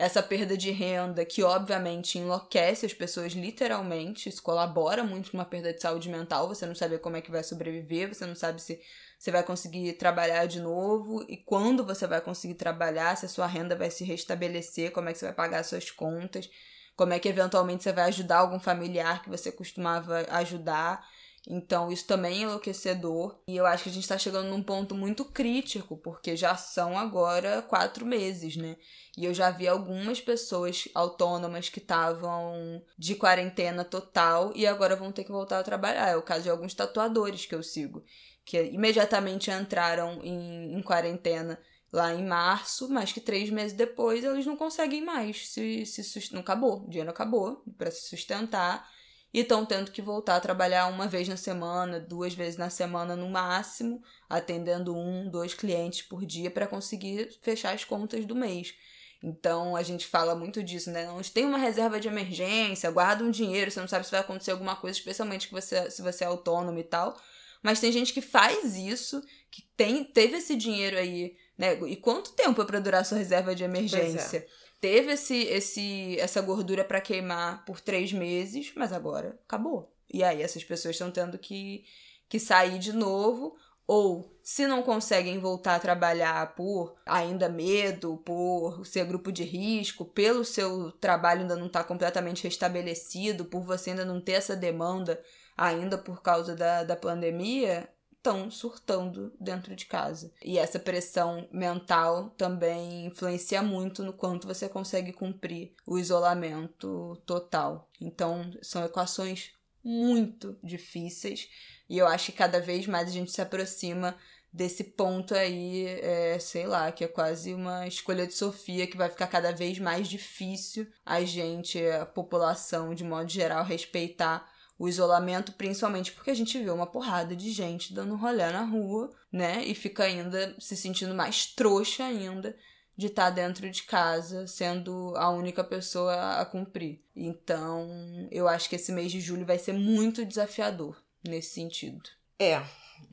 essa 0.00 0.22
perda 0.22 0.56
de 0.56 0.70
renda 0.70 1.26
que 1.26 1.42
obviamente 1.42 2.18
enlouquece 2.18 2.86
as 2.86 2.94
pessoas 2.94 3.34
literalmente, 3.34 4.30
isso 4.30 4.42
colabora 4.42 5.04
muito 5.04 5.30
com 5.30 5.36
uma 5.36 5.44
perda 5.44 5.74
de 5.74 5.82
saúde 5.82 6.08
mental, 6.08 6.48
você 6.48 6.64
não 6.64 6.74
sabe 6.74 6.98
como 6.98 7.18
é 7.18 7.20
que 7.20 7.30
vai 7.30 7.42
sobreviver, 7.44 8.08
você 8.08 8.24
não 8.24 8.34
sabe 8.34 8.62
se 8.62 8.80
você 9.18 9.30
vai 9.30 9.42
conseguir 9.42 9.92
trabalhar 9.92 10.46
de 10.46 10.58
novo 10.58 11.22
e 11.28 11.36
quando 11.36 11.84
você 11.84 12.06
vai 12.06 12.22
conseguir 12.22 12.54
trabalhar, 12.54 13.14
se 13.14 13.26
a 13.26 13.28
sua 13.28 13.46
renda 13.46 13.76
vai 13.76 13.90
se 13.90 14.02
restabelecer, 14.02 14.90
como 14.90 15.10
é 15.10 15.12
que 15.12 15.18
você 15.18 15.26
vai 15.26 15.34
pagar 15.34 15.62
suas 15.64 15.90
contas, 15.90 16.48
como 16.96 17.12
é 17.12 17.18
que 17.18 17.28
eventualmente 17.28 17.82
você 17.82 17.92
vai 17.92 18.04
ajudar 18.04 18.38
algum 18.38 18.58
familiar 18.58 19.22
que 19.22 19.28
você 19.28 19.52
costumava 19.52 20.24
ajudar. 20.30 21.06
Então, 21.48 21.90
isso 21.90 22.06
também 22.06 22.40
é 22.40 22.42
enlouquecedor. 22.42 23.40
E 23.48 23.56
eu 23.56 23.64
acho 23.64 23.84
que 23.84 23.88
a 23.88 23.92
gente 23.92 24.02
está 24.02 24.18
chegando 24.18 24.50
num 24.50 24.62
ponto 24.62 24.94
muito 24.94 25.24
crítico, 25.24 25.96
porque 25.96 26.36
já 26.36 26.54
são 26.54 26.98
agora 26.98 27.62
quatro 27.62 28.04
meses, 28.04 28.56
né? 28.56 28.76
E 29.16 29.24
eu 29.24 29.32
já 29.32 29.50
vi 29.50 29.66
algumas 29.66 30.20
pessoas 30.20 30.88
autônomas 30.94 31.68
que 31.68 31.78
estavam 31.78 32.82
de 32.98 33.14
quarentena 33.14 33.84
total 33.84 34.52
e 34.54 34.66
agora 34.66 34.96
vão 34.96 35.12
ter 35.12 35.24
que 35.24 35.32
voltar 35.32 35.58
a 35.58 35.64
trabalhar. 35.64 36.08
É 36.08 36.16
o 36.16 36.22
caso 36.22 36.42
de 36.42 36.50
alguns 36.50 36.74
tatuadores 36.74 37.46
que 37.46 37.54
eu 37.54 37.62
sigo, 37.62 38.04
que 38.44 38.62
imediatamente 38.64 39.50
entraram 39.50 40.20
em, 40.22 40.74
em 40.74 40.82
quarentena 40.82 41.58
lá 41.92 42.14
em 42.14 42.24
março, 42.24 42.88
mas 42.88 43.12
que 43.12 43.20
três 43.20 43.50
meses 43.50 43.76
depois 43.76 44.22
eles 44.22 44.46
não 44.46 44.56
conseguem 44.56 45.04
mais 45.04 45.48
se, 45.48 45.84
se 45.84 46.32
não 46.32 46.40
acabou, 46.40 46.84
o 46.84 46.88
dinheiro 46.88 47.10
acabou 47.10 47.64
para 47.76 47.90
se 47.90 48.08
sustentar 48.08 48.88
e 49.32 49.40
estão 49.40 49.64
tendo 49.64 49.90
que 49.90 50.02
voltar 50.02 50.36
a 50.36 50.40
trabalhar 50.40 50.86
uma 50.86 51.06
vez 51.06 51.28
na 51.28 51.36
semana, 51.36 52.00
duas 52.00 52.34
vezes 52.34 52.56
na 52.56 52.68
semana 52.68 53.14
no 53.14 53.28
máximo, 53.28 54.02
atendendo 54.28 54.96
um, 54.96 55.28
dois 55.30 55.54
clientes 55.54 56.02
por 56.02 56.26
dia 56.26 56.50
para 56.50 56.66
conseguir 56.66 57.30
fechar 57.42 57.74
as 57.74 57.84
contas 57.84 58.24
do 58.24 58.34
mês. 58.34 58.74
Então 59.22 59.76
a 59.76 59.82
gente 59.82 60.06
fala 60.06 60.34
muito 60.34 60.62
disso, 60.62 60.90
né? 60.90 61.06
Não 61.06 61.20
tem 61.20 61.44
uma 61.44 61.58
reserva 61.58 62.00
de 62.00 62.08
emergência, 62.08 62.90
guarda 62.90 63.22
um 63.22 63.30
dinheiro, 63.30 63.70
você 63.70 63.80
não 63.80 63.88
sabe 63.88 64.04
se 64.04 64.10
vai 64.10 64.20
acontecer 64.20 64.50
alguma 64.50 64.74
coisa, 64.74 64.98
especialmente 64.98 65.46
que 65.46 65.52
você, 65.52 65.90
se 65.90 66.02
você 66.02 66.24
é 66.24 66.26
autônomo 66.26 66.78
e 66.78 66.84
tal. 66.84 67.16
Mas 67.62 67.78
tem 67.78 67.92
gente 67.92 68.14
que 68.14 68.22
faz 68.22 68.76
isso, 68.76 69.22
que 69.50 69.62
tem, 69.76 70.02
teve 70.02 70.38
esse 70.38 70.56
dinheiro 70.56 70.96
aí, 70.96 71.36
né? 71.58 71.74
E 71.86 71.96
quanto 71.96 72.32
tempo 72.32 72.62
é 72.62 72.64
para 72.64 72.80
durar 72.80 73.04
sua 73.04 73.18
reserva 73.18 73.54
de 73.54 73.62
emergência? 73.62 74.46
Teve 74.80 75.12
esse, 75.12 75.36
esse, 75.44 76.18
essa 76.18 76.40
gordura 76.40 76.84
para 76.84 77.00
queimar 77.00 77.64
por 77.64 77.80
três 77.80 78.12
meses, 78.12 78.72
mas 78.74 78.92
agora 78.92 79.38
acabou. 79.44 79.94
E 80.12 80.24
aí 80.24 80.42
essas 80.42 80.64
pessoas 80.64 80.94
estão 80.94 81.10
tendo 81.10 81.38
que, 81.38 81.84
que 82.28 82.40
sair 82.40 82.78
de 82.78 82.92
novo 82.92 83.56
ou 83.86 84.38
se 84.42 84.68
não 84.68 84.84
conseguem 84.84 85.40
voltar 85.40 85.74
a 85.74 85.80
trabalhar 85.80 86.54
por 86.54 86.94
ainda 87.04 87.48
medo, 87.48 88.18
por 88.18 88.86
ser 88.86 89.04
grupo 89.04 89.32
de 89.32 89.42
risco, 89.42 90.04
pelo 90.04 90.44
seu 90.44 90.92
trabalho 90.92 91.40
ainda 91.40 91.56
não 91.56 91.66
estar 91.66 91.82
tá 91.82 91.88
completamente 91.88 92.44
restabelecido, 92.44 93.44
por 93.44 93.64
você 93.64 93.90
ainda 93.90 94.04
não 94.04 94.20
ter 94.20 94.32
essa 94.32 94.54
demanda 94.54 95.20
ainda 95.56 95.98
por 95.98 96.22
causa 96.22 96.54
da, 96.54 96.84
da 96.84 96.94
pandemia, 96.94 97.88
estão 98.20 98.50
surtando 98.50 99.32
dentro 99.40 99.74
de 99.74 99.86
casa. 99.86 100.30
E 100.44 100.58
essa 100.58 100.78
pressão 100.78 101.48
mental 101.50 102.30
também 102.36 103.06
influencia 103.06 103.62
muito 103.62 104.04
no 104.04 104.12
quanto 104.12 104.46
você 104.46 104.68
consegue 104.68 105.12
cumprir 105.12 105.72
o 105.86 105.98
isolamento 105.98 107.20
total. 107.24 107.88
Então, 108.00 108.52
são 108.62 108.84
equações 108.84 109.52
muito 109.82 110.58
difíceis 110.62 111.48
e 111.88 111.96
eu 111.96 112.06
acho 112.06 112.26
que 112.26 112.38
cada 112.38 112.60
vez 112.60 112.86
mais 112.86 113.08
a 113.08 113.12
gente 113.12 113.32
se 113.32 113.40
aproxima 113.40 114.14
desse 114.52 114.84
ponto 114.84 115.34
aí, 115.34 115.86
é, 115.86 116.38
sei 116.38 116.66
lá, 116.66 116.90
que 116.90 117.04
é 117.04 117.08
quase 117.08 117.54
uma 117.54 117.86
escolha 117.86 118.26
de 118.26 118.34
Sofia, 118.34 118.86
que 118.86 118.96
vai 118.96 119.08
ficar 119.08 119.28
cada 119.28 119.52
vez 119.52 119.78
mais 119.78 120.08
difícil 120.08 120.86
a 121.06 121.22
gente, 121.22 121.80
a 121.86 122.04
população 122.04 122.94
de 122.94 123.04
modo 123.04 123.30
geral, 123.30 123.64
respeitar 123.64 124.49
o 124.80 124.88
isolamento, 124.88 125.52
principalmente 125.52 126.10
porque 126.10 126.30
a 126.30 126.34
gente 126.34 126.58
vê 126.58 126.70
uma 126.70 126.86
porrada 126.86 127.36
de 127.36 127.52
gente 127.52 127.92
dando 127.92 128.16
rolê 128.16 128.50
na 128.50 128.64
rua, 128.64 129.10
né? 129.30 129.62
E 129.62 129.74
fica 129.74 130.04
ainda 130.04 130.56
se 130.58 130.74
sentindo 130.74 131.14
mais 131.14 131.44
trouxa 131.44 132.02
ainda 132.02 132.56
de 132.96 133.08
estar 133.08 133.24
tá 133.24 133.30
dentro 133.30 133.70
de 133.70 133.82
casa, 133.82 134.46
sendo 134.46 135.14
a 135.18 135.28
única 135.28 135.62
pessoa 135.62 136.40
a 136.40 136.46
cumprir. 136.46 137.04
Então, 137.14 138.26
eu 138.30 138.48
acho 138.48 138.70
que 138.70 138.76
esse 138.76 138.90
mês 138.90 139.12
de 139.12 139.20
julho 139.20 139.44
vai 139.44 139.58
ser 139.58 139.74
muito 139.74 140.24
desafiador 140.24 140.96
nesse 141.22 141.52
sentido. 141.52 142.08
É, 142.40 142.62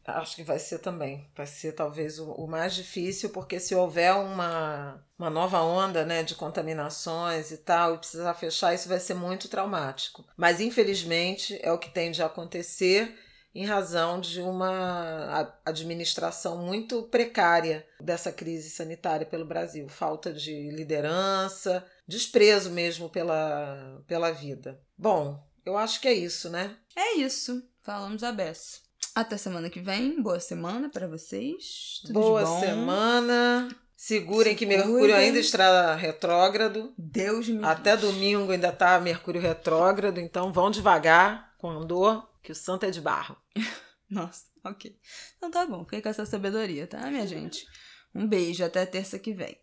acho 0.05 0.37
que 0.37 0.43
vai 0.43 0.57
ser 0.57 0.79
também. 0.79 1.29
Vai 1.35 1.45
ser 1.45 1.73
talvez 1.73 2.17
o, 2.17 2.31
o, 2.31 2.47
mais 2.47 2.73
difícil, 2.73 3.29
porque 3.29 3.59
se 3.59 3.75
houver 3.75 4.13
uma, 4.13 5.03
uma 5.19 5.29
nova 5.29 5.61
onda 5.61 6.05
né, 6.05 6.23
de 6.23 6.33
contaminações 6.33 7.51
e 7.51 7.57
tal, 7.57 7.95
e 7.95 7.97
precisar 7.97 8.33
fechar, 8.35 8.73
isso 8.73 8.87
vai 8.87 9.01
ser 9.01 9.15
muito 9.15 9.49
traumático. 9.49 10.25
Mas 10.37 10.61
infelizmente 10.61 11.59
é 11.61 11.71
o 11.71 11.77
que 11.77 11.89
tem 11.89 12.09
de 12.09 12.23
acontecer 12.23 13.19
em 13.53 13.65
razão 13.65 14.21
de 14.21 14.39
uma 14.39 15.59
administração 15.65 16.59
muito 16.59 17.03
precária 17.03 17.85
dessa 17.99 18.31
crise 18.31 18.69
sanitária 18.69 19.25
pelo 19.25 19.45
Brasil. 19.45 19.89
Falta 19.89 20.31
de 20.31 20.69
liderança, 20.69 21.85
desprezo 22.07 22.69
mesmo 22.69 23.09
pela, 23.09 24.01
pela 24.07 24.31
vida. 24.31 24.79
Bom, 24.95 25.43
eu 25.65 25.75
acho 25.75 25.99
que 25.99 26.07
é 26.07 26.13
isso, 26.13 26.49
né? 26.49 26.77
É 26.95 27.15
isso. 27.15 27.67
Falamos 27.81 28.23
a 28.23 28.31
beça. 28.31 28.86
Até 29.17 29.35
semana 29.35 29.67
que 29.67 29.79
vem. 29.79 30.21
Boa 30.21 30.39
semana 30.39 30.91
para 30.91 31.07
vocês. 31.07 32.01
Tudo 32.05 32.13
Boa 32.13 32.45
semana. 32.59 33.67
Segurem 33.95 34.53
Se 34.53 34.59
que. 34.59 34.65
Mercúrio 34.67 35.15
ainda 35.15 35.39
está 35.39 35.95
retrógrado. 35.95 36.93
Deus 36.95 37.49
me 37.49 37.65
Até 37.65 37.97
domingo 37.97 38.51
ainda 38.51 38.69
está 38.69 38.99
Mercúrio 38.99 39.41
retrógrado, 39.41 40.19
então 40.19 40.53
vão 40.53 40.69
devagar 40.69 41.55
com 41.57 41.67
andor, 41.67 42.29
que 42.43 42.51
o 42.51 42.55
santo 42.55 42.85
é 42.85 42.91
de 42.91 43.01
barro. 43.01 43.35
Nossa, 44.07 44.43
ok. 44.63 44.95
Então 45.35 45.49
tá 45.49 45.65
bom, 45.65 45.83
fiquei 45.83 45.99
com 45.99 46.09
essa 46.09 46.23
sabedoria, 46.23 46.85
tá, 46.85 47.09
minha 47.09 47.25
gente? 47.25 47.65
Um 48.13 48.27
beijo, 48.27 48.63
até 48.63 48.85
terça 48.85 49.17
que 49.17 49.33
vem. 49.33 49.57